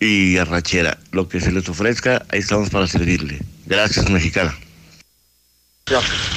[0.00, 0.98] y arrachera.
[1.12, 3.40] Lo que se les ofrezca, ahí estamos para servirle.
[3.66, 4.54] Gracias, mexicana.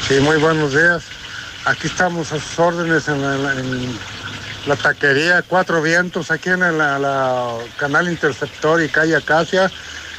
[0.07, 1.03] Sí, muy buenos días.
[1.65, 3.55] Aquí estamos a sus órdenes en la, la-
[4.67, 9.71] la taquería Cuatro Vientos, aquí en el la canal Interceptor y calle Acacia,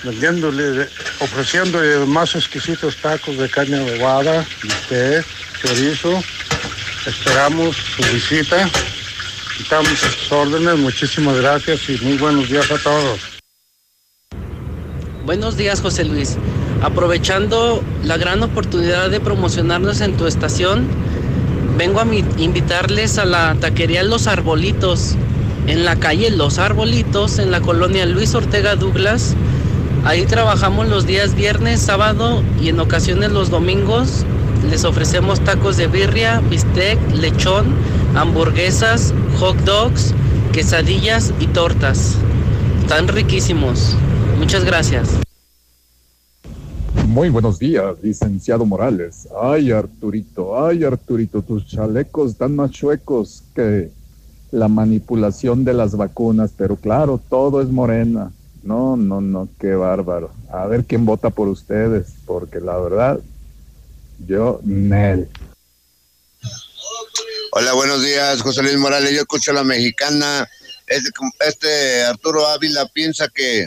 [0.02, 0.88] vendiéndole,
[1.20, 5.24] ofreciéndole los más exquisitos tacos de carne adobada, bistec,
[5.62, 6.22] chorizo.
[7.06, 8.68] Esperamos su visita.
[9.60, 10.78] Estamos sus órdenes.
[10.78, 13.20] Muchísimas gracias y muy buenos días a todos.
[15.26, 16.38] Buenos días, José Luis.
[16.82, 20.88] Aprovechando la gran oportunidad de promocionarnos en tu estación,
[21.76, 22.06] vengo a
[22.38, 25.14] invitarles a la taquería Los Arbolitos,
[25.66, 29.36] en la calle Los Arbolitos, en la colonia Luis Ortega Douglas.
[30.06, 34.24] Ahí trabajamos los días viernes, sábado y en ocasiones los domingos.
[34.68, 37.74] Les ofrecemos tacos de birria, bistec, lechón,
[38.14, 40.14] hamburguesas, hot dogs,
[40.52, 42.16] quesadillas y tortas.
[42.82, 43.96] Están riquísimos.
[44.38, 45.20] Muchas gracias.
[47.06, 49.28] Muy buenos días, licenciado Morales.
[49.40, 53.90] Ay, Arturito, ay, Arturito, tus chalecos están más chuecos que
[54.52, 58.30] la manipulación de las vacunas, pero claro, todo es morena.
[58.62, 60.30] No, no, no, qué bárbaro.
[60.52, 63.20] A ver quién vota por ustedes, porque la verdad,
[64.26, 65.28] yo, Nel.
[67.52, 69.12] Hola, buenos días, José Luis Morales.
[69.12, 70.48] Yo escucho a la mexicana.
[70.86, 71.10] Este,
[71.40, 73.66] este Arturo Ávila piensa que,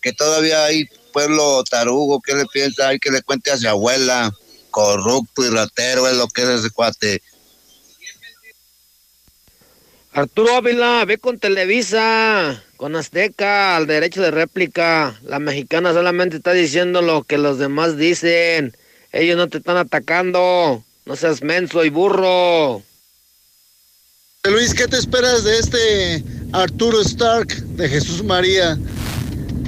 [0.00, 2.20] que todavía hay pueblo tarugo.
[2.20, 2.88] ¿Qué le piensa?
[2.88, 4.32] Hay que le cuente a su abuela.
[4.70, 7.22] Corrupto y ratero es lo que es ese cuate.
[10.12, 15.18] Arturo Ávila, ve con Televisa, con Azteca, al derecho de réplica.
[15.22, 18.76] La mexicana solamente está diciendo lo que los demás dicen.
[19.12, 20.82] Ellos no te están atacando.
[21.04, 22.82] No seas menso y burro.
[24.44, 28.78] Luis, ¿qué te esperas de este Arturo Stark de Jesús María?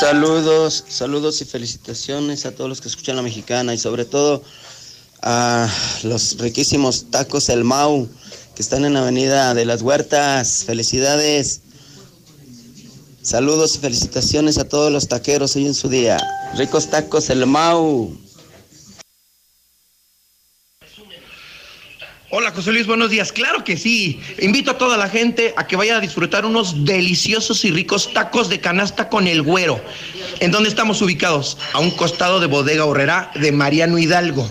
[0.00, 4.42] Saludos, saludos y felicitaciones a todos los que escuchan la mexicana y sobre todo
[5.20, 5.68] a
[6.04, 8.08] los riquísimos tacos El Mau
[8.56, 10.64] que están en la avenida de las Huertas.
[10.64, 11.60] Felicidades.
[13.20, 16.16] Saludos y felicitaciones a todos los taqueros hoy en su día.
[16.56, 18.16] Ricos tacos, el Mau.
[22.30, 23.30] Hola José Luis, buenos días.
[23.30, 24.20] Claro que sí.
[24.40, 28.48] Invito a toda la gente a que vaya a disfrutar unos deliciosos y ricos tacos
[28.48, 29.80] de canasta con el güero.
[30.40, 31.58] ¿En dónde estamos ubicados?
[31.74, 34.50] A un costado de Bodega Horrera de Mariano Hidalgo.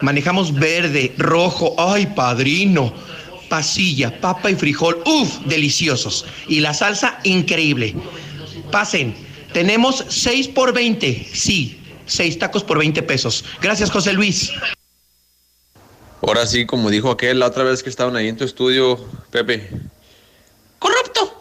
[0.00, 2.92] Manejamos verde, rojo, ay padrino,
[3.48, 5.38] pasilla, papa y frijol, ¡uf!
[5.46, 6.26] Deliciosos.
[6.48, 7.94] Y la salsa, increíble.
[8.70, 9.14] Pasen,
[9.52, 13.44] tenemos 6 por 20, sí, 6 tacos por 20 pesos.
[13.60, 14.52] Gracias, José Luis.
[16.22, 18.98] Ahora sí, como dijo aquel la otra vez que estaban ahí en tu estudio,
[19.30, 19.70] Pepe.
[20.78, 21.35] Corrupto.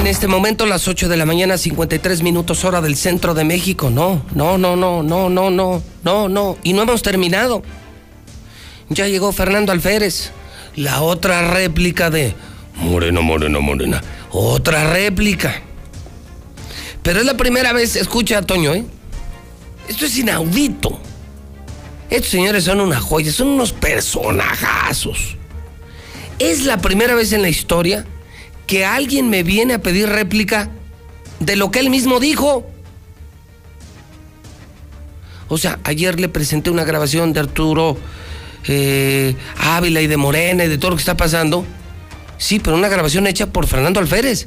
[0.00, 3.90] En este momento las 8 de la mañana, 53 minutos hora del centro de México.
[3.90, 6.58] No, no, no, no, no, no, no, no, no.
[6.62, 7.62] Y no hemos terminado.
[8.88, 10.32] Ya llegó Fernando Alférez,
[10.74, 12.34] la otra réplica de
[12.76, 14.02] Moreno, Moreno, Morena.
[14.30, 15.60] Otra réplica.
[17.02, 18.84] Pero es la primera vez, escucha, Toño, ¿eh?
[19.86, 20.98] Esto es inaudito.
[22.08, 25.36] Estos señores son una joya, son unos personajazos.
[26.38, 28.06] Es la primera vez en la historia
[28.70, 30.70] que alguien me viene a pedir réplica
[31.40, 32.70] de lo que él mismo dijo.
[35.48, 37.96] O sea, ayer le presenté una grabación de Arturo
[38.68, 41.64] eh, Ávila y de Morena y de todo lo que está pasando.
[42.38, 44.46] Sí, pero una grabación hecha por Fernando Alférez.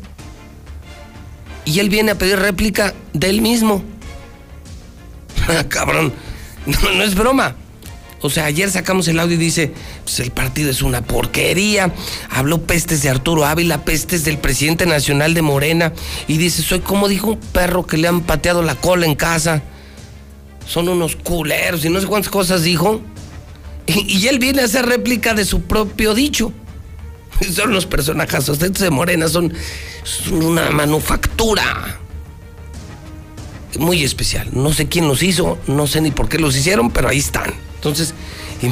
[1.66, 3.84] Y él viene a pedir réplica de él mismo.
[5.68, 6.14] Cabrón,
[6.66, 7.58] no, no es broma.
[8.24, 9.74] O sea, ayer sacamos el audio y dice,
[10.06, 11.94] pues el partido es una porquería.
[12.30, 15.91] Habló pestes de Arturo Ávila, pestes del presidente nacional de Morena.
[16.30, 19.62] Y dice, soy como dijo un perro que le han pateado la cola en casa.
[20.66, 23.02] Son unos culeros y no sé cuántas cosas dijo.
[23.88, 26.54] Y, y él viene a hacer réplica de su propio dicho.
[27.54, 29.54] Son los personajes, estos de Morena son,
[30.04, 32.00] son una manufactura
[33.80, 34.48] muy especial.
[34.54, 37.54] No sé quién los hizo, no sé ni por qué los hicieron, pero ahí están.
[37.84, 38.14] Entonces,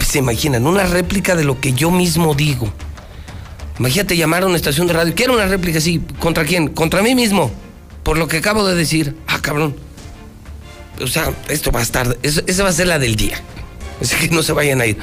[0.07, 2.71] se imaginan, una réplica de lo que yo mismo digo.
[3.77, 5.13] Imagínate llamar a una estación de radio.
[5.13, 6.01] Quiero una réplica así.
[6.17, 6.69] ¿Contra quién?
[6.69, 7.51] Contra mí mismo.
[8.03, 9.17] Por lo que acabo de decir.
[9.27, 9.75] Ah, cabrón.
[11.01, 12.17] O sea, esto va a estar.
[12.23, 13.38] Esa va a ser la del día.
[13.99, 14.97] Así que no se vayan a ir.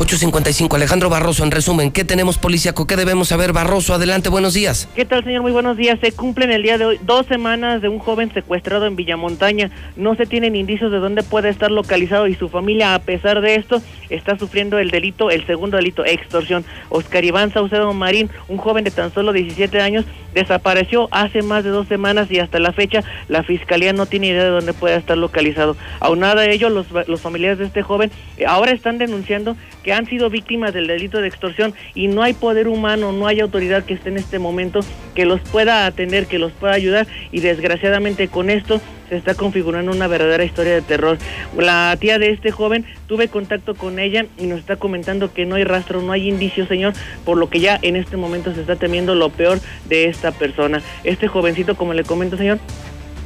[0.00, 2.86] 855, Alejandro Barroso, en resumen, ¿qué tenemos policíaco?
[2.86, 3.92] ¿Qué debemos saber, Barroso?
[3.92, 4.88] Adelante, buenos días.
[4.96, 5.42] ¿Qué tal, señor?
[5.42, 5.98] Muy buenos días.
[6.00, 9.70] Se cumplen el día de hoy dos semanas de un joven secuestrado en Villamontaña.
[9.96, 13.56] No se tienen indicios de dónde puede estar localizado y su familia, a pesar de
[13.56, 16.64] esto, está sufriendo el delito, el segundo delito, extorsión.
[16.88, 21.70] Oscar Iván Saucedo Marín, un joven de tan solo 17 años, desapareció hace más de
[21.70, 25.18] dos semanas y hasta la fecha la fiscalía no tiene idea de dónde puede estar
[25.18, 25.76] localizado.
[26.00, 30.06] Aunado a ello, los, los familiares de este joven eh, ahora están denunciando que han
[30.06, 33.94] sido víctimas del delito de extorsión y no hay poder humano, no hay autoridad que
[33.94, 34.80] esté en este momento
[35.14, 39.90] que los pueda atender, que los pueda ayudar y desgraciadamente con esto se está configurando
[39.90, 41.18] una verdadera historia de terror.
[41.56, 45.56] La tía de este joven, tuve contacto con ella y nos está comentando que no
[45.56, 46.94] hay rastro, no hay indicio, señor,
[47.24, 50.80] por lo que ya en este momento se está temiendo lo peor de esta persona.
[51.02, 52.60] Este jovencito, como le comento, señor,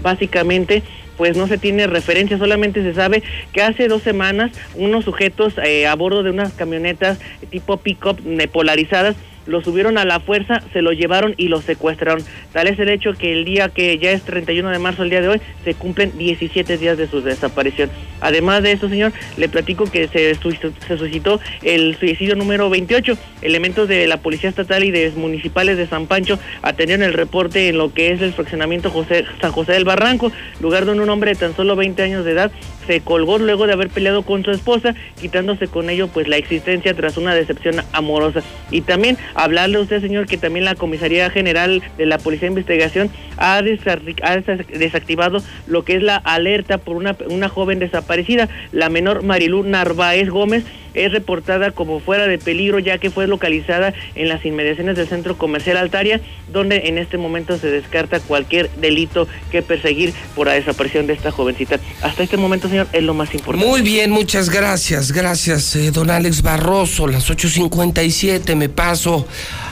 [0.03, 0.83] básicamente
[1.17, 3.23] pues no se tiene referencia, solamente se sabe
[3.53, 7.19] que hace dos semanas unos sujetos eh, a bordo de unas camionetas
[7.51, 8.19] tipo pick-up
[8.53, 9.17] polarizadas
[9.47, 12.23] lo subieron a la fuerza, se lo llevaron y lo secuestraron.
[12.53, 15.21] Tal es el hecho que el día que ya es 31 de marzo, el día
[15.21, 17.91] de hoy, se cumplen 17 días de su desaparición.
[18.21, 23.17] Además de eso, señor, le platico que se, se suscitó el suicidio número 28.
[23.43, 27.79] Elementos de la Policía Estatal y de municipales de San Pancho atendieron el reporte en
[27.79, 31.37] lo que es el fraccionamiento José, San José del Barranco, lugar donde un hombre de
[31.37, 32.53] tan solo 20 años de edad
[32.87, 36.95] se colgó luego de haber peleado con su esposa, quitándose con ello pues la existencia
[36.95, 38.43] tras una decepción amorosa.
[38.71, 42.53] Y también hablarle a usted, señor, que también la Comisaría General de la Policía de
[42.53, 49.23] Investigación ha, desactivado lo que es la alerta por una, una joven desaparecida, la menor
[49.23, 50.65] Marilú Narváez Gómez,
[50.95, 55.37] es reportada como fuera de peligro ya que fue localizada en las inmediaciones del centro
[55.37, 56.21] comercial Altaria,
[56.53, 61.31] donde en este momento se descarta cualquier delito que perseguir por la desaparición de esta
[61.31, 61.79] jovencita.
[62.03, 63.67] Hasta este momento, señor, es lo más importante.
[63.67, 69.27] Muy bien, muchas gracias, gracias, eh, don Alex Barroso, las 8.57 me paso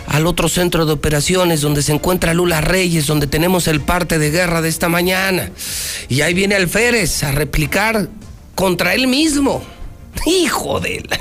[0.06, 4.30] al otro centro de operaciones donde se encuentra Lula Reyes, donde tenemos el parte de
[4.30, 5.50] guerra de esta mañana.
[6.08, 8.08] Y ahí viene Alférez a replicar
[8.54, 9.62] contra él mismo.
[10.26, 11.18] Hijo de la...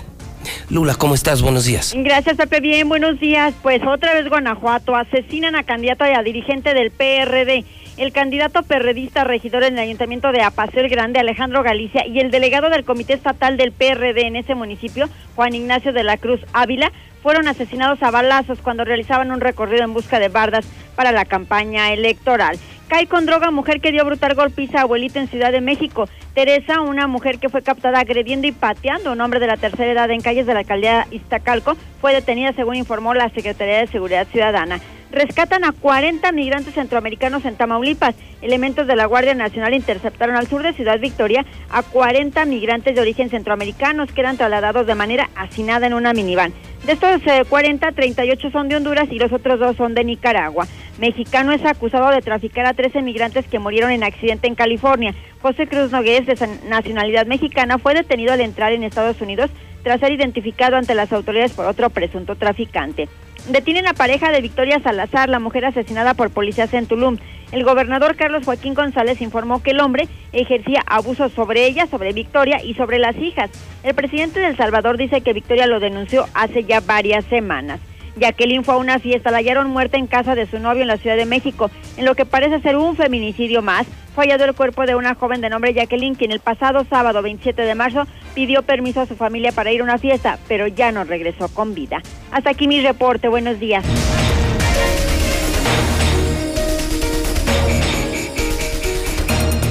[0.69, 1.41] Lula, ¿cómo estás?
[1.41, 1.93] Buenos días.
[1.95, 2.61] Gracias, Pepe.
[2.61, 3.53] Bien, buenos días.
[3.61, 4.95] Pues otra vez Guanajuato.
[4.95, 7.65] Asesinan a candidata y a dirigente del PRD.
[7.97, 12.69] El candidato perredista regidor en el ayuntamiento de Apacel Grande, Alejandro Galicia, y el delegado
[12.69, 16.91] del comité estatal del PRD en ese municipio, Juan Ignacio de la Cruz Ávila,
[17.21, 20.65] fueron asesinados a balazos cuando realizaban un recorrido en busca de bardas
[20.95, 22.57] para la campaña electoral.
[22.91, 26.09] Cae con droga mujer que dio brutal golpiza a abuelita en Ciudad de México.
[26.33, 29.89] Teresa, una mujer que fue captada agrediendo y pateando a un hombre de la tercera
[29.89, 34.27] edad en calles de la alcaldía Iztacalco, fue detenida según informó la Secretaría de Seguridad
[34.27, 34.81] Ciudadana.
[35.11, 38.15] Rescatan a 40 migrantes centroamericanos en Tamaulipas.
[38.41, 43.01] Elementos de la Guardia Nacional interceptaron al sur de Ciudad Victoria a 40 migrantes de
[43.01, 46.53] origen centroamericanos que eran trasladados de manera hacinada en una minivan.
[46.85, 50.65] De estos 40, eh, 38 son de Honduras y los otros dos son de Nicaragua.
[50.97, 55.13] Mexicano es acusado de traficar a 13 migrantes que murieron en accidente en California.
[55.41, 56.35] José Cruz Nogués, de
[56.69, 59.51] nacionalidad mexicana, fue detenido al entrar en Estados Unidos
[59.83, 63.09] tras ser identificado ante las autoridades por otro presunto traficante.
[63.49, 67.17] Detienen a pareja de Victoria Salazar, la mujer asesinada por policías en Tulum.
[67.51, 72.63] El gobernador Carlos Joaquín González informó que el hombre ejercía abusos sobre ella, sobre Victoria
[72.63, 73.49] y sobre las hijas.
[73.83, 77.79] El presidente de El Salvador dice que Victoria lo denunció hace ya varias semanas.
[78.15, 80.97] Jacqueline fue a una fiesta, la hallaron muerta en casa de su novio en la
[80.97, 83.87] Ciudad de México, en lo que parece ser un feminicidio más.
[84.15, 87.61] Fue hallado el cuerpo de una joven de nombre Jacqueline, quien el pasado sábado 27
[87.61, 88.05] de marzo
[88.35, 91.73] pidió permiso a su familia para ir a una fiesta, pero ya no regresó con
[91.73, 92.01] vida.
[92.31, 93.85] Hasta aquí mi reporte, buenos días.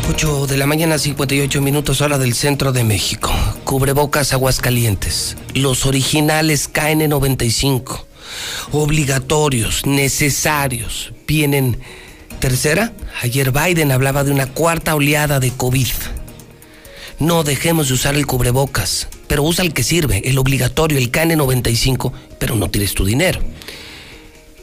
[0.09, 3.31] 8 de la mañana, 58 minutos, hora del centro de México.
[3.65, 5.37] Cubrebocas Aguascalientes.
[5.55, 8.10] Los originales KN95
[8.73, 11.79] obligatorios, necesarios, vienen.
[12.39, 12.93] Tercera,
[13.23, 15.89] ayer Biden hablaba de una cuarta oleada de COVID.
[17.19, 22.13] No dejemos de usar el cubrebocas, pero usa el que sirve, el obligatorio, el KN95,
[22.39, 23.41] pero no tires tu dinero.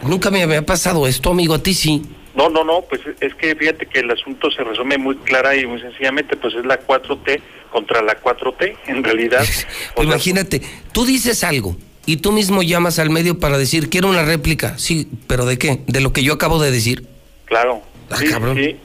[0.01, 1.53] nunca me había pasado esto, amigo.
[1.53, 2.01] A ti sí.
[2.35, 2.81] No, no, no.
[2.81, 6.35] Pues es que fíjate que el asunto se resume muy clara y muy sencillamente.
[6.35, 7.41] Pues es la 4T
[7.71, 9.45] contra la 4T, en realidad.
[10.01, 10.61] imagínate,
[10.91, 14.77] tú dices algo y tú mismo llamas al medio para decir, quiero una réplica.
[14.77, 15.81] Sí, pero ¿de qué?
[15.87, 17.07] ¿De lo que yo acabo de decir?
[17.45, 17.81] Claro.
[18.09, 18.77] Ah, sí, sí.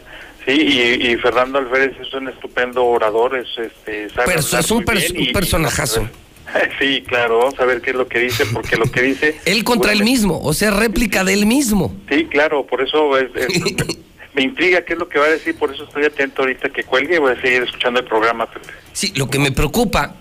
[0.46, 6.08] Sí, y, Fernando Alférez es un estupendo orador, es, este, es un, personajazo.
[6.78, 9.36] Sí, claro, vamos a ver qué es lo que dice, porque lo que dice...
[9.44, 11.94] él contra él mismo, o sea, réplica de él mismo.
[12.08, 13.30] Sí, claro, por eso es,
[14.34, 16.84] me intriga qué es lo que va a decir, por eso estoy atento ahorita que
[16.84, 18.48] cuelgue y voy a seguir escuchando el programa.
[18.92, 20.14] Sí, lo que me preocupa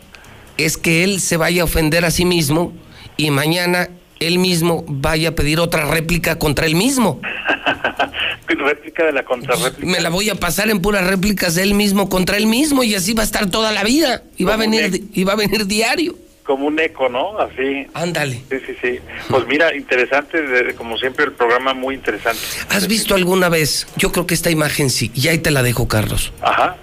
[0.58, 2.74] es que él se vaya a ofender a sí mismo
[3.16, 3.90] y mañana
[4.20, 7.22] él mismo vaya a pedir otra réplica contra él mismo.
[8.68, 9.86] réplica de la contrarréplica.
[9.86, 12.96] Me la voy a pasar en puras réplicas de él mismo contra él mismo y
[12.96, 15.66] así va a estar toda la vida y va a venir y va a venir
[15.66, 16.16] diario.
[16.44, 17.38] Como un eco, ¿no?
[17.40, 17.88] Así.
[17.94, 18.42] Ándale.
[18.50, 19.00] Sí, sí, sí.
[19.30, 20.40] Pues mira, interesante,
[20.78, 22.40] como siempre el programa muy interesante.
[22.70, 23.88] ¿Has visto alguna vez?
[23.98, 26.32] Yo creo que esta imagen sí, y ahí te la dejo, Carlos.
[26.42, 26.78] Ajá.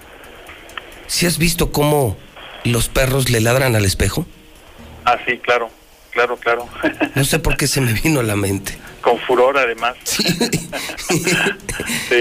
[1.07, 2.15] ¿Sí has visto cómo
[2.63, 4.27] los perros le ladran al espejo?
[5.03, 5.69] Ah, sí, claro
[6.15, 6.67] claro, claro.
[7.13, 8.75] No sé por qué se me vino a la mente.
[9.01, 9.95] Con furor además.
[12.09, 12.15] Sí.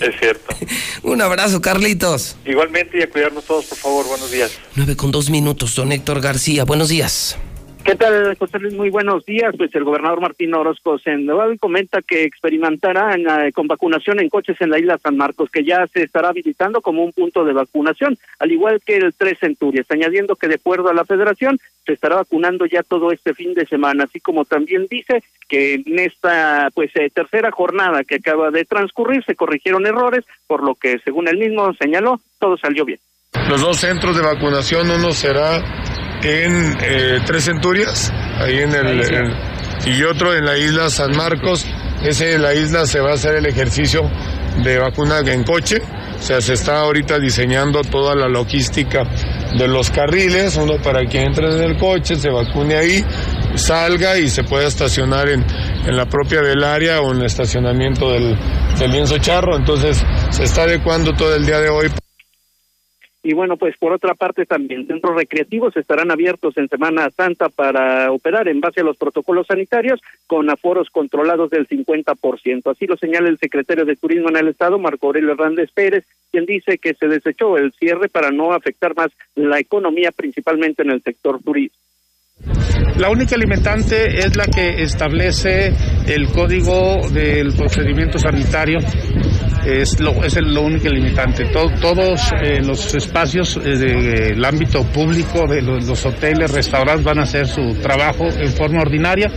[0.00, 0.54] es cierto.
[1.02, 2.36] Un abrazo, Carlitos.
[2.44, 4.06] Igualmente y a cuidarnos todos, por favor.
[4.06, 4.52] Buenos días.
[4.76, 6.64] Nueve con dos minutos, don Héctor García.
[6.64, 7.36] Buenos días.
[7.84, 8.74] ¿Qué tal, José Luis?
[8.74, 9.54] Muy buenos días.
[9.56, 14.70] Pues el gobernador Martín Orozco Sandoval comenta que experimentará eh, con vacunación en coches en
[14.70, 18.52] la isla San Marcos, que ya se estará habilitando como un punto de vacunación, al
[18.52, 22.66] igual que el Tres Centurias, añadiendo que de acuerdo a la federación se estará vacunando
[22.66, 27.08] ya todo este fin de semana, así como también dice que en esta pues eh,
[27.08, 31.72] tercera jornada que acaba de transcurrir se corrigieron errores, por lo que según él mismo
[31.74, 33.00] señaló, todo salió bien.
[33.48, 35.62] Los dos centros de vacunación, uno será
[36.22, 39.34] en eh, Tres Centurias, ahí en el,
[39.86, 41.66] y otro en la isla San Marcos.
[42.02, 44.02] Ese en la isla se va a hacer el ejercicio
[44.62, 45.78] de vacuna en coche.
[46.18, 49.04] O sea, se está ahorita diseñando toda la logística
[49.56, 53.04] de los carriles, uno para que entre en el coche, se vacune ahí,
[53.54, 55.44] salga y se pueda estacionar en,
[55.86, 58.36] en la propia del área o en el estacionamiento del,
[58.78, 59.56] del lienzo charro.
[59.56, 61.88] Entonces, se está adecuando todo el día de hoy.
[63.28, 68.10] Y bueno, pues por otra parte también centros recreativos estarán abiertos en Semana Santa para
[68.10, 72.70] operar en base a los protocolos sanitarios con aforos controlados del 50%.
[72.70, 76.46] Así lo señala el secretario de Turismo en el Estado, Marco Aurelio Hernández Pérez, quien
[76.46, 81.02] dice que se desechó el cierre para no afectar más la economía, principalmente en el
[81.02, 81.76] sector turismo.
[82.96, 85.72] La única limitante es la que establece
[86.06, 88.78] el código del procedimiento sanitario
[89.64, 91.44] es lo, es lo único limitante.
[91.46, 97.46] todos eh, los espacios eh, del ámbito público, de los, hoteles, restaurantes van a hacer
[97.46, 99.30] su trabajo en forma ordinaria,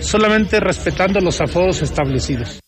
[0.00, 2.60] solamente respetando los aforos establecidos.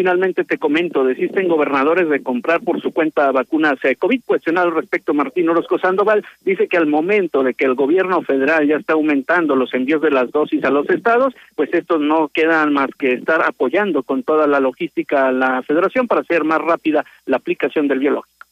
[0.00, 4.22] Finalmente te comento, desisten gobernadores de comprar por su cuenta vacunas COVID.
[4.24, 8.66] Cuestionado al respecto, Martín Orozco Sandoval dice que al momento de que el gobierno federal
[8.66, 12.72] ya está aumentando los envíos de las dosis a los estados, pues estos no quedan
[12.72, 17.04] más que estar apoyando con toda la logística a la federación para hacer más rápida
[17.26, 18.46] la aplicación del biológico.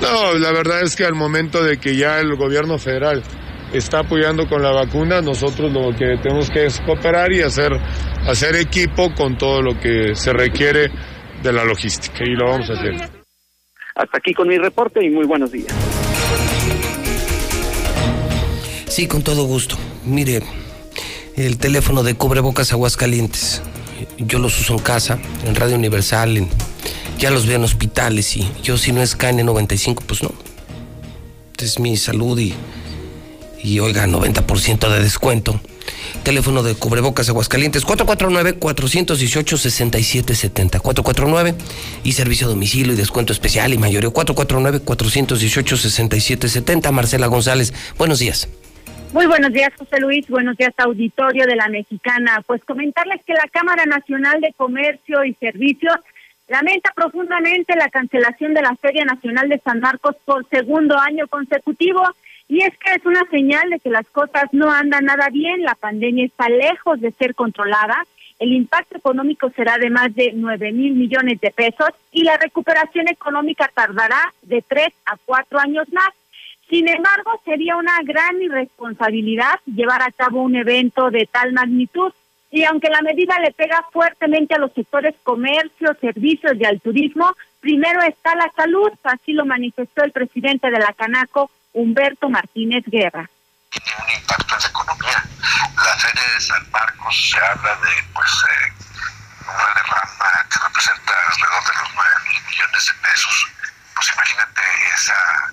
[0.00, 3.22] No, la verdad es que al momento de que ya el gobierno federal
[3.78, 7.72] está apoyando con la vacuna, nosotros lo que tenemos que es cooperar y hacer,
[8.26, 10.90] hacer equipo con todo lo que se requiere
[11.42, 12.94] de la logística y lo vamos a hacer.
[13.94, 15.72] Hasta aquí con mi reporte y muy buenos días.
[18.86, 19.76] Sí, con todo gusto.
[20.04, 20.42] Mire,
[21.36, 23.62] el teléfono de Cubrebocas Aguascalientes.
[24.18, 26.46] Yo los uso en casa, en Radio Universal,
[27.18, 30.32] ya los veo en hospitales y yo si no es KN95, pues no.
[31.58, 32.54] Es mi salud y
[33.64, 35.60] y oiga, 90% de descuento.
[36.22, 40.80] Teléfono de cubrebocas Aguascalientes 449-418-6770.
[40.80, 41.54] 449
[42.04, 46.92] y servicio a domicilio y descuento especial y mayoreo 449-418-6770.
[46.92, 48.48] Marcela González, buenos días.
[49.12, 50.28] Muy buenos días, José Luis.
[50.28, 52.42] Buenos días, auditorio de la Mexicana.
[52.46, 55.96] Pues comentarles que la Cámara Nacional de Comercio y Servicios
[56.48, 62.02] lamenta profundamente la cancelación de la Feria Nacional de San Marcos por segundo año consecutivo
[62.48, 65.74] y es que es una señal de que las cosas no andan nada bien, la
[65.74, 68.04] pandemia está lejos de ser controlada,
[68.38, 73.08] el impacto económico será de más de 9 mil millones de pesos y la recuperación
[73.08, 76.10] económica tardará de tres a cuatro años más.
[76.68, 82.12] Sin embargo, sería una gran irresponsabilidad llevar a cabo un evento de tal magnitud.
[82.50, 87.34] Y aunque la medida le pega fuertemente a los sectores comercio, servicios y al turismo,
[87.60, 93.28] primero está la salud, así lo manifestó el presidente de la Canaco, Humberto Martínez Guerra.
[93.68, 95.24] Tiene un impacto en la economía.
[95.76, 98.72] La Feria de San Marcos se habla de pues eh,
[99.42, 103.46] una derrama que representa alrededor de los 9 mil millones de pesos.
[103.94, 104.62] Pues imagínate
[104.94, 105.52] esa,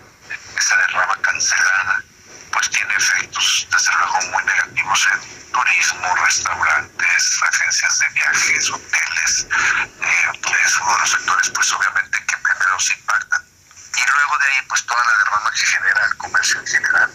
[0.58, 2.04] esa derrama cancelada
[2.52, 10.66] pues tiene efectos desde luego muy negativos en turismo, restaurantes, agencias de viajes, hoteles, eh,
[10.66, 13.51] es uno de los sectores pues obviamente que primero se impactan
[13.98, 17.12] y luego de ahí pues toda la derrama que genera el comercio en general.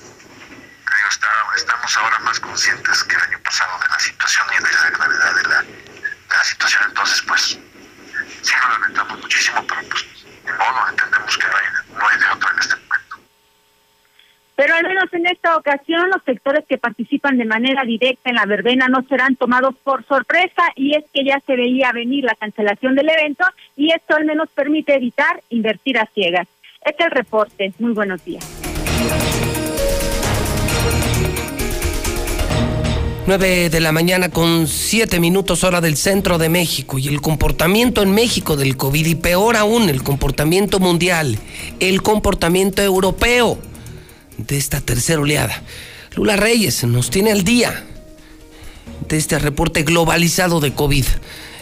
[0.85, 4.73] Creo está, estamos ahora más conscientes que el año pasado de la situación y de
[4.73, 7.59] la gravedad de la, de la situación, entonces pues
[8.43, 10.05] sí lo lamentamos muchísimo, pero pues
[10.47, 13.17] de modo, entendemos que no hay, no hay de otro en este momento.
[14.55, 18.47] Pero al menos en esta ocasión los sectores que participan de manera directa en la
[18.47, 22.95] verbena no serán tomados por sorpresa y es que ya se veía venir la cancelación
[22.95, 23.45] del evento
[23.77, 26.47] y esto al menos permite evitar invertir a ciegas.
[26.85, 27.73] Este es el reporte.
[27.79, 28.45] Muy buenos días.
[33.27, 38.03] 9 de la mañana con 7 minutos hora del centro de México y el comportamiento
[38.03, 41.37] en México del COVID y peor aún el comportamiento mundial,
[41.81, 43.59] el comportamiento europeo
[44.39, 45.61] de esta tercera oleada.
[46.15, 47.85] Lula Reyes nos tiene al día
[49.09, 51.07] de este reporte globalizado de COVID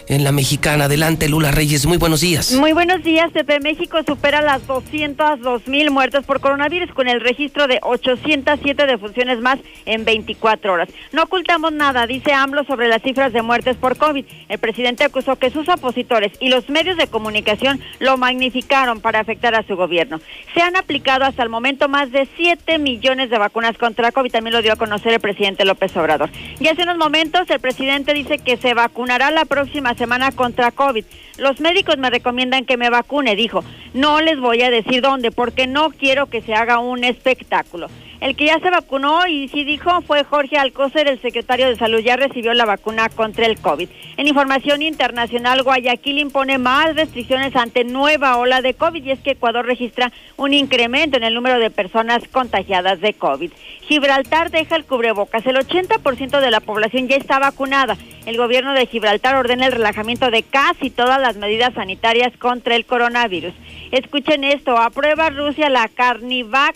[0.07, 0.85] en la mexicana.
[0.85, 1.85] Adelante, Lula Reyes.
[1.85, 2.53] Muy buenos días.
[2.53, 3.59] Muy buenos días, Pepe.
[3.59, 9.59] México supera las 202 mil muertes por coronavirus con el registro de 807 defunciones más
[9.85, 10.89] en 24 horas.
[11.11, 14.25] No ocultamos nada, dice AMLO sobre las cifras de muertes por COVID.
[14.49, 19.55] El presidente acusó que sus opositores y los medios de comunicación lo magnificaron para afectar
[19.55, 20.19] a su gobierno.
[20.53, 24.31] Se han aplicado hasta el momento más de 7 millones de vacunas contra COVID.
[24.31, 26.29] También lo dio a conocer el presidente López Obrador.
[26.59, 31.05] Y hace unos momentos el presidente dice que se vacunará la próxima semana contra COVID.
[31.37, 33.63] Los médicos me recomiendan que me vacune, dijo.
[33.93, 37.87] No les voy a decir dónde porque no quiero que se haga un espectáculo.
[38.25, 41.99] El que ya se vacunó y sí dijo fue Jorge Alcocer, el secretario de Salud,
[41.99, 43.87] ya recibió la vacuna contra el COVID.
[44.17, 49.33] En información internacional, Guayaquil impone más restricciones ante nueva ola de COVID y es que
[49.33, 53.51] Ecuador registra un incremento en el número de personas contagiadas de COVID.
[53.81, 55.45] Gibraltar deja el cubrebocas.
[55.45, 57.95] El 80% de la población ya está vacunada.
[58.25, 62.87] El gobierno de Gibraltar ordena el relajamiento de casi todas las medidas sanitarias contra el
[62.87, 63.53] coronavirus.
[63.91, 66.75] Escuchen esto, aprueba Rusia la Carnivac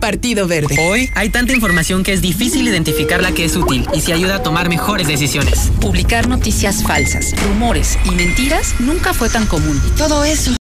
[0.00, 0.76] Partido Verde.
[0.80, 4.36] Hoy hay tanta información que es difícil identificar la que es útil y se ayuda
[4.36, 5.70] a tomar mejores decisiones.
[5.80, 9.80] Publicar noticias falsas, rumores y mentiras nunca fue tan común.
[9.86, 10.59] Y todo eso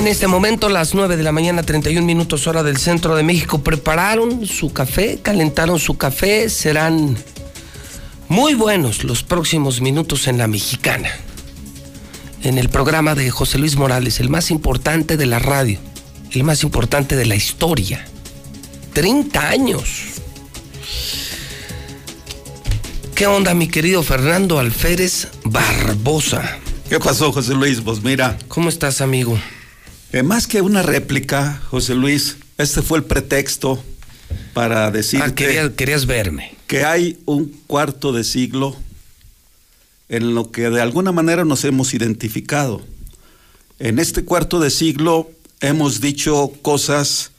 [0.00, 3.62] en este momento las 9 de la mañana, 31 minutos hora del centro de México.
[3.62, 7.18] Prepararon su café, calentaron su café, serán
[8.26, 11.10] muy buenos los próximos minutos en la mexicana.
[12.42, 15.78] En el programa de José Luis Morales, el más importante de la radio,
[16.30, 18.02] el más importante de la historia.
[18.94, 20.04] 30 años.
[23.14, 26.56] ¿Qué onda, mi querido Fernando Alférez Barbosa?
[26.88, 27.82] ¿Qué pasó, José Luis?
[27.82, 28.38] Pues mira.
[28.48, 29.38] ¿Cómo estás, amigo?
[30.12, 33.82] Eh, más que una réplica, José Luis, este fue el pretexto
[34.54, 36.56] para decir ah, querías verme.
[36.66, 38.76] Que hay un cuarto de siglo
[40.08, 42.84] en lo que de alguna manera nos hemos identificado.
[43.78, 45.30] En este cuarto de siglo
[45.60, 47.30] hemos dicho cosas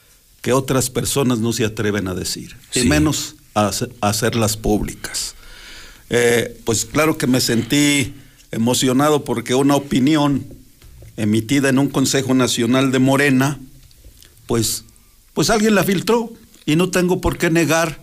[0.41, 5.35] que otras personas no se atreven a decir, y menos a, hacerlas públicas.
[6.09, 8.13] Eh, pues claro que me sentí
[8.51, 10.45] emocionado porque una opinión
[11.17, 13.59] emitida en un Consejo Nacional de Morena,
[14.47, 14.85] pues,
[15.33, 16.33] pues alguien la filtró
[16.65, 17.99] y no tengo por qué negar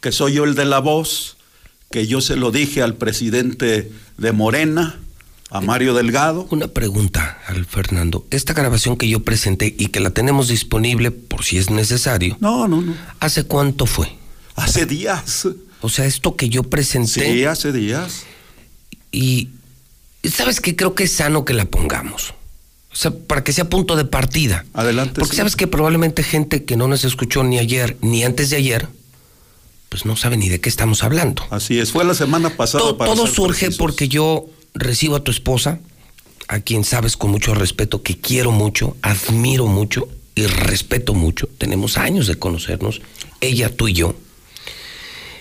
[0.00, 1.36] que soy yo el de la voz,
[1.90, 4.98] que yo se lo dije al presidente de Morena,
[5.50, 6.46] a Mario Delgado.
[6.50, 8.26] Una pregunta al Fernando.
[8.30, 12.36] Esta grabación que yo presenté y que la tenemos disponible por si es necesario.
[12.40, 12.94] No, no, no.
[13.18, 14.12] ¿Hace cuánto fue?
[14.54, 15.48] Hace días.
[15.80, 17.32] O sea, esto que yo presenté.
[17.32, 18.24] Sí, hace días.
[19.10, 19.48] Y
[20.22, 22.34] sabes que creo que es sano que la pongamos.
[22.92, 24.64] O sea, para que sea punto de partida.
[24.74, 25.20] Adelante.
[25.20, 25.36] Porque sí.
[25.36, 28.88] sabes que probablemente gente que no nos escuchó ni ayer ni antes de ayer,
[29.88, 31.44] pues no sabe ni de qué estamos hablando.
[31.50, 32.82] Así es, fue la semana pasada.
[32.82, 33.78] todo para todo ser surge precisos.
[33.78, 35.80] porque yo recibo a tu esposa,
[36.48, 41.48] a quien sabes con mucho respeto que quiero mucho, admiro mucho y respeto mucho.
[41.58, 43.02] Tenemos años de conocernos,
[43.40, 44.14] ella, tú y yo.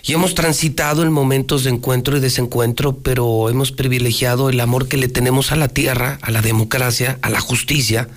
[0.04, 4.98] Y hemos transitado en momentos de encuentro y desencuentro, pero hemos privilegiado el amor que
[4.98, 8.08] le tenemos a la tierra, a la democracia, a la justicia,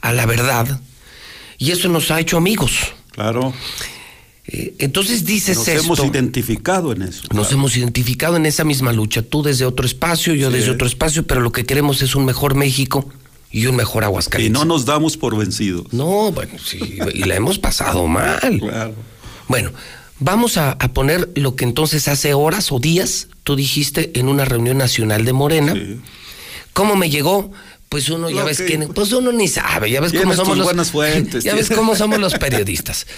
[0.00, 0.80] a la verdad.
[1.58, 2.72] Y eso nos ha hecho amigos.
[3.12, 3.52] Claro.
[4.46, 5.84] Eh, entonces dices Nos esto.
[5.84, 7.22] hemos identificado en eso.
[7.32, 10.56] Nos hemos identificado en esa misma lucha, tú desde otro espacio, yo Sí.
[10.58, 13.08] desde otro espacio, pero lo que queremos es un mejor México
[13.52, 14.58] y un mejor Y Aguascalientes.
[14.58, 15.92] no nos damos por vencidos.
[15.92, 18.40] No, bueno, sí, y la hemos pasado mal.
[18.60, 18.94] Claro.
[19.48, 19.70] Bueno,
[20.20, 24.44] vamos a, a poner lo que entonces hace horas o días tú dijiste en una
[24.44, 25.74] reunión nacional de Morena.
[26.72, 27.50] ¿Cómo me llegó?
[27.88, 30.90] Pues uno ya ves que pues uno ni sabe, ya ves cómo somos los buenas
[30.92, 33.08] fuentes, ya ves cómo somos los periodistas.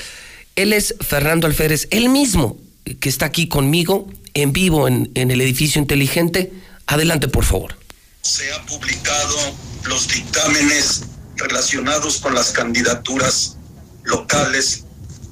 [0.56, 2.56] Él es Fernando Alférez, él mismo
[2.98, 6.52] que está aquí conmigo en vivo en, en el edificio inteligente.
[6.86, 7.76] Adelante, por favor.
[8.22, 9.36] se ha publicado
[9.84, 11.04] los dictámenes
[11.36, 13.56] relacionados con las candidaturas
[14.04, 14.84] locales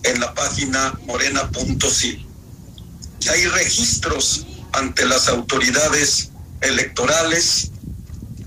[0.03, 2.27] en la página morena.sil.
[3.21, 7.71] Y hay registros ante las autoridades electorales.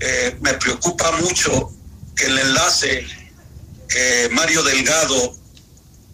[0.00, 1.72] Eh, me preocupa mucho
[2.16, 3.06] que el enlace
[3.88, 5.36] que Mario Delgado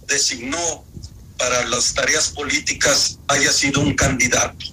[0.07, 0.85] designó
[1.39, 4.67] para las tareas políticas haya sido un candidato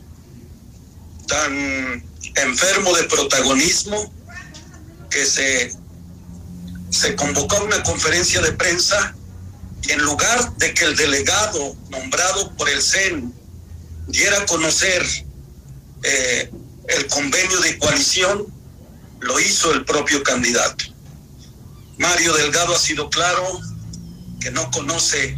[1.28, 2.04] tan
[2.36, 4.12] enfermo de protagonismo
[5.10, 5.72] que se,
[6.90, 9.16] se convocó a una conferencia de prensa
[9.88, 13.34] en lugar de que el delegado nombrado por el CEN
[14.08, 15.06] diera a conocer
[16.04, 16.52] eh,
[16.88, 18.46] el convenio de coalición,
[19.20, 20.86] lo hizo el propio candidato.
[21.98, 23.60] Mario Delgado ha sido claro
[24.40, 25.36] que no conoce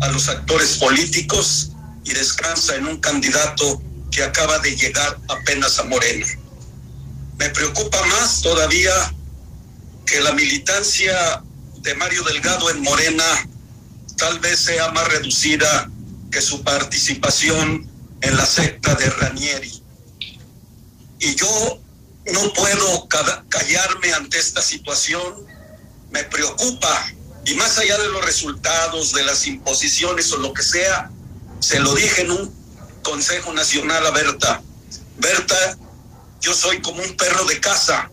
[0.00, 1.72] a los actores políticos
[2.04, 6.26] y descansa en un candidato que acaba de llegar apenas a Morena.
[7.38, 9.14] Me preocupa más todavía
[10.06, 11.42] que la militancia
[11.80, 13.48] de Mario Delgado en Morena
[14.18, 15.88] tal vez sea más reducida
[16.30, 17.88] que su participación
[18.20, 19.82] en la secta de Ranieri.
[21.20, 21.80] Y yo
[22.32, 25.46] no puedo ca- callarme ante esta situación,
[26.10, 27.12] me preocupa,
[27.44, 31.10] y más allá de los resultados, de las imposiciones o lo que sea,
[31.60, 32.58] se lo dije en un
[33.02, 34.62] Consejo Nacional a Berta.
[35.16, 35.78] Berta,
[36.40, 38.10] yo soy como un perro de casa.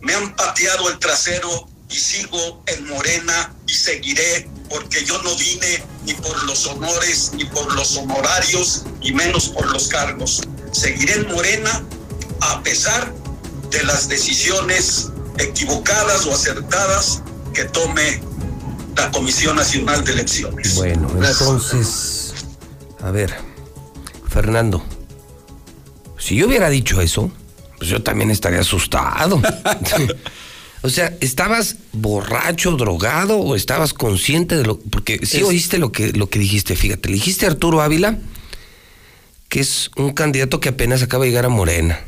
[0.00, 5.82] Me han pateado el trasero y sigo en Morena y seguiré porque yo no vine
[6.04, 10.42] ni por los honores ni por los honorarios y menos por los cargos.
[10.72, 11.82] Seguiré en Morena
[12.40, 13.12] a pesar
[13.70, 15.08] de las decisiones
[15.38, 17.22] equivocadas o acertadas
[17.54, 18.20] que tome
[18.96, 20.74] la Comisión Nacional de Elecciones.
[20.74, 22.34] Bueno, entonces,
[23.00, 23.34] a ver,
[24.28, 24.84] Fernando,
[26.18, 27.30] si yo hubiera dicho eso,
[27.78, 29.40] pues yo también estaría asustado.
[30.86, 35.92] o sea, ¿estabas borracho, drogado o estabas consciente de lo porque sí Es- oíste lo
[35.92, 38.18] que lo que dijiste, fíjate, le dijiste a Arturo Ávila
[39.48, 42.00] que es un candidato que apenas acaba de llegar a Morena,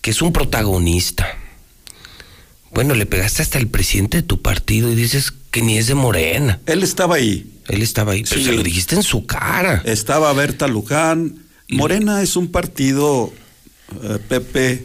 [0.00, 1.26] que es un protagonista.
[2.72, 5.94] Bueno, le pegaste hasta el presidente de tu partido y dices que ni es de
[5.94, 6.60] Morena.
[6.66, 7.50] Él estaba ahí.
[7.68, 8.46] Él estaba ahí, pero Sí.
[8.46, 9.82] se lo dijiste en su cara.
[9.84, 11.44] Estaba Berta Luján.
[11.68, 13.32] Morena es un partido,
[14.02, 14.84] eh, Pepe,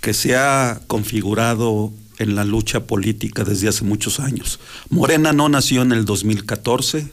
[0.00, 4.60] que se ha configurado en la lucha política desde hace muchos años.
[4.90, 7.08] Morena no nació en el 2014.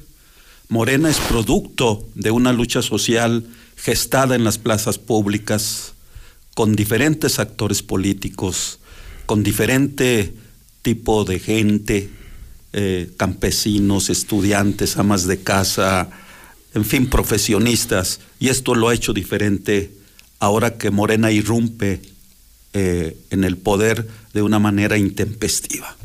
[0.67, 3.47] Morena es producto de una lucha social
[3.77, 5.93] gestada en las plazas públicas,
[6.53, 8.79] con diferentes actores políticos,
[9.25, 10.33] con diferente
[10.81, 12.09] tipo de gente,
[12.73, 16.09] eh, campesinos, estudiantes, amas de casa,
[16.73, 18.19] en fin, profesionistas.
[18.39, 19.91] Y esto lo ha hecho diferente
[20.39, 22.01] ahora que Morena irrumpe
[22.73, 25.95] eh, en el poder de una manera intempestiva.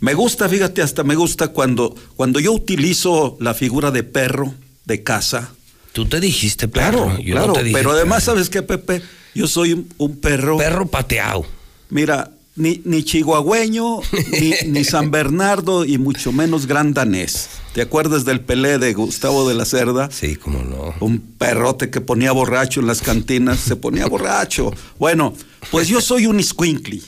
[0.00, 4.54] Me gusta, fíjate, hasta me gusta cuando, cuando yo utilizo la figura de perro
[4.84, 5.52] de casa.
[5.92, 8.34] Tú te dijiste perro, Claro, yo no claro, te dije pero además, perro.
[8.34, 9.00] ¿sabes qué, Pepe?
[9.34, 10.58] Yo soy un, un perro.
[10.58, 11.46] Perro pateado.
[11.88, 14.00] Mira, ni, ni chihuahueño,
[14.32, 17.48] ni, ni San Bernardo y mucho menos gran danés.
[17.74, 20.10] ¿Te acuerdas del Pelé de Gustavo de la Cerda?
[20.10, 20.94] Sí, cómo no.
[21.00, 24.72] Un perrote que ponía borracho en las cantinas, se ponía borracho.
[24.98, 25.34] Bueno,
[25.70, 27.02] pues yo soy un iscuincli.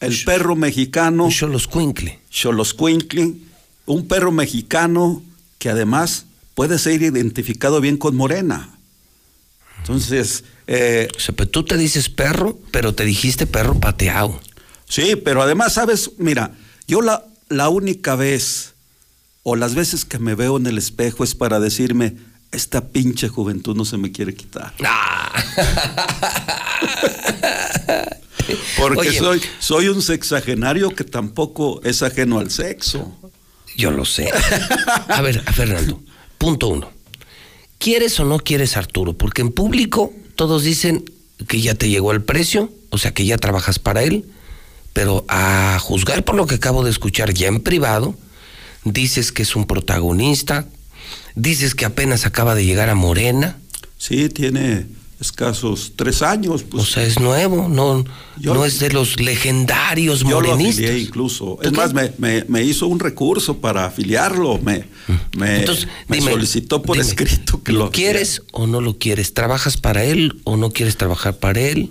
[0.00, 1.30] El perro mexicano.
[1.30, 2.18] Xoloscuincle.
[2.30, 3.34] Xoloscuincle.
[3.86, 5.22] Un perro mexicano
[5.58, 8.71] que además puede ser identificado bien con Morena.
[9.82, 10.44] Entonces...
[10.68, 14.40] Eh, o sea, pero tú te dices perro, pero te dijiste perro pateado.
[14.88, 16.52] Sí, pero además, sabes, mira,
[16.86, 18.74] yo la, la única vez
[19.42, 22.16] o las veces que me veo en el espejo es para decirme,
[22.52, 24.72] esta pinche juventud no se me quiere quitar.
[24.84, 25.32] Ah.
[28.76, 33.16] Porque soy, soy un sexagenario que tampoco es ajeno al sexo.
[33.76, 34.28] Yo lo sé.
[35.08, 36.02] A ver, Fernando,
[36.38, 36.90] punto uno.
[37.82, 39.14] ¿Quieres o no quieres Arturo?
[39.14, 41.04] Porque en público todos dicen
[41.48, 44.24] que ya te llegó el precio, o sea que ya trabajas para él,
[44.92, 48.14] pero a juzgar por lo que acabo de escuchar ya en privado,
[48.84, 50.68] dices que es un protagonista,
[51.34, 53.58] dices que apenas acaba de llegar a Morena.
[53.98, 54.86] Sí, tiene
[55.22, 56.62] escasos tres años.
[56.62, 56.82] Pues.
[56.82, 58.04] O sea, es nuevo, no,
[58.40, 60.84] no es de los legendarios morenistas.
[60.84, 61.58] Yo lo incluso.
[61.62, 64.84] Es más, me, hizo un recurso para afiliarlo, me,
[65.36, 67.90] me, solicitó por escrito que lo...
[67.90, 69.32] quieres o no lo quieres?
[69.32, 71.90] ¿Trabajas para él o no quieres trabajar para él?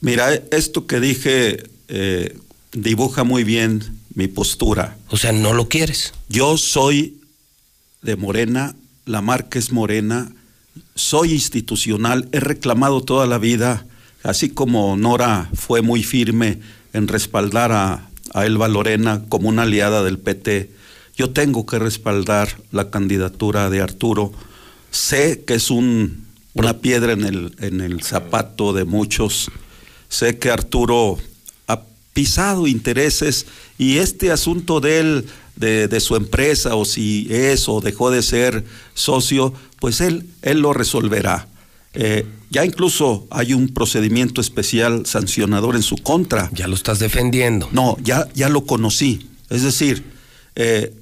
[0.00, 2.36] Mira, esto que dije eh,
[2.72, 3.82] dibuja muy bien
[4.14, 4.96] mi postura.
[5.08, 6.12] O sea, no lo quieres.
[6.28, 7.18] Yo soy
[8.02, 10.32] de Morena, la marca es Morena,
[10.94, 13.86] soy institucional, he reclamado toda la vida,
[14.22, 16.60] así como Nora fue muy firme
[16.92, 20.70] en respaldar a, a Elba Lorena como una aliada del PT,
[21.16, 24.32] yo tengo que respaldar la candidatura de Arturo.
[24.90, 29.50] Sé que es un, una piedra en el, en el zapato de muchos.
[30.10, 31.18] Sé que Arturo
[31.68, 31.80] ha
[32.12, 33.46] pisado intereses
[33.78, 35.26] y este asunto de él
[35.56, 40.72] de, su empresa o si es o dejó de ser socio, pues él, él lo
[40.72, 41.48] resolverá.
[41.94, 46.50] Eh, ya incluso hay un procedimiento especial sancionador en su contra.
[46.52, 47.68] Ya lo estás defendiendo.
[47.72, 49.28] No, ya, ya lo conocí.
[49.50, 50.04] Es decir,
[50.54, 50.92] eh,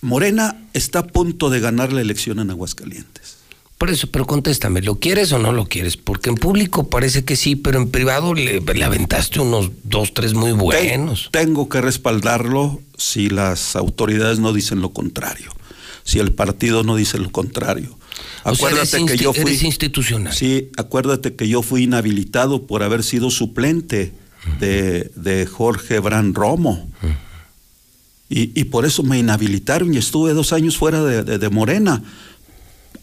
[0.00, 3.38] Morena está a punto de ganar la elección en Aguascalientes.
[3.78, 5.96] Por eso, pero contéstame, ¿lo quieres o no lo quieres?
[5.96, 10.52] Porque en público parece que sí, pero en privado le, aventaste unos dos, tres muy
[10.52, 11.28] buenos.
[11.32, 15.52] Tengo que respaldarlo si las autoridades no dicen lo contrario,
[16.04, 17.98] si el partido no dice lo contrario.
[18.44, 20.32] acuérdate que yo fui institucional.
[20.32, 24.12] Sí, acuérdate que yo fui inhabilitado por haber sido suplente
[24.60, 26.88] de, Jorge Bran Romo.
[28.28, 32.02] y, por eso me inhabilitaron y estuve dos años fuera de Morena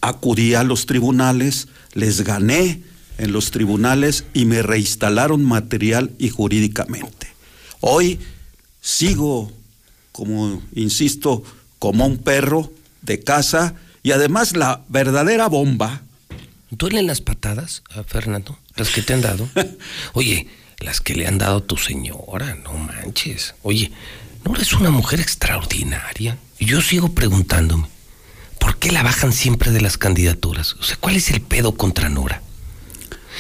[0.02, 2.82] acudí a los tribunales, les gané
[3.18, 7.28] en los tribunales y me reinstalaron material y jurídicamente.
[7.80, 8.20] Hoy
[8.82, 9.52] sigo,
[10.12, 11.44] como insisto,
[11.80, 12.72] como un perro
[13.02, 16.02] de casa y además la verdadera bomba.
[16.70, 18.58] ¿Duelen las patadas, Fernando?
[18.76, 19.50] Las que te han dado.
[20.14, 20.48] Oye,
[20.80, 23.56] las que le han dado a tu señora, no manches.
[23.62, 23.92] Oye,
[24.46, 26.38] ¿no eres una mujer extraordinaria?
[26.58, 27.88] Y yo sigo preguntándome,
[28.60, 30.74] ¿por qué la bajan siempre de las candidaturas?
[30.80, 32.42] O sea, ¿cuál es el pedo contra Nora?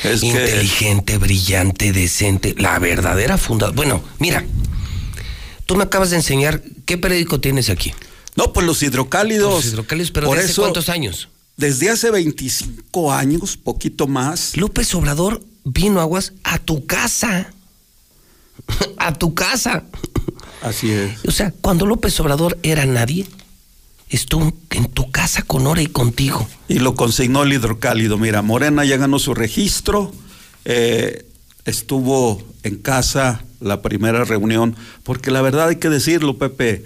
[0.03, 3.75] Es Inteligente, brillante, decente, la verdadera fundadora.
[3.75, 4.43] Bueno, mira,
[5.65, 7.93] tú me acabas de enseñar, ¿qué periódico tienes aquí?
[8.35, 9.65] No, pues los hidrocálidos.
[9.65, 11.29] Los hidrocálidos, pero ¿desde cuántos años?
[11.57, 14.55] Desde hace 25 años, poquito más.
[14.57, 17.53] López Obrador vino aguas a tu casa.
[18.97, 19.83] a tu casa.
[20.61, 21.19] Así es.
[21.27, 23.27] O sea, cuando López Obrador era nadie,
[24.09, 26.47] estuvo en tu casa con Hora y contigo.
[26.67, 28.17] Y lo consignó el hidrocálido.
[28.17, 30.11] Mira, Morena ya ganó su registro,
[30.65, 31.25] eh,
[31.65, 36.85] estuvo en casa la primera reunión, porque la verdad hay que decirlo, Pepe,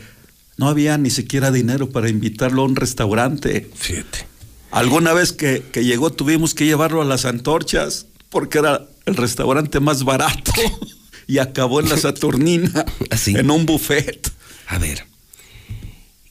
[0.58, 3.70] no había ni siquiera dinero para invitarlo a un restaurante.
[3.76, 4.28] Fíjate.
[4.72, 10.04] Alguna vez que, llegó tuvimos que llevarlo a las antorchas, porque era el restaurante más
[10.04, 10.52] barato,
[11.28, 13.36] y acabó en la Saturnina, ¿Así?
[13.36, 14.32] en un buffet.
[14.68, 15.06] A ver,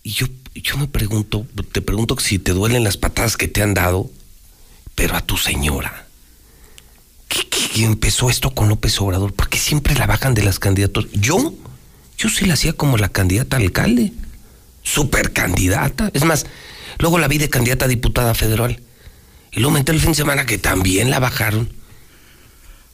[0.03, 3.75] y yo yo me pregunto, te pregunto si te duelen las patadas que te han
[3.75, 4.11] dado,
[4.95, 6.07] pero a tu señora.
[7.29, 9.33] ¿Qué, empezó esto con López Obrador?
[9.33, 11.11] ¿Por qué siempre la bajan de las candidaturas?
[11.13, 11.55] Yo,
[12.19, 14.13] yo sí la hacía como la candidata a alcalde.
[14.83, 16.11] Super candidata.
[16.15, 16.47] Es más,
[16.99, 18.81] luego la vi de candidata a diputada federal.
[19.53, 21.73] Y luego me enteré el fin de semana que también la bajaron.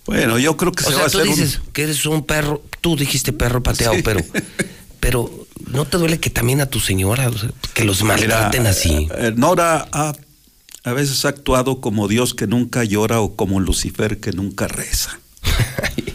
[0.06, 3.32] Bueno, yo creo que se va a hacer dices que eres un perro, tú dijiste
[3.32, 4.20] perro pateado, pero
[4.98, 5.30] pero
[5.68, 7.30] ¿no te duele que también a tu señora,
[7.74, 9.08] que los maltraten así?
[9.16, 10.12] Eh, Nora ha,
[10.84, 15.18] a veces ha actuado como Dios que nunca llora o como Lucifer que nunca reza.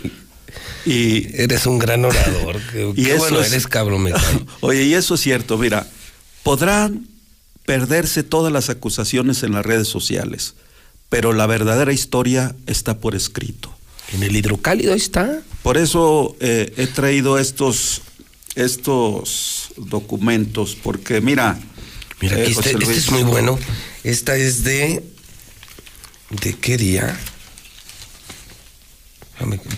[0.86, 2.62] y eres un gran orador.
[2.95, 4.07] y qué bueno, eres cabrón.
[4.62, 5.88] Oye, y eso es cierto, mira,
[6.44, 7.07] podrán
[7.66, 10.56] perderse todas las acusaciones en las redes sociales,
[11.10, 13.76] pero la verdadera historia está por escrito.
[14.14, 15.41] En el hidrocálido está.
[15.64, 18.02] Por eso eh, he traído estos
[18.53, 21.60] estos documentos, porque mira,
[22.22, 23.60] Mira, Eh, este, este es muy bueno.
[24.03, 25.03] Esta es de.
[26.30, 27.20] ¿De qué día?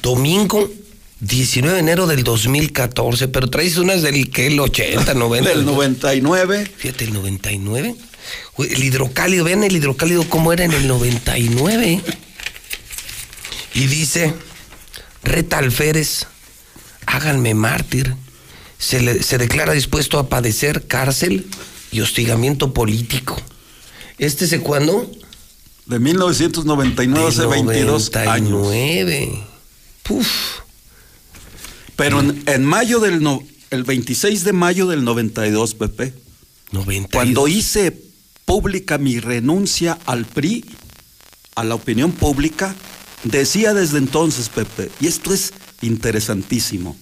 [0.02, 0.70] Domingo
[1.20, 5.50] 19 de enero del 2014, pero traes unas del que el 80, 90.
[5.50, 6.72] Del 99.
[6.78, 7.96] Fíjate, el 99.
[8.56, 12.02] Güey, El hidrocálido, vean el hidrocálido cómo era en el 99.
[13.74, 14.34] Y dice,
[15.24, 16.28] reta alférez,
[17.06, 18.16] háganme mártir.
[18.78, 21.48] Se, le- se declara dispuesto a padecer cárcel
[21.92, 23.36] y hostigamiento político.
[24.20, 25.10] ¿Este es de cuándo?
[25.88, 28.50] De 1999, hace 22 años.
[28.52, 29.44] 99.
[30.04, 30.28] Puf.
[31.98, 36.14] Pero en, en mayo del no- el 26 de mayo del 92, Pepe,
[36.72, 37.12] 92.
[37.12, 37.92] cuando hice
[38.46, 40.64] pública mi renuncia al PRI,
[41.56, 42.74] a la opinión pública,
[43.26, 46.96] decía desde entonces, Pepe, y esto es interesantísimo.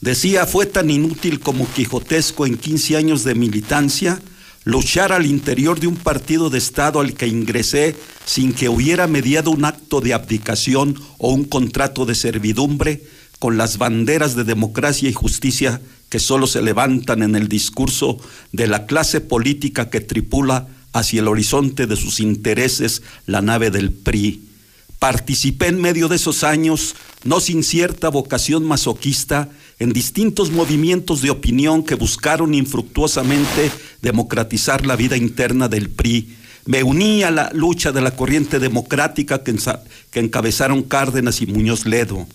[0.00, 4.20] Decía, fue tan inútil como quijotesco en 15 años de militancia
[4.64, 9.50] luchar al interior de un partido de Estado al que ingresé sin que hubiera mediado
[9.50, 13.02] un acto de abdicación o un contrato de servidumbre
[13.38, 18.18] con las banderas de democracia y justicia que solo se levantan en el discurso
[18.52, 23.92] de la clase política que tripula hacia el horizonte de sus intereses la nave del
[23.92, 24.42] PRI.
[24.98, 29.48] Participé en medio de esos años, no sin cierta vocación masoquista,
[29.78, 33.70] en distintos movimientos de opinión que buscaron infructuosamente
[34.02, 36.34] democratizar la vida interna del PRI.
[36.64, 39.54] Me uní a la lucha de la corriente democrática que,
[40.14, 42.26] encabezaron Cárdenas y Muñoz Ledo.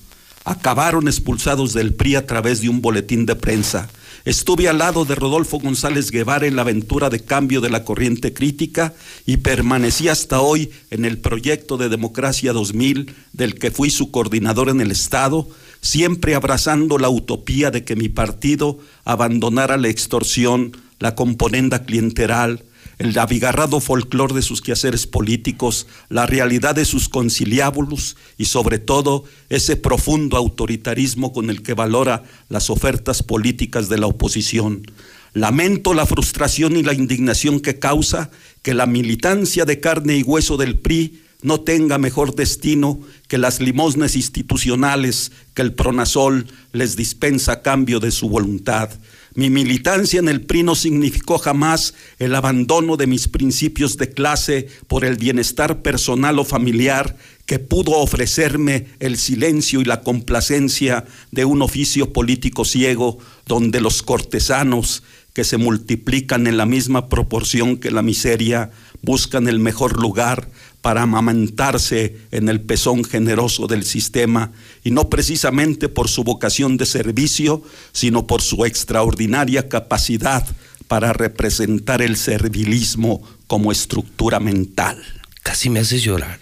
[0.45, 3.89] Acabaron expulsados del PRI a través de un boletín de prensa.
[4.25, 8.33] Estuve al lado de Rodolfo González Guevara en la aventura de cambio de la corriente
[8.33, 8.93] crítica
[9.25, 14.69] y permanecí hasta hoy en el proyecto de Democracia 2000 del que fui su coordinador
[14.69, 15.49] en el Estado,
[15.81, 22.63] siempre abrazando la utopía de que mi partido abandonara la extorsión, la componenda clienteral,
[23.03, 29.25] el abigarrado folclor de sus quehaceres políticos, la realidad de sus conciliábulos y sobre todo
[29.49, 34.89] ese profundo autoritarismo con el que valora las ofertas políticas de la oposición.
[35.33, 38.31] Lamento la frustración y la indignación que causa
[38.61, 43.59] que la militancia de carne y hueso del PRI no tenga mejor destino que las
[43.59, 48.89] limosnas institucionales que el Pronasol les dispensa a cambio de su voluntad.
[49.35, 54.67] Mi militancia en el PRI no significó jamás el abandono de mis principios de clase
[54.87, 61.45] por el bienestar personal o familiar que pudo ofrecerme el silencio y la complacencia de
[61.45, 65.01] un oficio político ciego donde los cortesanos
[65.33, 68.69] que se multiplican en la misma proporción que la miseria
[69.01, 70.47] buscan el mejor lugar
[70.83, 74.51] para amamantarse en el pezón generoso del sistema
[74.83, 80.45] y no precisamente por su vocación de servicio, sino por su extraordinaria capacidad
[80.89, 85.01] para representar el servilismo como estructura mental.
[85.41, 86.37] Casi me haces llorar.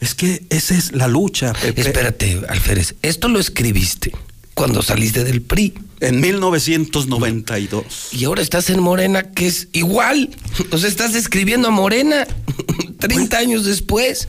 [0.00, 1.82] Es que esa es la lucha, Pepe.
[1.82, 4.10] Espérate, Alférez, esto lo escribiste
[4.54, 5.74] cuando saliste del PRI.
[6.00, 8.08] En 1992.
[8.12, 10.30] Y ahora estás en Morena, que es igual.
[10.70, 12.26] O sea, estás escribiendo a Morena
[12.98, 14.28] 30 años después.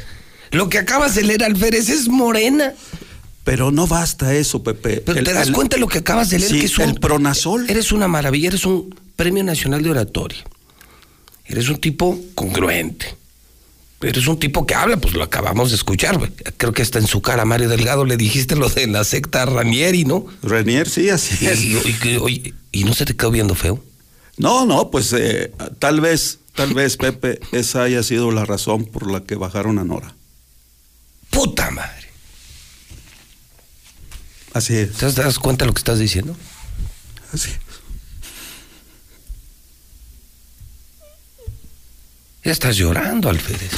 [0.51, 2.73] Lo que acabas de leer, Alférez, es Morena.
[3.43, 5.01] Pero no basta eso, Pepe.
[5.05, 6.77] Pero El- te das el- cuenta de lo que acabas de leer, Sí, que es
[6.77, 7.69] un, el Pronasol.
[7.69, 10.43] Eres una maravilla, eres un premio nacional de oratoria.
[11.45, 13.15] Eres un tipo congruente.
[14.03, 16.17] Eres un tipo que habla, pues lo acabamos de escuchar.
[16.17, 16.31] güey.
[16.57, 20.05] Creo que hasta en su cara, Mario Delgado, le dijiste lo de la secta Ranieri,
[20.05, 20.25] ¿no?
[20.41, 21.59] Renier, sí, así Y, es.
[21.61, 23.83] y- y que, oye, ¿y no se te quedó viendo feo?
[24.37, 29.11] No, no, pues eh, tal vez, tal vez, Pepe, esa haya sido la razón por
[29.11, 30.15] la que bajaron a Nora.
[31.29, 32.09] ¡Puta madre!
[34.53, 34.93] Así es.
[34.93, 36.35] ¿Te das cuenta de lo que estás diciendo?
[37.33, 37.59] Así es.
[42.43, 43.71] Ya estás llorando, Alférez.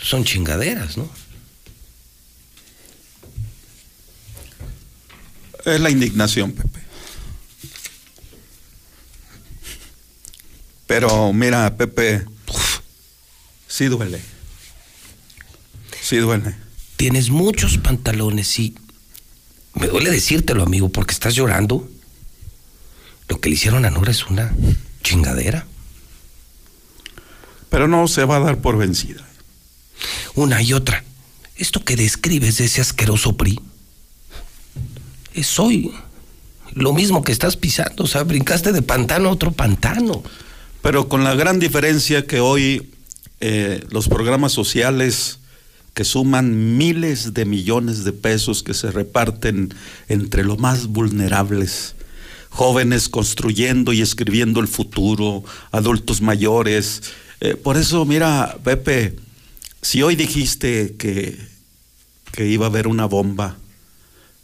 [0.00, 1.08] Son chingaderas, ¿no?
[5.64, 6.80] Es la indignación, Pepe.
[10.86, 12.24] Pero mira, Pepe,
[13.66, 14.20] sí duele.
[16.00, 16.54] Sí duele.
[16.96, 18.76] Tienes muchos pantalones y
[19.74, 21.90] me duele decírtelo, amigo, porque estás llorando.
[23.28, 24.52] Lo que le hicieron a Nora es una
[25.02, 25.66] chingadera.
[27.68, 29.26] Pero no se va a dar por vencida.
[30.34, 31.04] Una y otra.
[31.56, 33.58] Esto que describes de ese asqueroso PRI
[35.34, 35.92] es hoy
[36.72, 38.04] lo mismo que estás pisando.
[38.04, 40.22] O sea, brincaste de pantano a otro pantano.
[40.82, 42.90] Pero con la gran diferencia que hoy
[43.40, 45.38] eh, los programas sociales
[45.94, 49.74] que suman miles de millones de pesos que se reparten
[50.08, 51.94] entre los más vulnerables,
[52.50, 57.02] jóvenes construyendo y escribiendo el futuro, adultos mayores.
[57.40, 59.16] Eh, por eso, mira, Pepe,
[59.82, 61.38] si hoy dijiste que,
[62.32, 63.56] que iba a haber una bomba,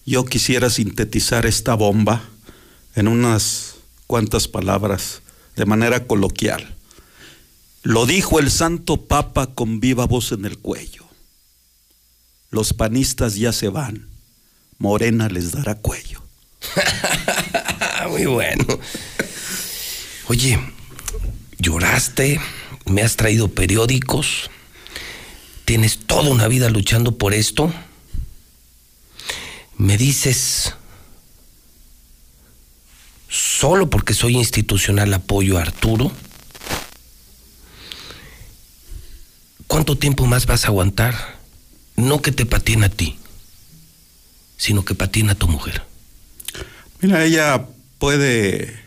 [0.04, 2.22] yo quisiera sintetizar esta bomba
[2.94, 5.22] en unas cuantas palabras,
[5.56, 6.74] de manera coloquial.
[7.82, 11.04] Lo dijo el Santo Papa con viva voz en el cuello.
[12.50, 14.08] Los panistas ya se van.
[14.78, 16.22] Morena les dará cuello.
[18.10, 18.66] Muy bueno.
[20.28, 20.60] Oye,
[21.58, 22.40] lloraste,
[22.92, 24.50] me has traído periódicos,
[25.64, 27.72] tienes toda una vida luchando por esto.
[29.78, 30.74] Me dices,
[33.28, 36.12] solo porque soy institucional apoyo a Arturo.
[39.66, 41.38] ¿Cuánto tiempo más vas a aguantar?
[41.96, 43.16] No que te patine a ti,
[44.58, 45.82] sino que patina a tu mujer.
[47.00, 48.78] Mira, ella puede,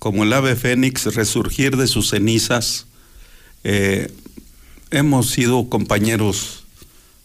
[0.00, 2.86] como el ave fénix, resurgir de sus cenizas.
[3.68, 4.12] Eh,
[4.92, 6.62] hemos sido compañeros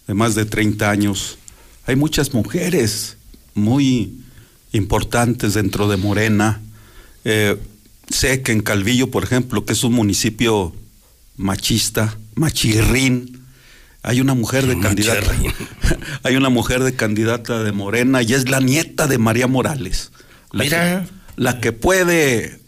[0.07, 1.37] de más de 30 años.
[1.85, 3.17] Hay muchas mujeres
[3.53, 4.23] muy
[4.71, 6.59] importantes dentro de Morena.
[7.25, 7.57] Eh,
[8.09, 10.75] sé que en Calvillo, por ejemplo, que es un municipio
[11.37, 13.45] machista, machirrín,
[14.01, 15.31] hay una mujer de candidata,
[16.23, 20.11] hay una mujer de candidata de Morena y es la nieta de María Morales.
[20.51, 21.05] La Mira.
[21.05, 22.59] Que, la que puede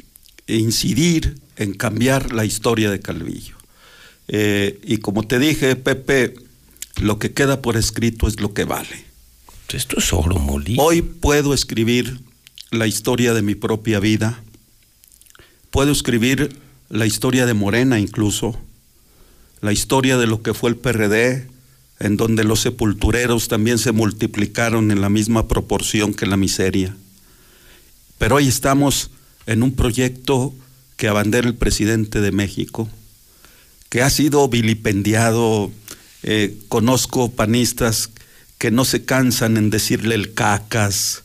[0.45, 3.62] incidir en cambiar la historia de Calvillo.
[4.27, 6.35] Eh, y como te dije, Pepe,
[6.97, 9.05] lo que queda por escrito es lo que vale.
[9.73, 10.83] Esto es oro molido.
[10.83, 12.19] Hoy puedo escribir
[12.69, 14.39] la historia de mi propia vida.
[15.71, 16.55] Puedo escribir
[16.89, 18.55] la historia de Morena incluso.
[19.61, 21.47] La historia de lo que fue el PRD,
[21.99, 26.95] en donde los sepultureros también se multiplicaron en la misma proporción que la miseria.
[28.19, 29.09] Pero hoy estamos
[29.47, 30.53] en un proyecto
[30.97, 32.89] que abandera el presidente de México,
[33.94, 35.72] que ha sido vilipendiado.
[36.24, 38.10] Eh, conozco panistas
[38.57, 41.22] que no se cansan en decirle el cacas.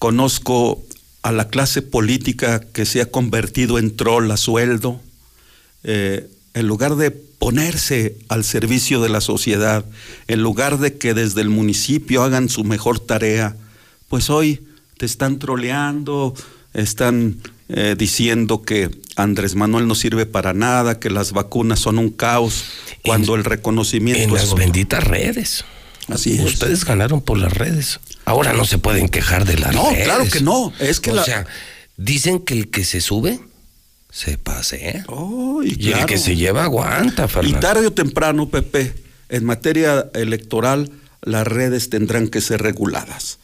[0.00, 0.82] Conozco
[1.22, 5.00] a la clase política que se ha convertido en troll a sueldo.
[5.84, 9.84] Eh, en lugar de ponerse al servicio de la sociedad,
[10.26, 13.54] en lugar de que desde el municipio hagan su mejor tarea,
[14.08, 14.66] pues hoy
[14.98, 16.34] te están troleando,
[16.74, 17.36] están
[17.72, 22.64] eh, diciendo que Andrés Manuel no sirve para nada, que las vacunas son un caos,
[23.04, 24.56] cuando el reconocimiento En es las otro.
[24.56, 25.64] benditas redes.
[26.08, 26.40] Así es.
[26.40, 28.00] Ustedes ganaron por las redes.
[28.24, 30.04] Ahora no se pueden quejar de las No, redes.
[30.04, 30.72] claro que no.
[30.80, 31.46] Es que o la- sea,
[31.96, 33.40] dicen que el que se sube
[34.10, 35.04] se pasea.
[35.08, 37.60] Oh, y y el que se lleva aguanta, Y Fernando.
[37.60, 38.92] tarde o temprano, Pepe,
[39.28, 40.90] en materia electoral,
[41.22, 43.38] las redes tendrán que ser reguladas.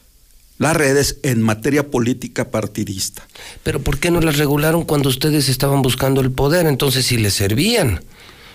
[0.58, 3.26] Las redes en materia política partidista.
[3.62, 6.66] Pero ¿por qué no las regularon cuando ustedes estaban buscando el poder?
[6.66, 8.00] Entonces sí les servían.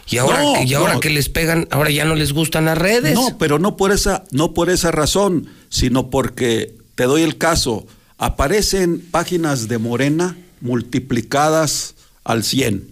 [0.10, 1.00] Y ahora, No, que, y ahora no.
[1.00, 3.14] que les pegan, ahora ya no les gustan las redes.
[3.14, 7.86] No, pero no por esa, no por esa razón, sino porque te doy el caso.
[8.18, 12.88] Aparecen páginas de Morena multiplicadas al 100.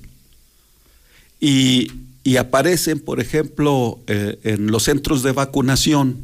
[1.40, 1.92] Y,
[2.24, 6.18] y aparecen, por ejemplo, eh, en los centros de vacunación,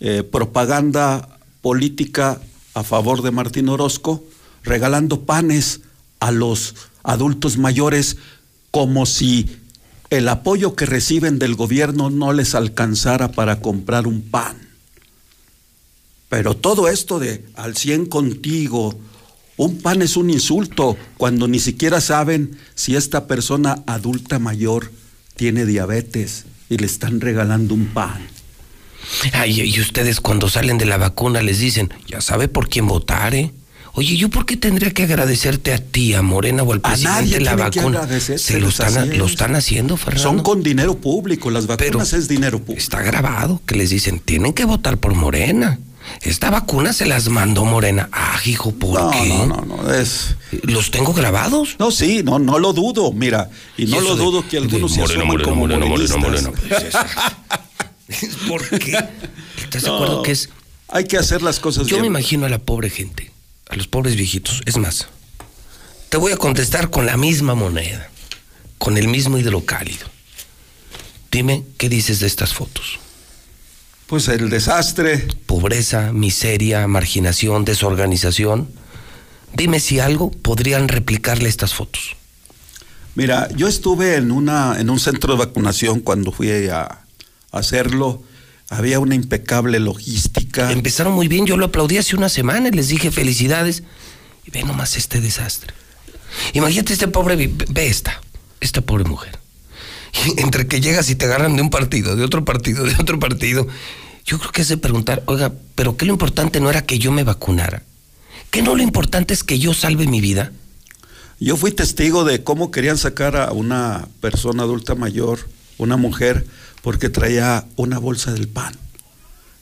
[0.00, 2.40] eh, propaganda política
[2.74, 4.24] a favor de Martín Orozco,
[4.62, 5.80] regalando panes
[6.20, 8.16] a los adultos mayores
[8.70, 9.58] como si
[10.10, 14.56] el apoyo que reciben del gobierno no les alcanzara para comprar un pan.
[16.28, 18.98] Pero todo esto de al 100 contigo,
[19.56, 24.92] un pan es un insulto cuando ni siquiera saben si esta persona adulta mayor
[25.36, 28.37] tiene diabetes y le están regalando un pan.
[29.32, 33.34] Ay, y ustedes cuando salen de la vacuna les dicen, ya sabe por quién votar,
[33.34, 33.52] ¿eh?
[33.94, 37.20] Oye, ¿yo por qué tendría que agradecerte a ti, a Morena o al A presidente
[37.20, 38.08] nadie de la vacuna?
[38.36, 39.30] Se lo están, lo es.
[39.32, 40.22] están haciendo, Fernando.
[40.22, 42.78] Son con dinero público, las vacunas es dinero público.
[42.80, 45.80] Está grabado que les dicen, tienen que votar por Morena.
[46.22, 48.08] Esta vacuna se las mandó Morena.
[48.12, 49.28] Ah, hijo, ¿por No, qué?
[49.30, 50.36] no, no, no, es...
[50.62, 51.74] ¿Los tengo grabados?
[51.80, 54.92] No, sí, no, no lo dudo, mira, y no lo de- dudo que de algunos
[54.92, 56.52] se Morena, asoman Morena, como Morena, Morena, morenistas.
[56.52, 56.98] Morena, pues eso.
[58.48, 58.98] ¿Por qué?
[59.62, 60.48] ¿Estás de acuerdo que es?
[60.88, 62.02] Hay que hacer las cosas Yo bien.
[62.02, 63.30] me imagino a la pobre gente,
[63.68, 64.62] a los pobres viejitos.
[64.64, 65.08] Es más,
[66.08, 68.08] te voy a contestar con la misma moneda,
[68.78, 70.06] con el mismo hidrocálido.
[71.30, 72.98] Dime, ¿qué dices de estas fotos?
[74.06, 75.28] Pues el desastre.
[75.44, 78.70] Pobreza, miseria, marginación, desorganización.
[79.52, 82.16] Dime si algo podrían replicarle estas fotos.
[83.14, 87.04] Mira, yo estuve en una en un centro de vacunación cuando fui a
[87.52, 88.22] hacerlo.
[88.70, 90.72] Había una impecable logística.
[90.72, 93.82] Empezaron muy bien, yo lo aplaudí hace una semana y les dije felicidades.
[94.44, 95.72] Y ve nomás este desastre.
[96.52, 98.20] Imagínate este pobre, ve esta,
[98.60, 99.38] esta pobre mujer.
[100.26, 103.18] Y entre que llegas y te agarran de un partido, de otro partido, de otro
[103.18, 103.66] partido,
[104.24, 107.12] yo creo que es de preguntar, oiga, pero que lo importante no era que yo
[107.12, 107.82] me vacunara.
[108.50, 110.52] ¿Que no lo importante es que yo salve mi vida?
[111.40, 116.46] Yo fui testigo de cómo querían sacar a una persona adulta mayor, una mujer,
[116.82, 118.74] porque traía una bolsa del pan.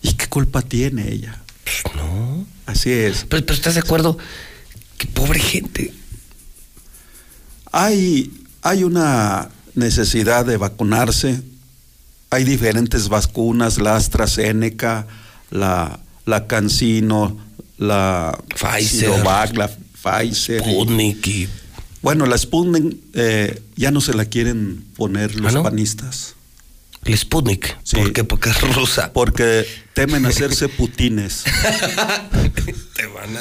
[0.03, 1.41] ¿Y qué culpa tiene ella?
[1.97, 2.47] no.
[2.67, 3.25] Así es.
[3.29, 4.19] Pero, pero ¿estás de acuerdo?
[4.99, 5.93] Que pobre gente.
[7.73, 8.33] Hay,
[8.63, 11.43] hay una necesidad de vacunarse.
[12.31, 15.07] Hay diferentes vacunas, la AstraZeneca,
[15.51, 17.39] la, la CanSino,
[17.79, 19.11] la Pfizer.
[19.13, 20.61] Sinovac, la Pfizer.
[20.63, 21.49] Sputnik y-
[22.03, 25.63] Bueno, la Sputnik eh, ya no se la quieren poner los ¿Ah, no?
[25.63, 26.35] panistas.
[27.07, 27.77] El Sputnik.
[27.93, 28.25] ¿Por qué?
[28.25, 29.13] Porque es rusa.
[29.13, 31.45] Porque temen hacerse putines.
[32.95, 33.41] Te van a...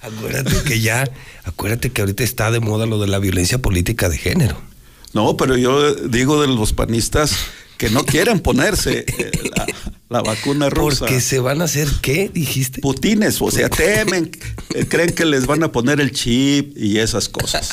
[0.06, 1.10] acuérdate que ya,
[1.44, 4.60] acuérdate que ahorita está de moda lo de la violencia política de género.
[5.12, 7.36] No, pero yo digo de los panistas
[7.76, 9.66] que no quieren ponerse eh, la,
[10.08, 11.00] la vacuna rusa.
[11.00, 12.80] Porque se van a hacer qué, dijiste.
[12.80, 14.30] Putines, o sea, temen,
[14.74, 17.70] eh, creen que les van a poner el chip y esas cosas.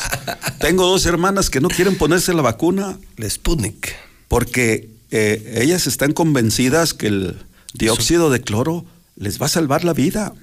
[0.60, 2.98] Tengo dos hermanas que no quieren ponerse la vacuna.
[3.18, 4.07] El Sputnik.
[4.28, 7.38] Porque eh, ellas están convencidas que el
[7.74, 8.86] dióxido de cloro
[9.16, 10.34] les va a salvar la vida.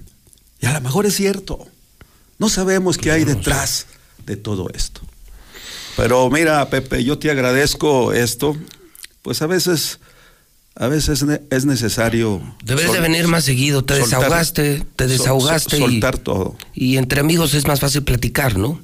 [0.61, 1.67] Y a lo mejor es cierto.
[2.39, 3.87] No sabemos qué hay detrás
[4.27, 5.01] de todo esto.
[5.97, 8.57] Pero mira, Pepe, yo te agradezco esto.
[9.23, 10.01] Pues a veces,
[10.75, 12.43] a veces es necesario.
[12.65, 13.85] Debes de venir más seguido.
[13.85, 15.77] Te soltar- desahogaste, te desahogaste.
[15.77, 16.57] sol- y- soltar todo.
[16.75, 18.81] Y entre amigos es más fácil platicar, ¿no?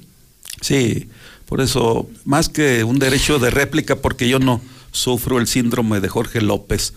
[0.61, 1.09] Sí,
[1.47, 4.61] por eso, más que un derecho de réplica, porque yo no
[4.91, 6.93] sufro el síndrome de Jorge López.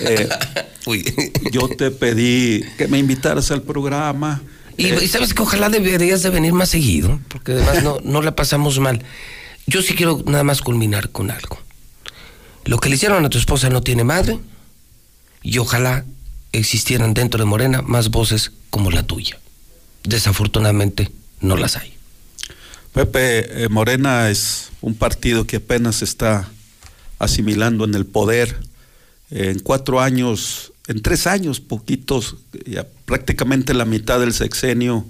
[0.00, 0.28] eh,
[1.52, 4.42] yo te pedí que me invitaras al programa.
[4.76, 8.22] Y, eh, y sabes que ojalá deberías de venir más seguido, porque además no, no
[8.22, 9.02] la pasamos mal.
[9.66, 11.58] Yo sí quiero nada más culminar con algo.
[12.64, 14.38] Lo que le hicieron a tu esposa no tiene madre,
[15.42, 16.04] y ojalá
[16.52, 19.38] existieran dentro de Morena más voces como la tuya.
[20.04, 21.94] Desafortunadamente no las hay.
[22.92, 26.48] Pepe, eh, Morena es un partido que apenas está
[27.22, 28.58] asimilando en el poder.
[29.30, 32.36] En cuatro años, en tres años, poquitos,
[33.06, 35.06] prácticamente la mitad del sexenio,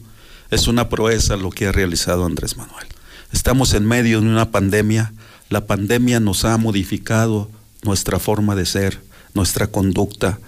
[0.51, 2.87] es una proeza lo que ha realizado Andrés Manuel.
[3.33, 5.15] Estamos en medio de una pandemia.
[5.49, 7.51] La pandemia nos ha modificado
[7.83, 9.01] nuestra forma de ser,
[9.33, 10.39] nuestra conducta.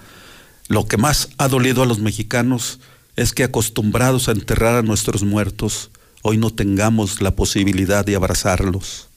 [0.67, 2.79] Lo que más ha dolido a los mexicanos
[3.15, 5.89] es que acostumbrados a enterrar a nuestros muertos,
[6.21, 9.07] hoy no tengamos la posibilidad de abrazarlos,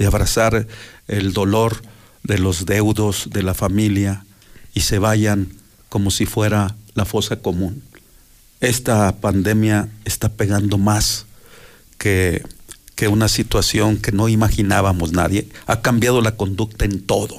[0.00, 0.66] de abrazar
[1.08, 1.82] el dolor
[2.22, 4.24] de los deudos de la familia
[4.72, 5.48] y se vayan
[5.90, 7.82] como si fuera la fosa común.
[8.60, 11.26] Esta pandemia está pegando más
[11.98, 12.42] que,
[12.94, 15.46] que una situación que no imaginábamos nadie.
[15.66, 17.36] Ha cambiado la conducta en todo.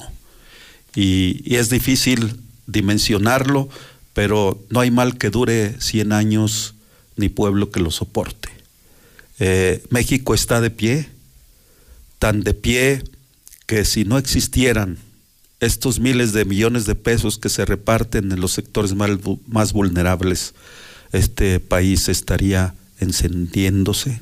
[0.94, 3.68] Y, es difícil dimensionarlo,
[4.12, 6.76] pero no hay mal que dure 100 años
[7.16, 8.50] ni pueblo que lo soporte.
[9.40, 11.08] Eh, México está de pie,
[12.22, 13.02] tan de pie
[13.66, 14.96] que si no existieran
[15.58, 19.72] estos miles de millones de pesos que se reparten en los sectores más, vu- más
[19.72, 20.54] vulnerables,
[21.10, 24.20] este país estaría encendiéndose,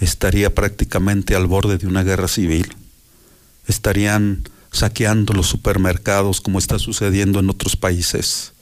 [0.00, 2.72] estaría prácticamente al borde de una guerra civil,
[3.66, 8.52] estarían saqueando los supermercados como está sucediendo en otros países.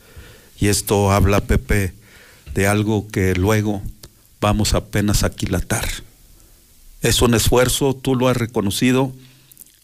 [0.58, 1.92] Y esto habla, Pepe,
[2.54, 3.82] de algo que luego
[4.40, 5.86] vamos apenas a aquilatar.
[7.00, 9.12] Es un esfuerzo, tú lo has reconocido.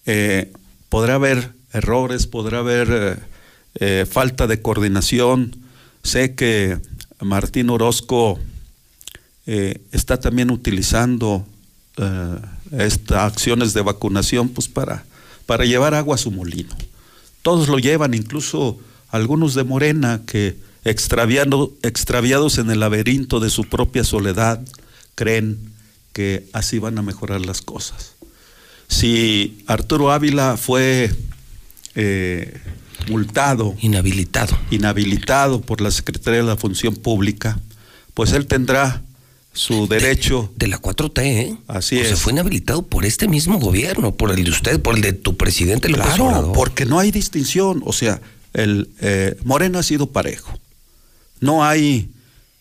[0.04, 0.52] eh,
[0.88, 3.16] podrá haber errores, podrá haber eh,
[3.80, 5.56] eh, falta de coordinación.
[6.02, 6.78] Sé que
[7.20, 8.38] Martín Orozco
[9.92, 11.46] está también utilizando
[12.72, 15.04] estas acciones de vacunación pues para,
[15.46, 16.76] para llevar agua a su molino.
[17.42, 18.78] Todos lo llevan, incluso
[19.08, 24.60] algunos de Morena que extraviados en el laberinto de su propia soledad
[25.14, 25.75] creen
[26.16, 28.14] que así van a mejorar las cosas.
[28.88, 31.14] Si Arturo Ávila fue
[31.94, 32.58] eh,
[33.10, 37.60] multado, inhabilitado, inhabilitado por la Secretaría de la Función Pública,
[38.14, 39.02] pues él tendrá
[39.52, 41.56] su derecho de la 4T, ¿eh?
[41.68, 42.08] Así O es.
[42.08, 45.36] sea, fue inhabilitado por este mismo gobierno, por el de usted, por el de tu
[45.36, 46.52] presidente López Claro, Obrador.
[46.54, 47.82] porque no hay distinción.
[47.84, 48.22] O sea,
[48.54, 50.58] el eh, Morena ha sido parejo.
[51.40, 52.08] No hay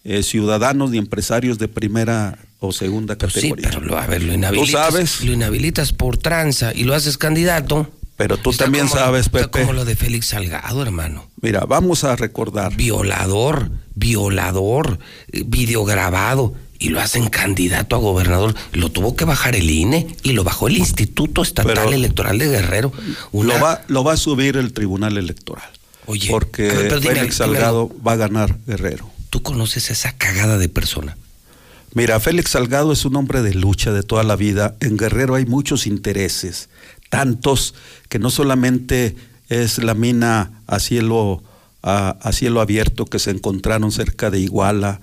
[0.06, 3.69] eh, ciudadanos ni empresarios de primera o segunda Pues sí, categoría.
[3.69, 7.17] pero lo, a ver, lo Tú inhabilitas, sabes, lo inhabilitas por tranza y lo haces
[7.17, 7.92] candidato.
[8.17, 9.59] Pero tú también como- sabes, está Pepe.
[9.61, 11.27] como lo de Félix Salgado, hermano.
[11.42, 12.74] Mira, vamos a recordar.
[12.75, 15.00] Violador, violador,
[15.45, 16.53] videograbado.
[16.77, 18.53] Y lo hacen candidato a gobernador.
[18.74, 22.50] Lo tuvo que bajar el INE y lo bajó el Instituto Estatal Pero- Electoral de
[22.50, 22.92] Guerrero.
[23.32, 25.69] Una- Lo, va, lo va a subir el Tribunal Electoral.
[26.06, 29.09] Oye, porque pero dime, Félix dime Salgado va a ganar Guerrero.
[29.35, 31.17] ¿Tú conoces esa cagada de persona?
[31.93, 34.77] Mira, Félix Salgado es un hombre de lucha de toda la vida.
[34.80, 36.69] En Guerrero hay muchos intereses,
[37.09, 37.75] tantos
[38.07, 39.17] que no solamente
[39.49, 41.43] es la mina a cielo,
[41.83, 45.01] a, a cielo abierto que se encontraron cerca de Iguala,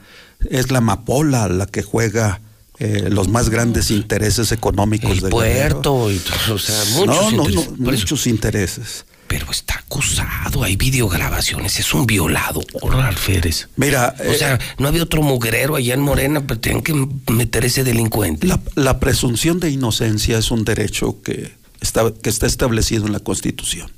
[0.48, 2.40] es la amapola la que juega
[2.78, 5.82] eh, los más grandes intereses económicos de Guerrero.
[5.82, 7.78] Puerto, y, o sea, muchos no, no, intereses.
[7.78, 9.04] no, muchos intereses.
[9.32, 12.66] Pero está acusado, hay videograbaciones, es un violador,
[13.02, 13.66] Alférez.
[13.76, 16.92] Mira, O sea, no había otro mugrero allá en Morena, pero tenían que
[17.32, 18.46] meter ese delincuente.
[18.46, 23.20] La, la presunción de inocencia es un derecho que está, que está establecido en la
[23.20, 23.90] Constitución.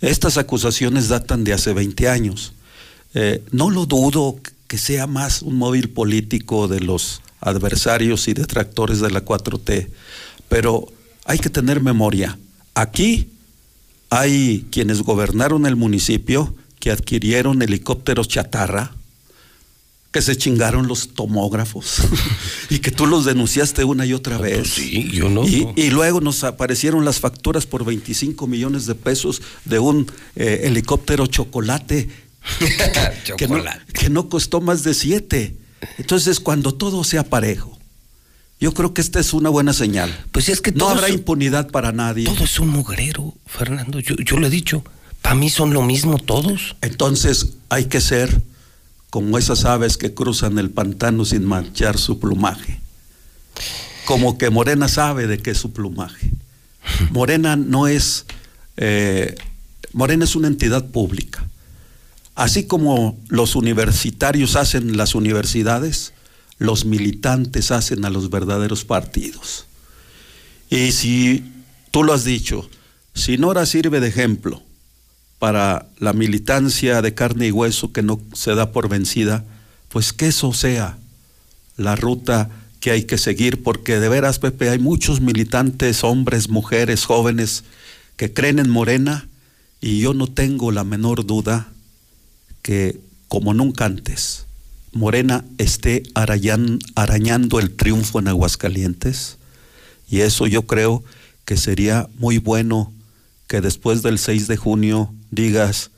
[0.00, 2.52] Estas acusaciones datan de hace 20 años.
[3.14, 4.34] Eh, no lo dudo
[4.66, 9.90] que sea más un móvil político de los adversarios y detractores de la 4T,
[10.48, 10.88] pero
[11.24, 12.36] hay que tener memoria.
[12.74, 13.30] Aquí
[14.18, 18.92] hay quienes gobernaron el municipio que adquirieron helicópteros chatarra,
[20.12, 21.96] que se chingaron los tomógrafos
[22.70, 24.58] y que tú los denunciaste una y otra vez.
[24.58, 25.46] Pues Sí, yo no.
[25.46, 25.72] Y, no.
[25.76, 31.26] y luego nos aparecieron las facturas por 25 millones de pesos de un eh, helicóptero
[31.26, 32.08] chocolate
[32.58, 33.92] que, no, Chocolate.
[33.92, 35.56] que no costó más de siete.
[35.98, 37.75] Entonces, cuando todo sea parejo,
[38.58, 40.14] yo creo que esta es una buena señal.
[40.32, 42.24] Pues es que no habrá impunidad para nadie.
[42.24, 44.00] Todo es un mugrero, Fernando.
[44.00, 44.82] Yo, yo lo he dicho.
[45.20, 46.76] Para mí son lo mismo todos.
[46.80, 48.42] Entonces, hay que ser
[49.10, 52.80] como esas aves que cruzan el pantano sin manchar su plumaje.
[54.04, 56.30] Como que Morena sabe de qué es su plumaje.
[57.10, 58.26] Morena no es,
[58.76, 59.34] eh,
[59.92, 61.44] Morena es una entidad pública.
[62.34, 66.12] Así como los universitarios hacen las universidades,
[66.58, 69.66] los militantes hacen a los verdaderos partidos.
[70.70, 71.44] Y si
[71.90, 72.68] tú lo has dicho,
[73.14, 74.62] si Nora sirve de ejemplo
[75.38, 79.44] para la militancia de carne y hueso que no se da por vencida,
[79.88, 80.98] pues que eso sea
[81.76, 87.04] la ruta que hay que seguir, porque de veras, Pepe, hay muchos militantes, hombres, mujeres,
[87.04, 87.64] jóvenes,
[88.16, 89.28] que creen en Morena
[89.80, 91.68] y yo no tengo la menor duda
[92.62, 94.45] que, como nunca antes,
[94.96, 99.38] Morena esté arañan- arañando el triunfo en Aguascalientes
[100.10, 101.04] y eso yo creo
[101.44, 102.92] que sería muy bueno
[103.46, 105.90] que después del 6 de junio digas,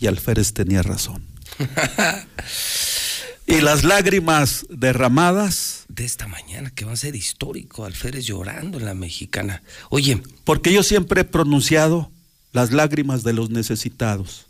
[0.00, 1.22] y Alférez tenía razón.
[3.46, 8.84] y las lágrimas derramadas, De esta mañana que va a ser histórico, Alférez llorando en
[8.84, 9.62] la mexicana.
[9.88, 12.10] Oye, porque yo siempre he pronunciado
[12.52, 14.46] las lágrimas de los necesitados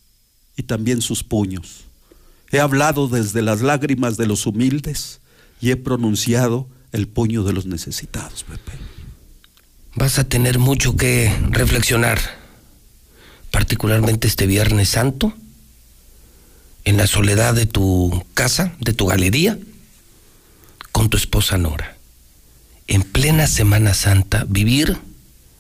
[0.57, 1.85] y también sus puños.
[2.51, 5.21] He hablado desde las lágrimas de los humildes
[5.61, 8.73] y he pronunciado el puño de los necesitados, Pepe.
[9.95, 12.19] vas a tener mucho que reflexionar,
[13.51, 15.35] particularmente este Viernes Santo,
[16.85, 19.59] en la soledad de tu casa, de tu galería,
[20.93, 21.97] con tu esposa Nora.
[22.87, 24.97] En plena Semana Santa, vivir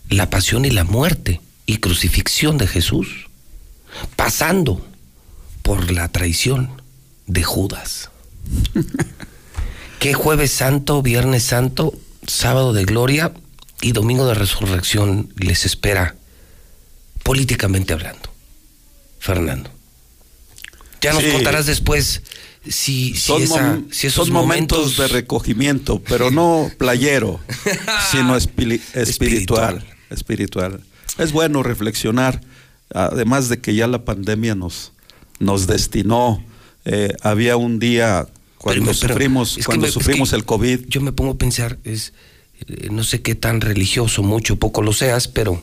[0.08, 3.28] la pasión y la muerte y crucifixión de Jesús,
[4.14, 4.86] pasando
[5.66, 6.70] por la traición
[7.26, 8.10] de Judas.
[9.98, 11.92] ¿Qué jueves santo, viernes santo,
[12.24, 13.32] sábado de gloria
[13.82, 16.14] y domingo de resurrección les espera
[17.24, 18.30] políticamente hablando?
[19.18, 19.68] Fernando.
[21.00, 21.32] Ya nos Sí.
[21.32, 22.22] contarás después
[22.64, 27.40] si, si, Son, esa- mom- si esos son momentos de recogimiento, pero no playero,
[28.12, 30.80] sino espiritual, espiritual.
[31.18, 32.40] Es bueno reflexionar,
[32.94, 34.92] además de que ya la pandemia nos,
[35.38, 36.42] nos destinó.
[36.88, 41.10] eh, había un día cuando Pero- pero sufrimos, cuando me- sufrimos el COVID, Yo me
[41.10, 42.12] pongo a pensar, es,
[42.68, 45.60] eh, no sé qué tan religioso, mucho o poco lo seas, pero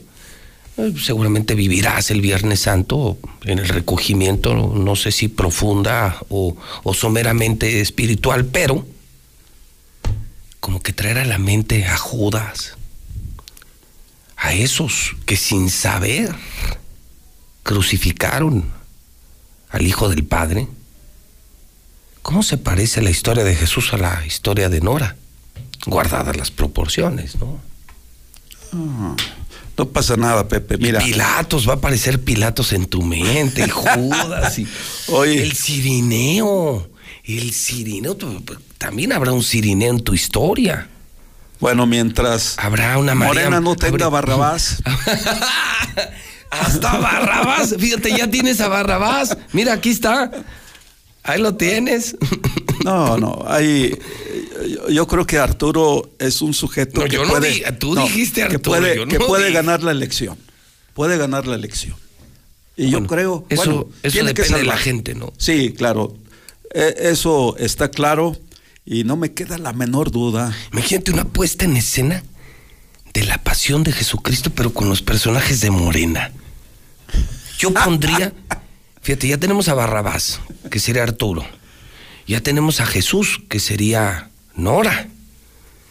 [0.77, 6.93] eh, seguramente vivirás el Viernes Santo en el recogimiento, no sé si profunda o, o
[6.93, 8.85] someramente espiritual, pero
[10.59, 12.75] como que traer a la mente a Judas,
[14.35, 16.35] a esos que sin saber
[17.63, 18.65] crucificaron
[19.73, 20.67] al Hijo del Padre.
[22.21, 25.17] ¿Cómo se parece la historia de Jesús a la historia de Nora?
[25.85, 27.59] Guardadas las proporciones, ¿no?
[28.71, 29.15] ah,
[29.77, 30.77] no pasa nada, Pepe.
[30.77, 34.67] Mira, Pilatos, va a aparecer Pilatos en tu mente, y Judas, y
[35.07, 35.41] Oye.
[35.41, 36.89] el cirineo,
[37.25, 38.15] el cirineo,
[38.77, 40.87] también habrá un cirineo en tu historia.
[41.59, 44.83] Bueno, mientras habrá una María, Morena no tenga Barrabás.
[46.61, 49.37] Hasta Barrabás, fíjate, ya tienes a Barrabás.
[49.53, 50.31] Mira, aquí está.
[51.23, 52.15] Ahí lo tienes.
[52.83, 53.97] No, no, hay
[54.89, 58.59] yo creo que Arturo es un sujeto no, que yo puede, no tú dijiste Arturo,
[58.61, 59.53] que puede, yo no que puede dije.
[59.55, 60.37] ganar la elección.
[60.93, 61.95] Puede ganar la elección.
[62.75, 65.31] Y Bueno, yo creo eso- bueno, eso tiene que depende de la gente, ¿no?
[65.37, 66.15] Sí, claro.
[66.73, 68.35] Eh, eso está claro
[68.85, 70.55] y no me queda la menor duda.
[70.71, 72.23] Imagínate una puesta en escena
[73.13, 76.31] de la pasión de Jesucristo, pero con los personajes de Morena.
[77.63, 78.33] Yo pondría,
[79.01, 81.45] fíjate, ya tenemos a Barrabás, que sería Arturo.
[82.27, 85.07] Ya tenemos a Jesús, que sería Nora.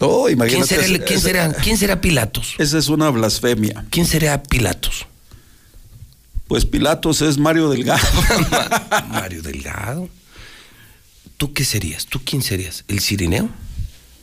[0.01, 0.67] No, ¿Quién imagínate.
[0.69, 2.55] será, el- quién será- quién será Pilatos?
[2.59, 3.87] Esa es una blasfemia.
[3.91, 5.07] ¿Quién será Pilatos?
[6.49, 8.07] Pues Pilatos es Mario Delgado.
[9.09, 10.09] Mario Delgado.
[11.39, 12.05] ¿Tú qué serías?
[12.07, 12.85] ¿Tú quién serías?
[12.89, 13.49] ¿El Cirineo?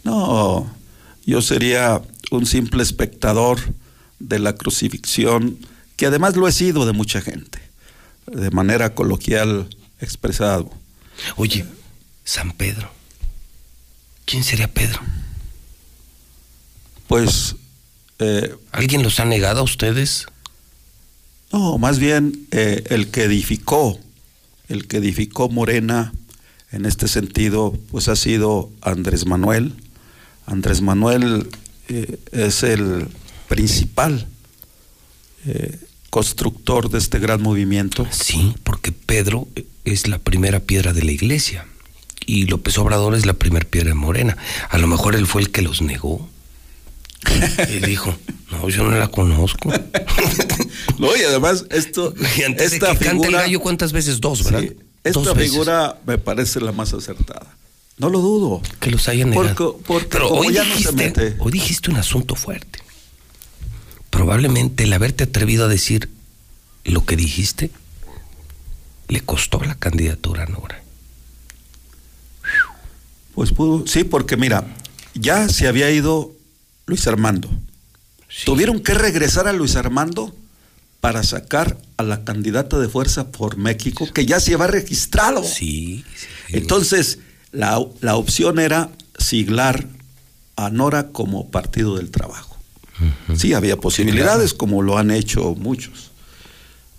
[0.03, 0.69] No,
[1.25, 3.59] yo sería un simple espectador
[4.19, 5.57] de la crucifixión,
[5.99, 7.59] que además lo he sido de mucha gente,
[8.25, 9.67] de manera coloquial
[9.99, 10.71] expresado.
[11.35, 11.65] Oye,
[12.23, 12.89] San Pedro.
[14.23, 15.01] ¿Quién sería Pedro?
[17.09, 17.57] Pues,
[18.19, 20.27] eh, ¿Alguien los ha negado a ustedes?
[21.51, 23.99] no, más bien eh, el que edificó,
[24.69, 26.13] el que edificó Morena
[26.71, 29.73] en este sentido, pues ha sido Andrés Manuel.
[30.45, 31.49] Andrés Manuel
[31.89, 33.09] eh, es el
[33.49, 34.25] principal
[35.45, 35.77] eh,
[36.09, 38.07] constructor de este gran movimiento.
[38.11, 39.47] Sí, porque Pedro
[39.85, 41.65] es la primera piedra de la iglesia
[42.25, 44.37] y López Obrador es la primera piedra de Morena.
[44.69, 46.27] A lo mejor él fue el que los negó.
[47.69, 48.15] Y dijo,
[48.51, 49.71] no, yo no la conozco.
[50.97, 54.19] No, y además esto, Y antes esta de que cante el figura, gallo, ¿cuántas veces?
[54.19, 54.61] Dos, ¿verdad?
[54.61, 54.71] Sí,
[55.03, 55.51] esta Dos veces.
[55.51, 57.55] figura me parece la más acertada.
[57.97, 58.61] No lo dudo.
[58.79, 59.55] Que los hayan negado.
[59.55, 61.35] Porque, porque Pero hoy ya no se mete.
[61.39, 62.79] hoy dijiste un asunto fuerte.
[64.09, 66.09] Probablemente el haberte atrevido a decir
[66.85, 67.71] lo que dijiste
[69.07, 70.81] le costó la candidatura a Nora.
[73.33, 74.65] Pues pudo, sí, porque mira,
[75.13, 76.31] ya se había ido
[76.85, 77.49] Luis Armando.
[78.45, 80.35] Tuvieron que regresar a Luis Armando
[80.99, 85.43] para sacar a la candidata de Fuerza por México, que ya se había registrado.
[85.43, 86.05] Sí.
[86.49, 87.19] Entonces,
[87.51, 89.87] la, la opción era siglar
[90.55, 92.48] a Nora como Partido del Trabajo.
[93.39, 96.11] Sí, había posibilidades, como lo han hecho muchos.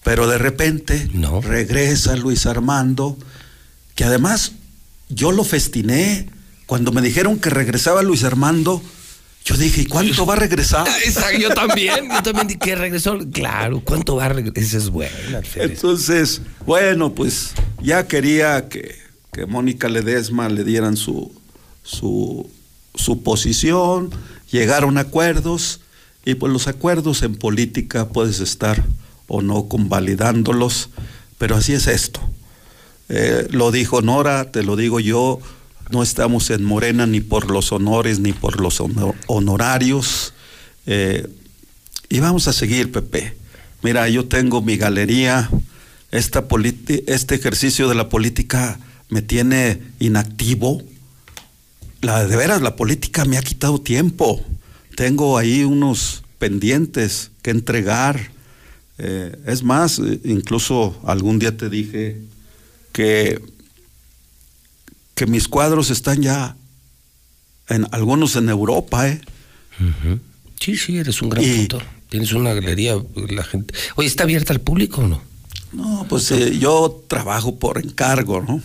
[0.03, 1.11] Pero de repente
[1.43, 3.19] regresa Luis Armando,
[3.95, 4.53] que además
[5.11, 6.31] yo lo festiné.
[6.65, 8.81] Cuando me dijeron que regresaba Luis Armando,
[9.45, 10.87] yo dije, ¿y cuánto va a regresar?
[11.41, 13.19] Yo también, yo también dije que regresó.
[13.33, 14.63] Claro, ¿cuánto va a regresar?
[14.63, 14.91] Esa es
[15.35, 15.67] Alfredo.
[15.67, 17.53] Entonces, bueno, pues
[17.83, 18.97] ya quería que,
[19.33, 21.33] que Mónica Ledesma le dieran su,
[21.83, 22.51] su,
[22.95, 24.11] su posición,
[24.51, 25.81] llegaron a acuerdos,
[26.25, 28.85] y pues los acuerdos en política puedes estar
[29.27, 30.91] o no convalidándolos,
[31.39, 32.21] pero así es esto.
[33.09, 35.41] Eh, lo dijo Nora, te lo digo yo,
[35.91, 40.35] no estamos en Morena ni por los honores ni por los honor- honorarios.
[40.87, 41.27] eh,
[42.09, 43.37] y vamos a seguir, Pepe.
[43.83, 45.49] Mira, yo tengo mi galería.
[46.11, 46.45] Esta
[47.07, 50.83] este ejercicio de la política me tiene inactivo.
[52.01, 54.45] La, de veras, la política me ha quitado tiempo.
[55.01, 58.33] Tengo ahí unos pendientes que entregar.
[58.99, 62.21] Eh, es más, eh, incluso algún día te dije
[62.93, 63.41] que,
[65.15, 66.55] que mis cuadros están ya,
[67.71, 69.23] en algunos en Europa, ¿eh?
[70.61, 71.83] Sí, sí, eres un gran pintor.
[72.11, 72.97] Tienes una galería,
[73.31, 73.73] la gente.
[73.97, 75.23] Oye, ¿está abierta al público o no?
[75.73, 78.61] No, pues eh, yo trabajo por encargo, ¿no?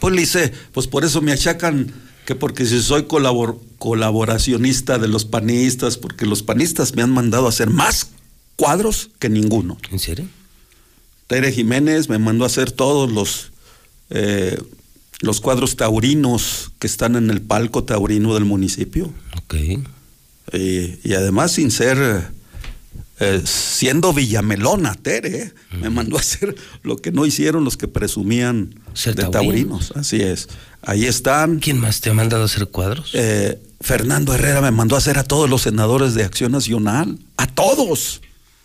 [0.00, 1.92] Pues le hice, pues por eso me achacan
[2.26, 7.46] que porque si soy colabor- colaboracionista de los panistas, porque los panistas me han mandado
[7.46, 8.08] a hacer más
[8.56, 9.76] cuadros que ninguno.
[9.90, 10.26] ¿En serio?
[11.26, 13.50] Tere Jiménez me mandó a hacer todos los
[14.10, 14.58] eh,
[15.20, 19.12] los cuadros taurinos que están en el palco taurino del municipio.
[19.38, 19.54] Ok.
[20.52, 22.28] Y, y además sin ser
[23.20, 25.52] eh, siendo Villamelona, Tere, ¿eh?
[25.80, 29.88] me mandó a hacer lo que no hicieron los que presumían Ser de taurinos.
[29.88, 29.92] taurinos.
[29.96, 30.48] Así es.
[30.86, 31.58] Ahí están.
[31.60, 33.10] ¿Quién más te ha mandado a hacer cuadros?
[33.14, 37.18] Eh, Fernando Herrera me mandó a hacer a todos los senadores de Acción Nacional.
[37.36, 38.20] ¡A todos!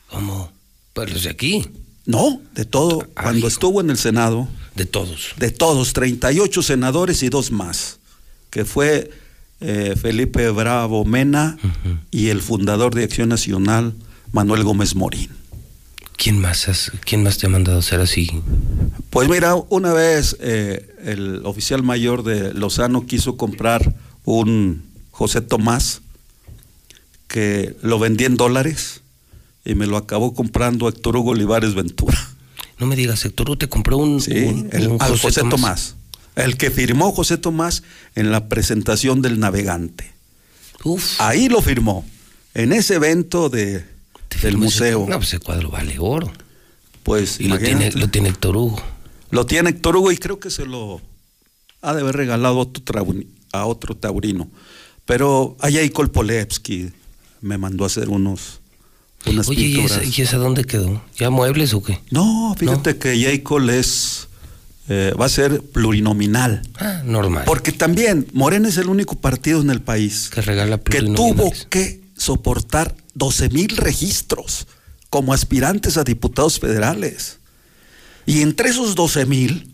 [0.09, 0.51] ¿Cómo?
[0.93, 1.69] Pues los de aquí.
[2.05, 3.07] No, de todo.
[3.13, 4.47] Cuando estuvo en el Senado.
[4.75, 5.33] De todos.
[5.37, 7.99] De todos, 38 senadores y dos más.
[8.49, 9.11] Que fue
[9.61, 11.57] eh, Felipe Bravo Mena
[12.11, 13.93] y el fundador de Acción Nacional,
[14.31, 15.29] Manuel Gómez Morín.
[16.21, 18.29] ¿Quién más, has- ¿Quién más te ha mandado a hacer así?
[19.09, 26.01] Pues mira, una vez eh, el oficial mayor de Lozano quiso comprar un José Tomás
[27.27, 29.01] que lo vendí en dólares
[29.63, 32.17] y me lo acabó comprando Héctor Hugo Olivares Ventura.
[32.79, 35.95] No me digas, Héctor Hugo te compró un, Sí, un- el- un al José, Tomás.
[36.35, 37.83] El que firmó José Tomás
[38.15, 40.11] en la presentación del navegante.
[41.19, 42.05] Ahí lo firmó.
[42.53, 43.85] En ese evento de,
[44.41, 45.05] del museo.
[45.07, 46.31] No, pues ese cuadro vale oro.
[47.03, 48.81] Pues Y lo tiene, lo tiene Héctor Hugo.
[49.31, 51.01] Lo tiene Héctor Hugo y creo que se lo
[51.81, 52.69] ha de haber regalado
[53.51, 54.49] a otro, taurino.
[55.05, 56.91] Pero allá hay Kolpolevsky
[57.41, 58.59] me mandó a hacer unos
[59.25, 61.01] unas Oye, ¿y esa, ¿y esa dónde quedó?
[61.17, 61.99] ¿Ya muebles o qué?
[62.09, 64.27] No, fíjate que Jacob es
[64.91, 66.63] eh, va a ser plurinominal.
[66.79, 67.43] Ah, normal.
[67.45, 72.01] Porque también Morena es el único partido en el país que regala que tuvo que
[72.17, 74.65] soportar 12 mil registros
[75.11, 77.37] como aspirantes a diputados federales.
[78.25, 79.71] Y entre esos 12 mil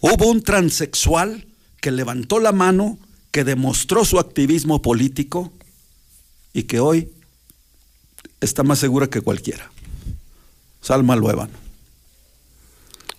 [0.00, 1.46] hubo un transexual
[1.80, 2.98] que levantó la mano,
[3.32, 5.52] que demostró su activismo político
[6.52, 7.10] y que hoy
[8.40, 9.70] está más segura que cualquiera.
[10.80, 11.50] Salma Luevan.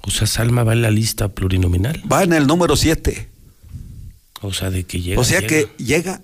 [0.02, 2.02] O sea, Salma va en la lista plurinominal.
[2.12, 3.30] Va en el número 7.
[4.42, 5.20] O sea, de que llega.
[5.20, 5.48] O sea llega.
[5.50, 6.22] que llega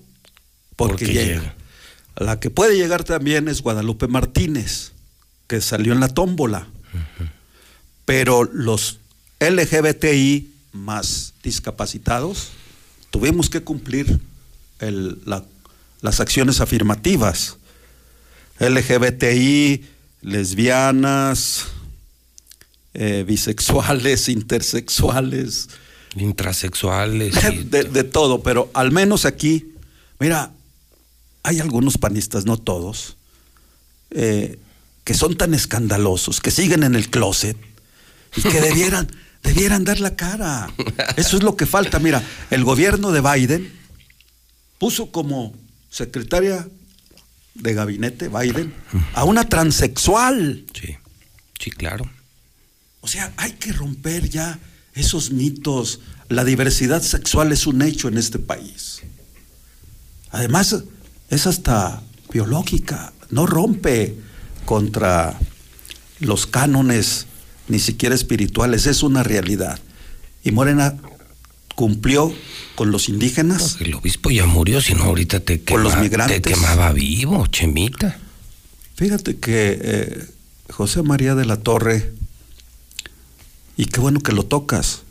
[0.76, 1.42] porque, Porque llega.
[1.42, 1.56] llega.
[2.18, 4.92] La que puede llegar también es Guadalupe Martínez,
[5.48, 6.68] que salió en la tómbola.
[8.06, 9.00] Pero los
[9.40, 12.50] LGBTI más discapacitados
[13.12, 14.20] tuvimos que cumplir
[14.80, 15.44] el- la-
[16.02, 17.58] las acciones afirmativas.
[18.60, 19.86] LGBTI,
[20.22, 21.66] lesbianas,
[22.94, 25.70] eh, bisexuales, intersexuales,
[26.16, 27.36] Intrasexuales.
[27.52, 29.74] y- de, de todo, pero al menos aquí,
[30.20, 30.52] mira,
[31.46, 33.18] hay algunos panistas, no todos,
[34.10, 34.58] eh,
[35.04, 37.56] que son tan escandalosos, que siguen en el closet
[38.36, 39.08] y que debieran,
[39.44, 40.74] debieran dar la cara.
[41.18, 42.00] Eso es lo que falta.
[42.00, 43.72] Mira, el gobierno de Biden
[44.80, 45.54] puso como
[45.92, 46.68] secretaria
[47.54, 48.74] de gabinete Biden
[49.14, 50.66] a una transexual.
[50.74, 50.98] Sí,
[51.60, 52.10] sí, claro.
[53.02, 54.58] O sea, hay que romper ya
[54.96, 56.00] esos mitos.
[56.28, 59.04] La diversidad sexual es un hecho en este país.
[60.32, 60.76] Además,
[61.30, 64.16] es hasta biológica, no rompe
[64.66, 65.38] contra
[66.20, 67.28] los cánones,
[67.68, 69.80] ni siquiera espirituales, es una realidad.
[70.44, 70.96] Y Morena
[71.76, 72.34] cumplió
[72.76, 73.78] con los indígenas.
[73.80, 76.42] El obispo ya murió, si no ahorita te, Con los quema- migrantes.
[76.42, 78.18] te quemaba vivo, Chemita.
[78.96, 80.28] Fíjate que eh,
[80.72, 82.14] José María de la Torre,
[83.78, 85.02] y qué bueno que lo tocas.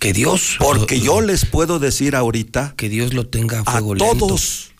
[0.00, 0.56] Que Dios.
[0.58, 2.74] Porque yo les puedo decir ahorita.
[2.76, 4.16] Que Dios lo tenga a a fuego lento.
[4.26, 4.71] todos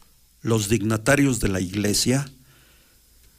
[0.42, 2.28] los dignatarios de la iglesia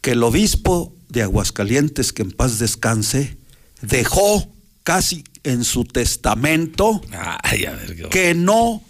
[0.01, 3.38] que el obispo de Aguascalientes, que en paz descanse,
[3.82, 4.51] dejó
[4.83, 7.01] casi en su testamento
[7.43, 8.82] Ay, a ver, qué- que no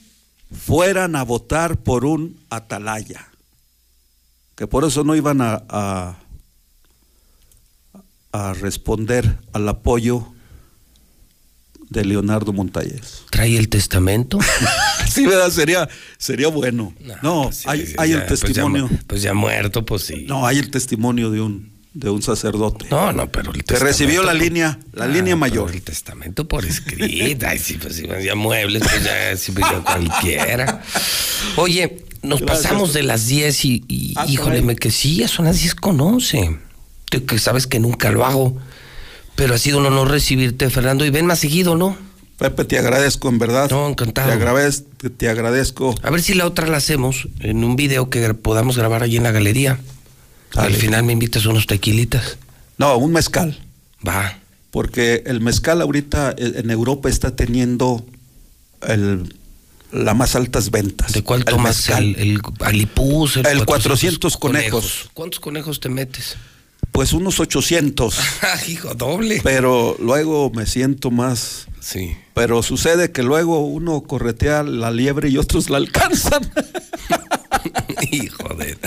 [0.66, 3.28] fueran a votar por un atalaya,
[4.56, 6.20] que por eso no iban a, a,
[8.32, 10.28] a responder al apoyo
[11.90, 13.22] de Leonardo Montañez.
[13.32, 14.40] ¿Trae el testamento?
[15.12, 15.50] sí, ¿verdad?
[15.50, 16.94] Sería, sería bueno.
[17.22, 18.90] No, hay, Sí, hay ya, el pues ya testimonio.
[19.08, 20.26] Pues ya, muerto, pues sí.
[20.28, 22.86] No, hay el testimonio de un, de un sacerdote.
[22.90, 25.72] No, no, pero el Que recibió la por- línea, la Ah, línea mayor.
[25.72, 27.46] El testamento por escrito.
[27.48, 30.82] Ay, sí, pues sí, ya muebles, pues ya, sí, pues ya cualquiera.
[31.58, 32.64] Oye, nos Gracias.
[32.64, 35.76] pasamos de las 10 y, y, Ah, híjole, me que sí, ya son las 10
[35.76, 36.58] con 11.
[37.10, 38.58] Tú que sabes que nunca lo hago,
[39.36, 41.98] pero ha sido un honor recibirte, Fernando, y ven más seguido, ¿no?
[42.44, 43.70] Pepe, te agradezco, en verdad.
[43.72, 44.28] No, encantado.
[44.28, 45.96] Te agradezco, te agradezco.
[46.04, 49.24] A ver si la otra la hacemos en un video que podamos grabar allí en
[49.24, 49.80] la galería.
[50.54, 52.38] Al final me invitas unos tequilitas.
[52.78, 53.58] No, un mezcal.
[54.06, 54.40] Va.
[54.72, 58.06] Porque el mezcal ahorita eh, en Europa está teniendo
[58.90, 59.34] el,
[59.94, 61.14] las más altas ventas.
[61.14, 61.78] ¿De cuál El tomas?
[61.78, 62.04] mezcal.
[62.04, 65.10] El, el alipuz, el, El 400 conejos.
[65.14, 66.36] ¿Cuántos conejos te metes?
[66.92, 68.20] Pues unos 800.
[68.42, 69.42] Ah, hijo, doble.
[69.44, 71.68] pero luego me siento más.
[71.80, 72.16] Sí.
[72.34, 76.50] Pero sucede que luego uno corretea la liebre y otros la alcanzan.
[78.12, 78.78] hijo de.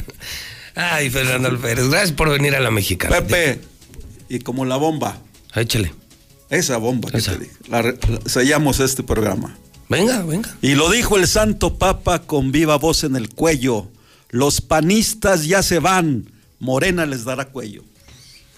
[0.75, 3.17] Ay, Fernando Alférez, gracias por venir a la mexicana.
[3.17, 3.61] Pepe,
[4.29, 5.19] y como la bomba.
[5.55, 5.93] Échale.
[6.51, 7.53] Esa bomba que te dije.
[7.69, 7.95] La-
[8.27, 9.57] sellamos este programa.
[9.89, 10.55] Venga, venga.
[10.63, 13.89] Y lo dijo el Santo Papa con viva voz en el cuello.
[14.31, 16.31] Los panistas ya se van.
[16.59, 17.83] Morena les dará cuello.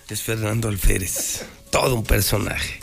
[0.09, 1.44] Es Fernando Alférez.
[1.70, 2.81] Todo un personaje.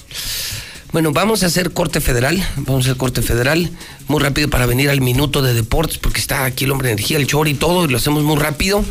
[0.91, 2.41] Bueno, vamos a hacer corte federal.
[2.57, 3.69] Vamos a hacer corte federal.
[4.07, 7.17] Muy rápido para venir al minuto de deportes, porque está aquí el hombre de energía,
[7.17, 8.83] el chor y todo, y lo hacemos muy rápido.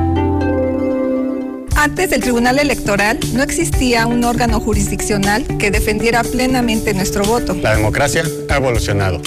[1.81, 7.55] Antes del Tribunal Electoral no existía un órgano jurisdiccional que defendiera plenamente nuestro voto.
[7.55, 9.19] La democracia ha evolucionado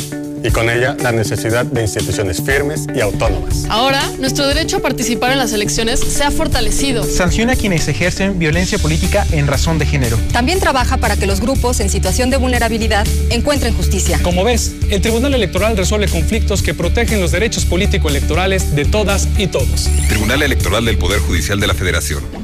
[0.44, 3.65] y con ella la necesidad de instituciones firmes y autónomas.
[3.68, 7.02] Ahora, nuestro derecho a participar en las elecciones se ha fortalecido.
[7.02, 10.16] Sanciona a quienes ejercen violencia política en razón de género.
[10.33, 14.20] También trabaja para que los grupos en situación de vulnerabilidad encuentren justicia.
[14.23, 19.49] Como ves, el Tribunal Electoral resuelve conflictos que protegen los derechos político-electorales de todas y
[19.49, 19.89] todos.
[20.08, 22.43] Tribunal Electoral del Poder Judicial de la Federación.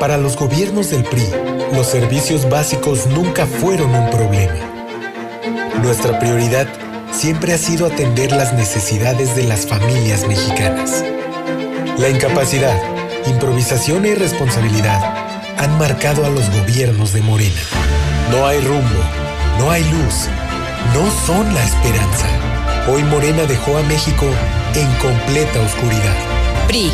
[0.00, 1.26] Para los gobiernos del PRI,
[1.74, 4.54] los servicios básicos nunca fueron un problema.
[5.82, 6.68] Nuestra prioridad
[7.10, 11.04] siempre ha sido atender las necesidades de las familias mexicanas.
[11.98, 12.80] La incapacidad,
[13.26, 15.02] improvisación e irresponsabilidad
[15.58, 17.60] han marcado a los gobiernos de Morena.
[18.30, 19.02] No hay rumbo,
[19.58, 20.28] no hay luz,
[20.94, 22.28] no son la esperanza.
[22.88, 24.26] Hoy Morena dejó a México
[24.76, 26.14] en completa oscuridad.
[26.68, 26.92] PRI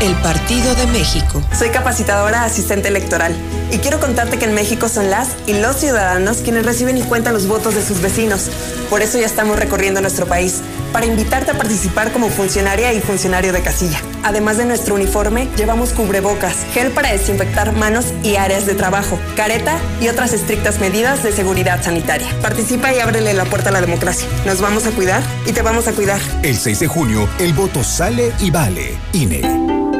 [0.00, 1.42] el Partido de México.
[1.56, 3.36] Soy capacitadora asistente electoral
[3.70, 7.34] y quiero contarte que en México son las y los ciudadanos quienes reciben y cuentan
[7.34, 8.50] los votos de sus vecinos.
[8.88, 10.62] Por eso ya estamos recorriendo nuestro país
[10.92, 14.00] para invitarte a participar como funcionaria y funcionario de casilla.
[14.22, 19.78] Además de nuestro uniforme, llevamos cubrebocas, gel para desinfectar manos y áreas de trabajo, careta
[20.00, 22.28] y otras estrictas medidas de seguridad sanitaria.
[22.42, 24.28] Participa y ábrele la puerta a la democracia.
[24.46, 26.20] Nos vamos a cuidar y te vamos a cuidar.
[26.42, 28.98] El 6 de junio, el voto sale y vale.
[29.12, 29.99] INE.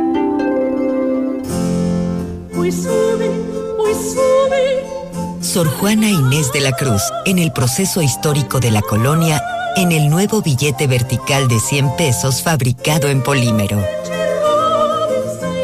[5.41, 9.43] Sor Juana Inés de la Cruz, en el proceso histórico de la colonia,
[9.75, 13.83] en el nuevo billete vertical de 100 pesos fabricado en polímero.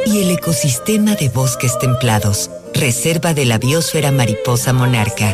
[0.06, 5.34] Y el ecosistema de bosques templados, reserva de la biosfera mariposa monarca.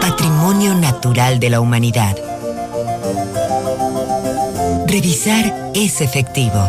[0.00, 2.16] Patrimonio natural de la humanidad.
[4.86, 6.60] Revisar es efectivo.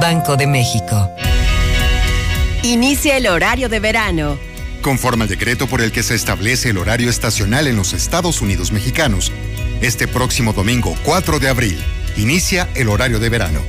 [0.00, 1.08] Banco de México.
[2.62, 4.36] Inicia el horario de verano.
[4.82, 8.72] Conforme al decreto por el que se establece el horario estacional en los Estados Unidos
[8.72, 9.32] mexicanos,
[9.80, 11.78] este próximo domingo 4 de abril
[12.16, 13.60] inicia el horario de verano.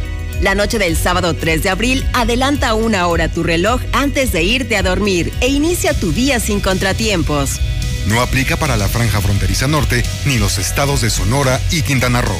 [0.41, 4.75] La noche del sábado 3 de abril adelanta una hora tu reloj antes de irte
[4.75, 7.59] a dormir e inicia tu día sin contratiempos.
[8.07, 12.39] No aplica para la franja fronteriza norte ni los estados de Sonora y Quintana Roo.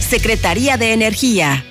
[0.00, 1.64] Secretaría de Energía.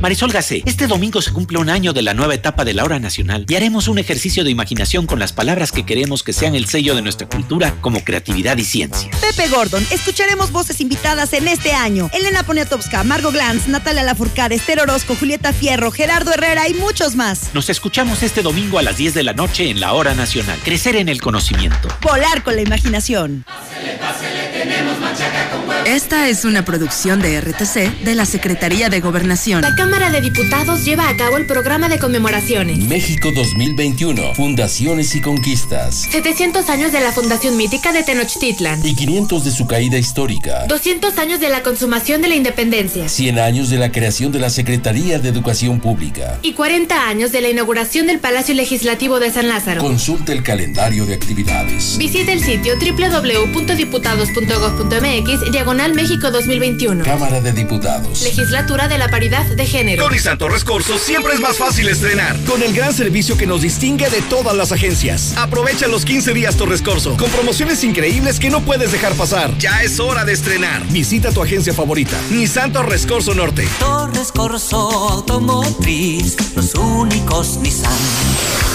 [0.00, 2.98] Marisol Gacé, este domingo se cumple un año de la nueva etapa de la hora
[2.98, 6.66] nacional y haremos un ejercicio de imaginación con las palabras que queremos que sean el
[6.66, 9.10] sello de nuestra cultura como creatividad y ciencia.
[9.20, 12.08] Pepe Gordon, escucharemos voces invitadas en este año.
[12.14, 17.50] Elena Poniatowska, Margo Glantz, Natalia Lafourcade, Esther Orozco, Julieta Fierro, Gerardo Herrera y muchos más.
[17.52, 20.58] Nos escuchamos este domingo a las 10 de la noche en la hora nacional.
[20.64, 21.88] Crecer en el conocimiento.
[22.00, 23.44] Volar con la imaginación.
[23.46, 29.00] Pásele, pásele, tenemos machaca con Esta es una producción de RTC de la Secretaría de
[29.00, 29.62] Gobernación.
[29.62, 32.78] La Cámara de Diputados lleva a cabo el programa de conmemoraciones.
[32.78, 36.06] México 2021, Fundaciones y Conquistas.
[36.10, 38.86] 700 años de la Fundación Mítica de Tenochtitlan.
[38.86, 40.66] Y 500 de su caída histórica.
[40.68, 43.08] 200 años de la consumación de la independencia.
[43.08, 46.38] 100 años de la creación de la Secretaría de Educación Pública.
[46.42, 49.80] Y 40 años de la inauguración del Palacio Legislativo de San Lázaro.
[49.80, 51.96] Consulta el calendario de actividades.
[51.98, 57.04] Visita el sitio www.diputados.gov.mx diagonal México 2021.
[57.04, 58.22] Cámara de Diputados.
[58.22, 60.02] Legislatura de la Paridad de Género.
[60.02, 62.36] Con Santo Rescorso siempre es más fácil estrenar.
[62.44, 65.34] Con el gran servicio que nos distingue de todas las agencias.
[65.36, 69.56] Aprovecha los 15 días Torres Corso con promociones increíbles que no puedes dejar pasar.
[69.58, 70.84] Ya es hora de estrenar.
[70.88, 72.16] Visita tu agencia favorita.
[72.30, 73.68] Nissan Torres Corso Norte.
[73.78, 76.36] Torres Corso Automotriz.
[76.56, 77.92] Los únicos Nissan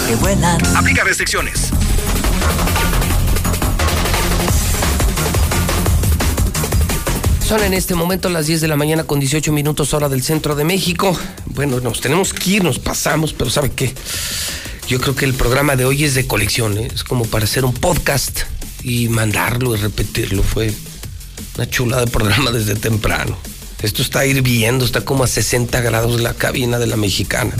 [0.08, 0.64] que vuelan.
[0.74, 1.72] Aplica restricciones.
[7.46, 10.56] Son en este momento las 10 de la mañana con 18 minutos hora del centro
[10.56, 11.16] de México.
[11.44, 13.94] Bueno, nos tenemos que ir, nos pasamos, pero ¿sabe qué?
[14.88, 16.88] Yo creo que el programa de hoy es de colección, ¿eh?
[16.92, 18.40] es como para hacer un podcast
[18.82, 20.42] y mandarlo y repetirlo.
[20.42, 20.72] Fue
[21.54, 23.38] una chula de programa desde temprano.
[23.80, 27.54] Esto está hirviendo, está como a 60 grados la cabina de la mexicana.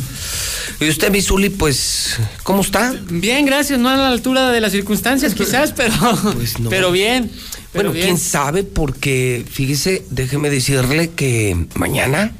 [0.81, 2.92] Y usted, Misuli, pues, ¿cómo está?
[3.08, 3.78] Bien, gracias.
[3.78, 5.94] No a la altura de las circunstancias, quizás, pero,
[6.34, 6.70] pues no.
[6.70, 7.31] pero bien.
[7.76, 12.32] Bueno, quién sabe, porque fíjese, déjeme decirle que mañana,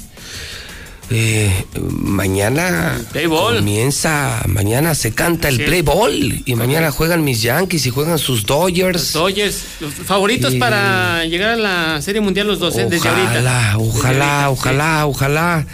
[1.11, 7.91] eh, mañana comienza, mañana se canta el play ball y mañana juegan mis Yankees y
[7.91, 8.95] juegan sus Dodgers.
[8.95, 13.77] Los Dodgers, los favoritos para llegar a la Serie Mundial los dos, ojalá, desde ahorita.
[13.79, 15.09] Ojalá, desde ojalá, sí.
[15.09, 15.67] ojalá.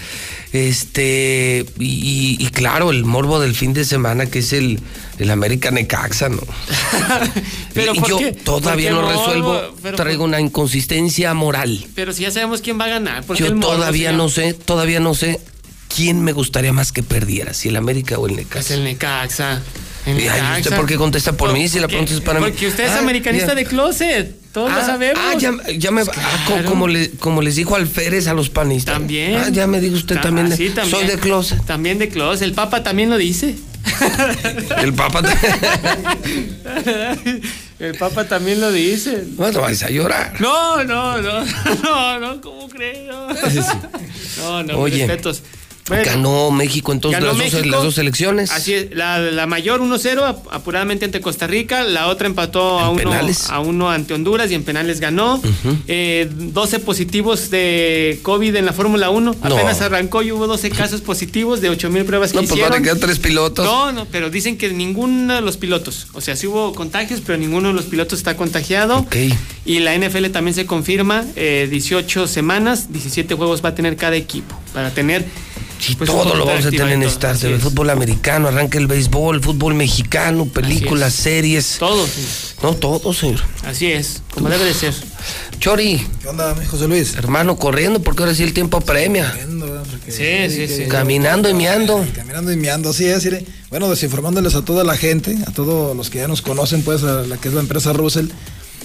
[0.52, 4.80] Este, y, y, claro, el morbo del fin de semana que es el,
[5.22, 6.40] el América Necaxa, ¿no?
[7.74, 8.32] pero yo qué?
[8.32, 11.84] todavía no resuelvo, pero, traigo una inconsistencia moral.
[11.94, 13.24] Pero si ya sabemos quién va a ganar.
[13.34, 15.40] yo todavía no sé, todavía no sé
[15.94, 18.60] quién me gustaría más que perdiera, si el América o el Necaxa.
[18.60, 19.62] Es el Necaxa.
[20.06, 20.54] El Necaxa.
[20.54, 22.56] Ay, ¿Usted por qué contesta por, por mí si la pregunta es para porque mí?
[22.56, 23.54] Porque usted es ah, americanista ya.
[23.54, 24.41] de closet.
[24.52, 25.22] Todos ah, lo sabemos.
[25.24, 26.16] Ah, ya, ya me pues
[26.46, 26.68] claro.
[26.68, 28.94] como, le, como les dijo Alférez a los panistas.
[28.94, 29.36] También.
[29.36, 30.90] Ah, ya me dijo usted Ta también, sí, también.
[30.90, 31.64] Soy de closet.
[31.64, 32.42] También de closet.
[32.46, 33.56] El Papa también lo dice.
[34.78, 35.22] El Papa
[37.78, 39.24] El Papa también lo dice.
[39.38, 40.38] No, no vais a llorar.
[40.40, 41.44] No, no, no.
[41.82, 43.08] No, no, ¿cómo crees?
[43.08, 43.28] No,
[44.38, 45.42] no, no Oye, respetos.
[45.88, 48.52] Bueno, ganó México entonces ganó las, México, dos, las dos elecciones.
[48.52, 53.12] Así es, la, la mayor 1-0 apuradamente ante Costa Rica, la otra empató a uno,
[53.48, 55.36] a uno, ante Honduras y en penales ganó.
[55.36, 55.76] Uh -huh.
[55.88, 59.54] eh, 12 positivos de COVID en la Fórmula 1, no.
[59.54, 62.70] apenas arrancó y hubo 12 casos positivos de 8 mil pruebas que no, pues hicieron.
[62.72, 63.64] van a quedar tres pilotos.
[63.64, 67.38] No, no, pero dicen que ninguno de los pilotos, o sea, sí hubo contagios, pero
[67.38, 68.98] ninguno de los pilotos está contagiado.
[69.00, 69.34] Okay.
[69.64, 74.16] Y la NFL también se confirma, eh, 18 semanas, 17 juegos va a tener cada
[74.16, 75.24] equipo para tener
[75.82, 79.42] Sí, pues todo lo vamos a tener en esta el fútbol americano, arranca el béisbol,
[79.42, 81.78] fútbol mexicano, películas, series.
[81.80, 82.24] Todo, sí.
[82.62, 83.40] No, todo, señor.
[83.64, 84.52] Así es, como Uf.
[84.52, 84.94] debe de ser.
[85.58, 86.06] Chori.
[86.20, 87.16] ¿Qué onda, José Luis?
[87.16, 89.30] Hermano, corriendo, porque ahora sí el tiempo premia.
[89.30, 92.06] Corriendo, sí, sí, sí, Caminando y meando.
[92.14, 93.28] Caminando y meando, así es.
[93.68, 97.22] Bueno, desinformándoles a toda la gente, a todos los que ya nos conocen, pues, a
[97.22, 98.28] la que es la empresa Russell,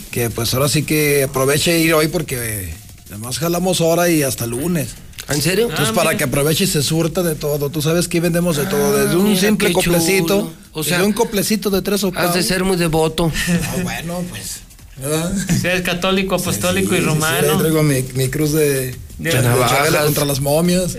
[0.10, 2.74] que pues ahora sí que aproveche ir hoy porque
[3.12, 4.96] además jalamos hora y hasta lunes.
[5.30, 5.66] ¿En serio?
[5.66, 6.18] Entonces, ah, para mira.
[6.18, 7.70] que aproveche y se surta de todo.
[7.70, 10.54] Tú sabes que vendemos de todo, desde ah, un mira, simple coplecito, chulo.
[10.72, 12.30] o sea, un coplecito de tres octavos.
[12.30, 13.32] Has de ser muy devoto.
[13.48, 14.62] Ah, bueno, pues.
[15.62, 17.48] Ser católico, apostólico sí, y romano.
[17.48, 20.98] Sí, sí, traigo mi, mi, cruz de, de, de contra las momias.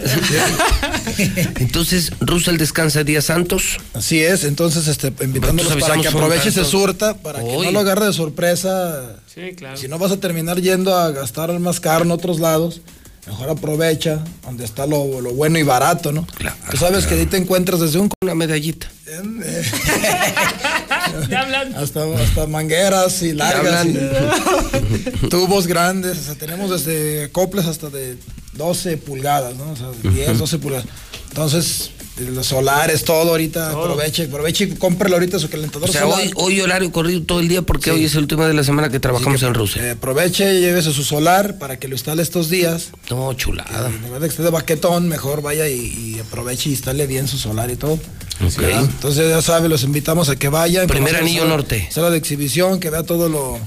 [1.56, 3.78] entonces, Russell descansa días santos.
[3.94, 7.58] Así es, entonces este, invitándolos para que aproveche y se surta, para Hoy.
[7.58, 9.16] que no lo agarre de sorpresa.
[9.34, 9.76] Sí, claro.
[9.76, 12.80] Si no vas a terminar yendo a gastar más caro en otros lados
[13.28, 16.26] mejor aprovecha donde está lo, lo, bueno y barato, ¿no?
[16.26, 17.08] Claro, Tú sabes claro.
[17.08, 18.10] que ahí te encuentras desde un...
[18.22, 18.88] Una medallita.
[21.76, 23.86] hasta, hasta mangueras y largas.
[23.86, 23.92] Y
[25.28, 26.18] tubos grandes.
[26.18, 28.16] O sea, tenemos desde coples hasta de
[28.54, 29.72] 12 pulgadas, ¿no?
[29.72, 30.36] O sea, 10, uh -huh.
[30.36, 30.86] 12 pulgadas.
[31.28, 31.90] Entonces,
[32.20, 33.84] los solares, todo ahorita, todo.
[33.84, 36.20] aproveche, aproveche y cómprele ahorita su calentador o sea, solar.
[36.20, 37.96] Hoy, hoy horario corrido todo el día porque sí.
[37.96, 39.84] hoy es el último de la semana que trabajamos que, en Rusia.
[39.84, 42.90] Eh, aproveche y llévese su solar para que lo instale estos días.
[43.10, 43.88] No, chulada.
[43.88, 47.28] En lugar de que esté de baquetón, mejor vaya y, y aproveche y instale bien
[47.28, 47.98] su solar y todo.
[48.40, 48.74] Okay.
[48.74, 50.86] Entonces ya sabe, los invitamos a que vayan.
[50.86, 51.88] Primer anillo sala, norte.
[51.90, 53.58] Sala de exhibición, que vea todo lo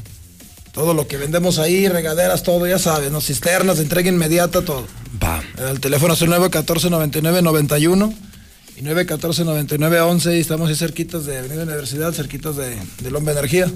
[0.71, 3.19] todo lo que vendemos ahí, regaderas, todo, ya sabes, ¿no?
[3.19, 4.87] Cisternas, entrega inmediata, todo.
[5.21, 5.43] Va.
[5.57, 8.13] El teléfono es el 914 99 91
[8.81, 13.67] y 914-9911 y estamos ahí cerquitas de Avenida Universidad, cerquitas de, de Lomba Energía.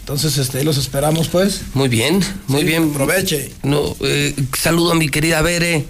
[0.00, 1.62] Entonces, este, los esperamos, pues.
[1.72, 2.90] Muy bien, muy bien.
[2.90, 3.52] Aproveche.
[3.62, 5.84] No, eh, saludo a mi querida Bere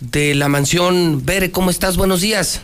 [0.00, 1.24] de la mansión.
[1.24, 1.96] Bere, ¿cómo estás?
[1.96, 2.60] Buenos días.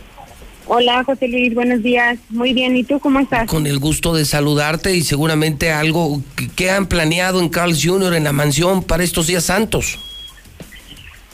[0.67, 2.19] Hola, José Luis, buenos días.
[2.29, 3.49] Muy bien, ¿y tú cómo estás?
[3.49, 6.23] Con el gusto de saludarte y seguramente algo
[6.57, 8.15] que, han planeado en Carl's Jr.
[8.15, 9.99] en la mansión para estos días santos.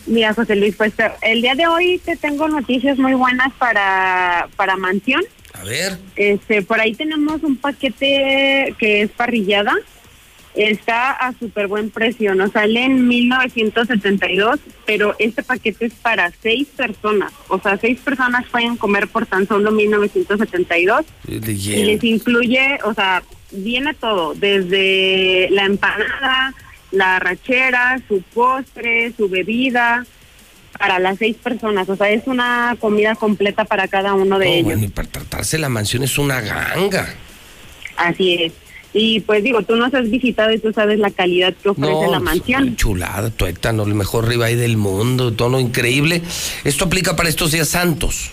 [0.06, 4.76] Mira, José Luis, pues el día de hoy te tengo noticias muy buenas para, para
[4.76, 5.22] mansión.
[5.54, 5.98] A ver.
[6.16, 9.74] Este, por ahí tenemos un paquete que es parrillada.
[10.54, 16.66] Está a súper buen precio, nos sale en 1972, pero este paquete es para seis
[16.76, 22.92] personas, o sea, seis personas pueden comer por tan solo 1972 y les incluye, o
[22.94, 23.22] sea,
[23.52, 26.52] viene todo, desde la empanada,
[26.90, 30.04] la rachera, su postre, su bebida,
[30.78, 34.64] para las seis personas, o sea, es una comida completa para cada uno de ellos.
[34.64, 37.14] Bueno, y para tratarse la mansión es una ganga.
[37.96, 38.52] Así es.
[38.92, 42.18] Y pues digo, tú nos has visitado y tú sabes la calidad que ofrece la
[42.18, 42.76] mansión.
[42.76, 46.22] Chulada, tuétano, el mejor ribeye del mundo, tono increíble.
[46.64, 48.32] ¿Esto aplica para estos días santos?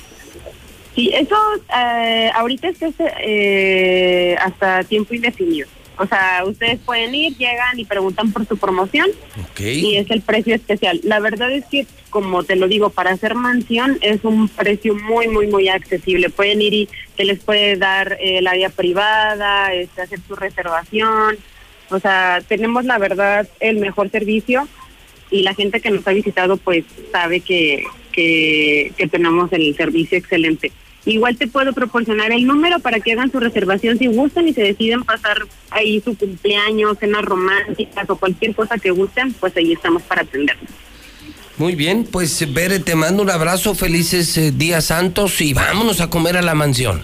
[0.96, 1.36] Sí, eso
[1.78, 5.68] eh, ahorita es eh, hasta tiempo indefinido.
[6.00, 9.08] O sea, ustedes pueden ir, llegan y preguntan por su promoción.
[9.60, 11.00] Y es el precio especial.
[11.04, 15.28] La verdad es que, como te lo digo, para hacer mansión es un precio muy,
[15.28, 16.30] muy, muy accesible.
[16.30, 21.38] Pueden ir y se les puede dar eh, el área privada, este, hacer su reservación.
[21.90, 24.68] O sea, tenemos la verdad el mejor servicio
[25.32, 30.18] y la gente que nos ha visitado pues sabe que, que, que tenemos el servicio
[30.18, 30.72] excelente.
[31.08, 34.62] Igual te puedo proporcionar el número para que hagan su reservación si gustan y se
[34.62, 40.04] deciden pasar ahí su cumpleaños, cenas románticas o cualquier cosa que gusten, pues ahí estamos
[40.04, 40.70] para atenderlos.
[41.58, 46.10] Muy bien, pues Bere, te mando un abrazo, felices eh, días santos y vámonos a
[46.10, 47.02] comer a la mansión.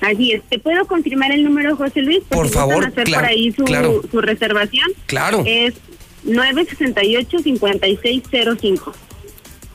[0.00, 2.20] Así es, ¿te puedo confirmar el número, José Luis?
[2.28, 3.64] Por, favor, hacer por ahí su,
[4.08, 4.86] su reservación.
[5.06, 5.42] Claro.
[5.44, 5.74] Es
[6.26, 8.92] 968-5605.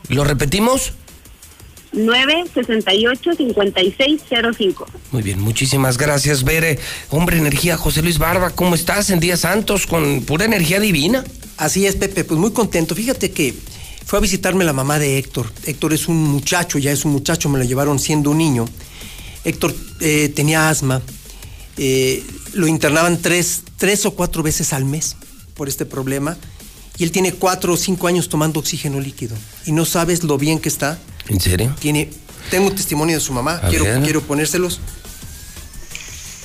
[0.07, 0.93] ¿Lo repetimos?
[1.93, 4.85] 968-5605.
[5.11, 6.79] Muy bien, muchísimas gracias, Bere.
[7.09, 11.25] Hombre, energía, José Luis Barba, ¿cómo estás en Días Santos con pura energía divina?
[11.57, 12.95] Así es, Pepe, pues muy contento.
[12.95, 13.53] Fíjate que
[14.05, 15.51] fue a visitarme la mamá de Héctor.
[15.65, 18.65] Héctor es un muchacho, ya es un muchacho, me lo llevaron siendo un niño.
[19.43, 21.01] Héctor eh, tenía asma,
[21.77, 25.15] eh, lo internaban tres, tres o cuatro veces al mes
[25.55, 26.37] por este problema
[26.97, 30.59] y él tiene cuatro o cinco años tomando oxígeno líquido y no sabes lo bien
[30.59, 31.75] que está ¿En serio?
[31.79, 32.09] Tiene,
[32.49, 34.79] tengo un testimonio de su mamá, quiero, quiero ponérselos.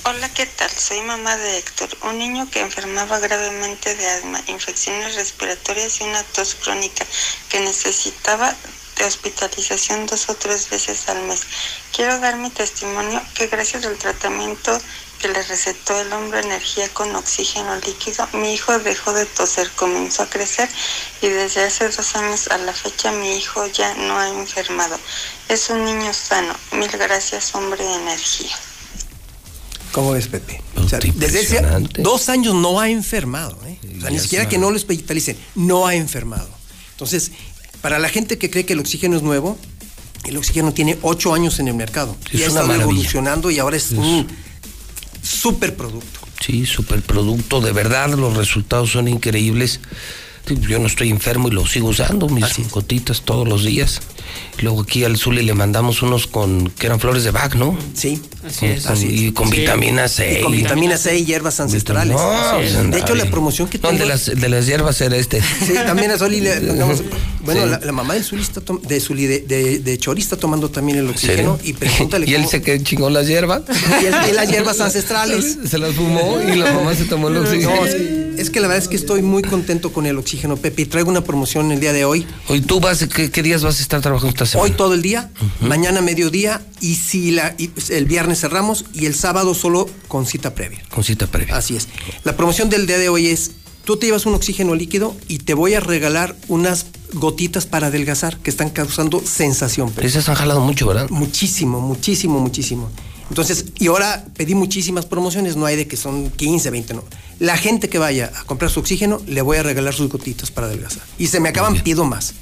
[0.05, 0.71] Hola, ¿qué tal?
[0.71, 6.23] Soy mamá de Héctor, un niño que enfermaba gravemente de asma, infecciones respiratorias y una
[6.23, 7.05] tos crónica
[7.49, 8.55] que necesitaba
[8.97, 11.43] de hospitalización dos o tres veces al mes.
[11.95, 14.81] Quiero dar mi testimonio que gracias al tratamiento
[15.27, 20.23] que le recetó el hombre energía con oxígeno líquido, mi hijo dejó de toser, comenzó
[20.23, 20.69] a crecer
[21.21, 24.97] y desde hace dos años a la fecha mi hijo ya no ha enfermado.
[25.49, 26.55] Es un niño sano.
[26.73, 28.55] Mil gracias, hombre energía.
[29.93, 30.63] ¿Cómo ves, Pepe?
[31.15, 31.63] desde hace
[31.99, 33.59] dos años no ha enfermado.
[33.67, 33.79] ¿eh?
[33.99, 36.49] O sea, ni siquiera que no lo hospitalicen, no ha enfermado.
[36.93, 37.33] Entonces,
[37.81, 39.59] para la gente que cree que el oxígeno es nuevo,
[40.25, 42.17] el oxígeno tiene ocho años en el mercado.
[42.31, 44.46] y ha estado evolucionando y ahora es un
[45.27, 46.21] superproducto.
[46.41, 49.81] Sí, superproducto, de verdad los resultados son increíbles.
[50.55, 54.01] Yo no estoy enfermo y lo sigo usando, mis gotitas todos los días.
[54.61, 57.77] Luego aquí al Zuli le mandamos unos con que eran flores de Bach, ¿no?
[57.95, 58.87] Sí, así es.
[59.03, 60.41] y con vitamina C.
[60.41, 62.17] Y con vitamina C y hierbas ancestrales.
[62.91, 63.99] de hecho, la promoción que tengo...
[63.99, 65.41] de las, de las hierbas era este.
[65.43, 66.61] Sí, también a Zuli le
[67.47, 71.09] Bueno, la, mamá del Zuli está de, Zuli, de, de, Chori está tomando también el
[71.09, 73.63] oxígeno y pregúntale ¿Y él se que chingó las hierbas?
[74.29, 75.59] Y, las hierbas ancestrales.
[75.69, 77.75] Se las fumó y la mamá se tomó el oxígeno.
[77.77, 80.87] No, es que la verdad es que estoy muy contento con el oxígeno, Pepe, y
[80.87, 82.27] traigo una promoción el día de hoy.
[82.49, 84.71] Hoy tú vas, ¿qué, qué días vas a estar trabajando esta semana?
[84.71, 87.55] Hoy todo el día, mañana mediodía y si la,
[87.89, 90.83] el viernes cerramos y el sábado solo con cita previa.
[90.91, 91.57] Con cita previa.
[91.57, 91.89] Así es.
[92.25, 93.53] La promoción del día de hoy es,
[93.85, 98.39] tú te llevas un oxígeno líquido y te voy a regalar unas gotitas para adelgazar
[98.39, 99.93] que están causando sensación.
[100.01, 101.09] Esas han jalado mucho, ¿verdad?
[101.11, 102.91] Muchísimo, muchísimo, muchísimo.
[103.29, 107.05] Entonces, y ahora pedí muchísimas promociones, no hay de que son 15, 20, no.
[107.39, 110.69] La gente que vaya a comprar su oxígeno, le voy a regalar sus gotitas para
[110.69, 111.03] adelgazar.
[111.19, 112.35] Y se me acaban, pido más.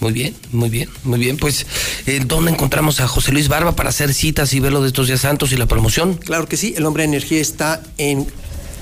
[0.00, 1.36] Muy bien, muy bien, muy bien.
[1.36, 1.66] Pues,
[2.06, 5.20] eh, ¿dónde encontramos a José Luis Barba para hacer citas y verlo de estos días
[5.20, 6.14] santos y la promoción?
[6.14, 8.26] Claro que sí, el Hombre de Energía está en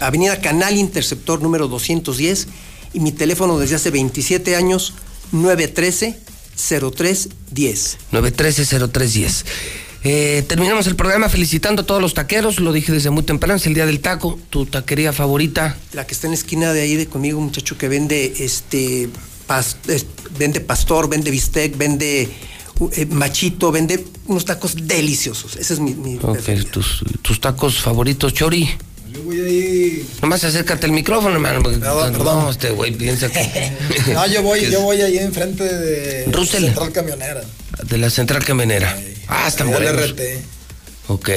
[0.01, 2.47] Avenida Canal Interceptor número 210
[2.95, 4.95] y mi teléfono desde hace 27 años,
[5.33, 6.21] 913
[6.59, 7.99] 0310.
[10.03, 10.05] 913 0310.
[10.05, 13.67] Eh, terminamos el programa felicitando a todos los taqueros, lo dije desde muy temprano, es
[13.67, 15.77] el día del taco, tu taquería favorita.
[15.93, 19.09] La que está en la esquina de ahí de conmigo, muchacho que vende este
[20.39, 22.29] vende pastor, vende bistec, vende
[22.93, 25.57] eh, machito, vende unos tacos deliciosos.
[25.57, 26.19] Ese es mi, mi
[26.71, 28.69] tus, tus tacos favoritos, Chori.
[29.13, 30.09] Yo voy ahí.
[30.21, 31.63] Nomás acércate el micrófono, hermano.
[31.63, 32.45] Perdón, perdón.
[32.45, 33.73] No, este güey piensa que.
[34.13, 37.43] no, yo voy, yo voy ahí enfrente de la Central Camionera.
[37.85, 38.97] De la Central Camionera.
[39.29, 39.93] ah, está bueno.
[39.93, 40.21] RT.
[41.09, 41.31] Ok.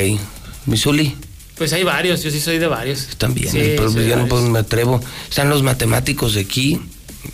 [0.66, 1.16] ¿Misuli?
[1.56, 3.08] Pues hay varios, yo sí soy de varios.
[3.08, 5.00] Están bien, pero yo no me atrevo.
[5.30, 6.82] Están los matemáticos de aquí,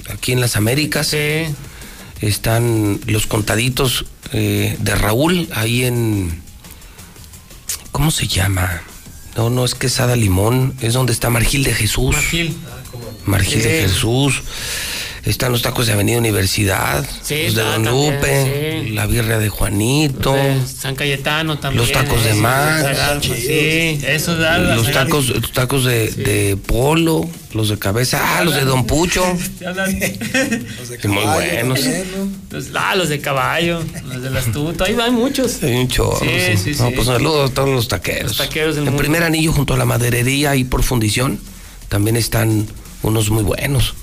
[0.09, 1.07] aquí en las Américas.
[1.07, 1.45] Sí.
[2.19, 6.41] Están los contaditos eh, de Raúl, ahí en.
[7.91, 8.81] ¿Cómo se llama?
[9.37, 12.13] No, no es Quesada Limón, es donde está Margil de Jesús.
[12.13, 12.57] Margil.
[13.25, 14.41] Margil de Jesús.
[15.25, 20.95] Están los tacos de Avenida Universidad, los de Don Lupe, la birria de Juanito, San
[20.95, 21.81] Cayetano también.
[21.81, 23.21] Los tacos de mar.
[23.21, 28.55] Sí, eso da Los tacos, los tacos de, de, polo, los de cabeza, ah, los
[28.55, 29.25] de Don Pucho.
[29.59, 29.75] los
[30.89, 31.79] de caballo, Muy buenos.
[32.49, 35.61] Los, ah, los de caballo, los de las tutas, ahí van muchos.
[35.63, 36.19] Hay un chorro.
[36.19, 38.29] Sí, sí, no, pues saludos a todos los taqueros.
[38.29, 39.01] Los taqueros del El mundo.
[39.01, 41.39] primer anillo junto a la maderería y por fundición
[41.89, 42.67] también están
[43.03, 43.93] unos muy buenos.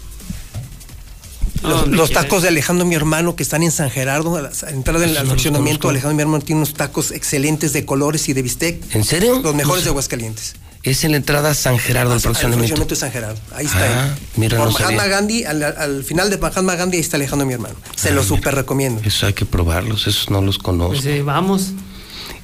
[1.65, 5.01] Los, los tacos de Alejandro, mi hermano, que están en San Gerardo, a la entrada
[5.01, 8.95] del fraccionamiento, Alejandro, mi hermano, tiene unos tacos excelentes de colores y de bistec.
[8.95, 9.41] ¿En serio?
[9.41, 10.55] Los mejores de Aguascalientes.
[10.83, 12.83] Es en la entrada San Gerardo, el fraccionamiento.
[12.83, 13.41] El de San Gerardo.
[13.55, 14.11] Ahí está.
[14.11, 15.07] Ah, mira, Por no Mahatma sabía.
[15.09, 17.75] Gandhi, al, al final de Mahatma Gandhi, ahí está Alejandro, mi hermano.
[17.97, 19.01] Se lo súper recomiendo.
[19.03, 20.93] Eso hay que probarlos, esos no los conozco.
[20.93, 21.73] Pues sí, vamos.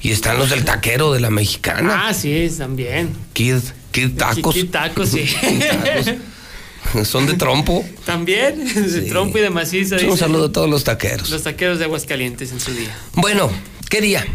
[0.01, 2.07] Y están los del taquero de la mexicana.
[2.07, 3.13] Ah, sí, también.
[3.33, 3.57] Kid,
[3.91, 4.55] Kid Tacos.
[4.55, 5.25] Kid Tacos, sí.
[7.03, 7.85] Son de trompo.
[8.05, 9.97] También, de trompo y de maciza.
[10.07, 11.29] Un saludo a todos los taqueros.
[11.29, 12.95] Los taqueros de Aguascalientes en su día.
[13.13, 13.49] Bueno,
[13.89, 14.25] ¿qué día?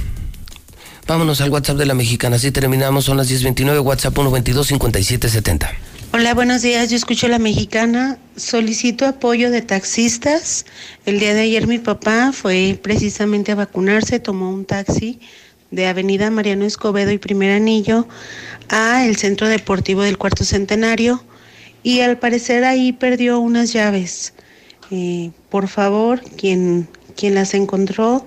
[1.06, 2.36] Vámonos al WhatsApp de la mexicana.
[2.36, 5.70] Así terminamos, son las 10.29, WhatsApp 122-5770.
[6.12, 6.90] Hola, buenos días.
[6.90, 8.18] Yo escucho la mexicana.
[8.36, 10.66] Solicito apoyo de taxistas.
[11.04, 15.20] El día de ayer mi papá fue precisamente a vacunarse, tomó un taxi
[15.70, 18.08] de Avenida Mariano Escobedo y Primer Anillo
[18.68, 21.22] a el Centro Deportivo del Cuarto Centenario
[21.86, 24.32] y al parecer ahí perdió unas llaves.
[24.90, 28.26] Eh, por favor, quien, quien las encontró,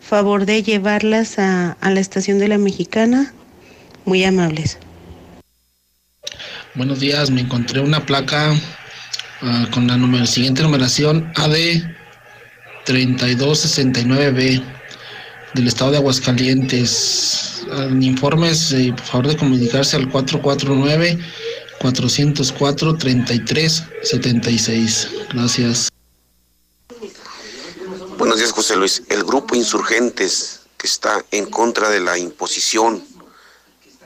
[0.00, 3.32] favor de llevarlas a, a la estación de la mexicana.
[4.04, 4.78] Muy amables.
[6.74, 8.52] Buenos días, me encontré una placa
[9.42, 11.54] ah, con la numer- siguiente numeración AD
[12.84, 14.60] 3269B
[15.54, 17.62] del estado de Aguascalientes.
[17.70, 21.16] En informes, eh, por favor de comunicarse al 449
[21.80, 25.08] 404 3376.
[25.32, 25.88] Gracias.
[28.18, 29.02] Buenos días, José Luis.
[29.08, 33.02] El grupo Insurgentes que está en contra de la imposición,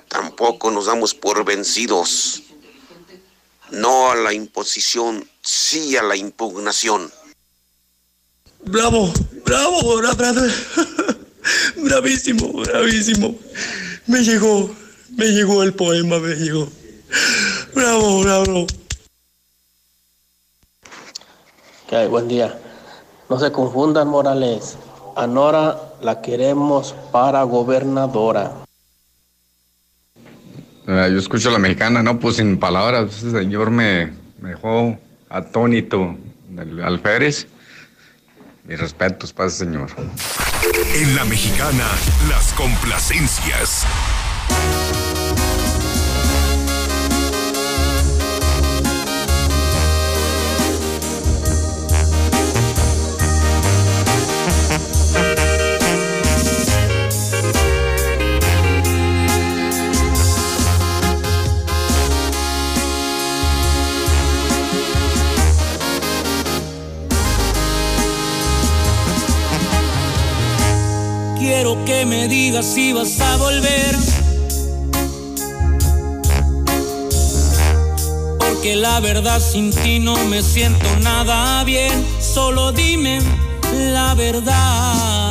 [0.08, 2.42] tampoco nos damos por vencidos.
[3.70, 7.10] No a la imposición, sí a la impugnación.
[8.64, 9.12] Bravo,
[9.44, 10.52] bravo, bra- brother.
[11.76, 13.36] Bravísimo, bravísimo.
[14.06, 14.72] Me llegó,
[15.16, 16.70] me llegó el poema, me llegó.
[17.74, 18.66] Bravo, bravo.
[21.88, 22.08] ¿Qué hay?
[22.08, 22.58] Buen día.
[23.28, 24.76] No se confundan, Morales.
[25.16, 28.52] A Nora la queremos para gobernadora.
[30.86, 34.98] Ah, Yo escucho a la mexicana, no, pues sin palabras, ese señor me, me dejó
[35.28, 36.16] atónito,
[36.58, 37.46] el alférez.
[38.64, 39.88] Mis respetos para ese señor.
[40.94, 41.84] En la mexicana,
[42.28, 43.84] las complacencias.
[71.64, 73.94] Quiero que me digas si vas a volver.
[78.36, 82.04] Porque la verdad sin ti no me siento nada bien.
[82.20, 83.20] Solo dime
[83.92, 85.21] la verdad.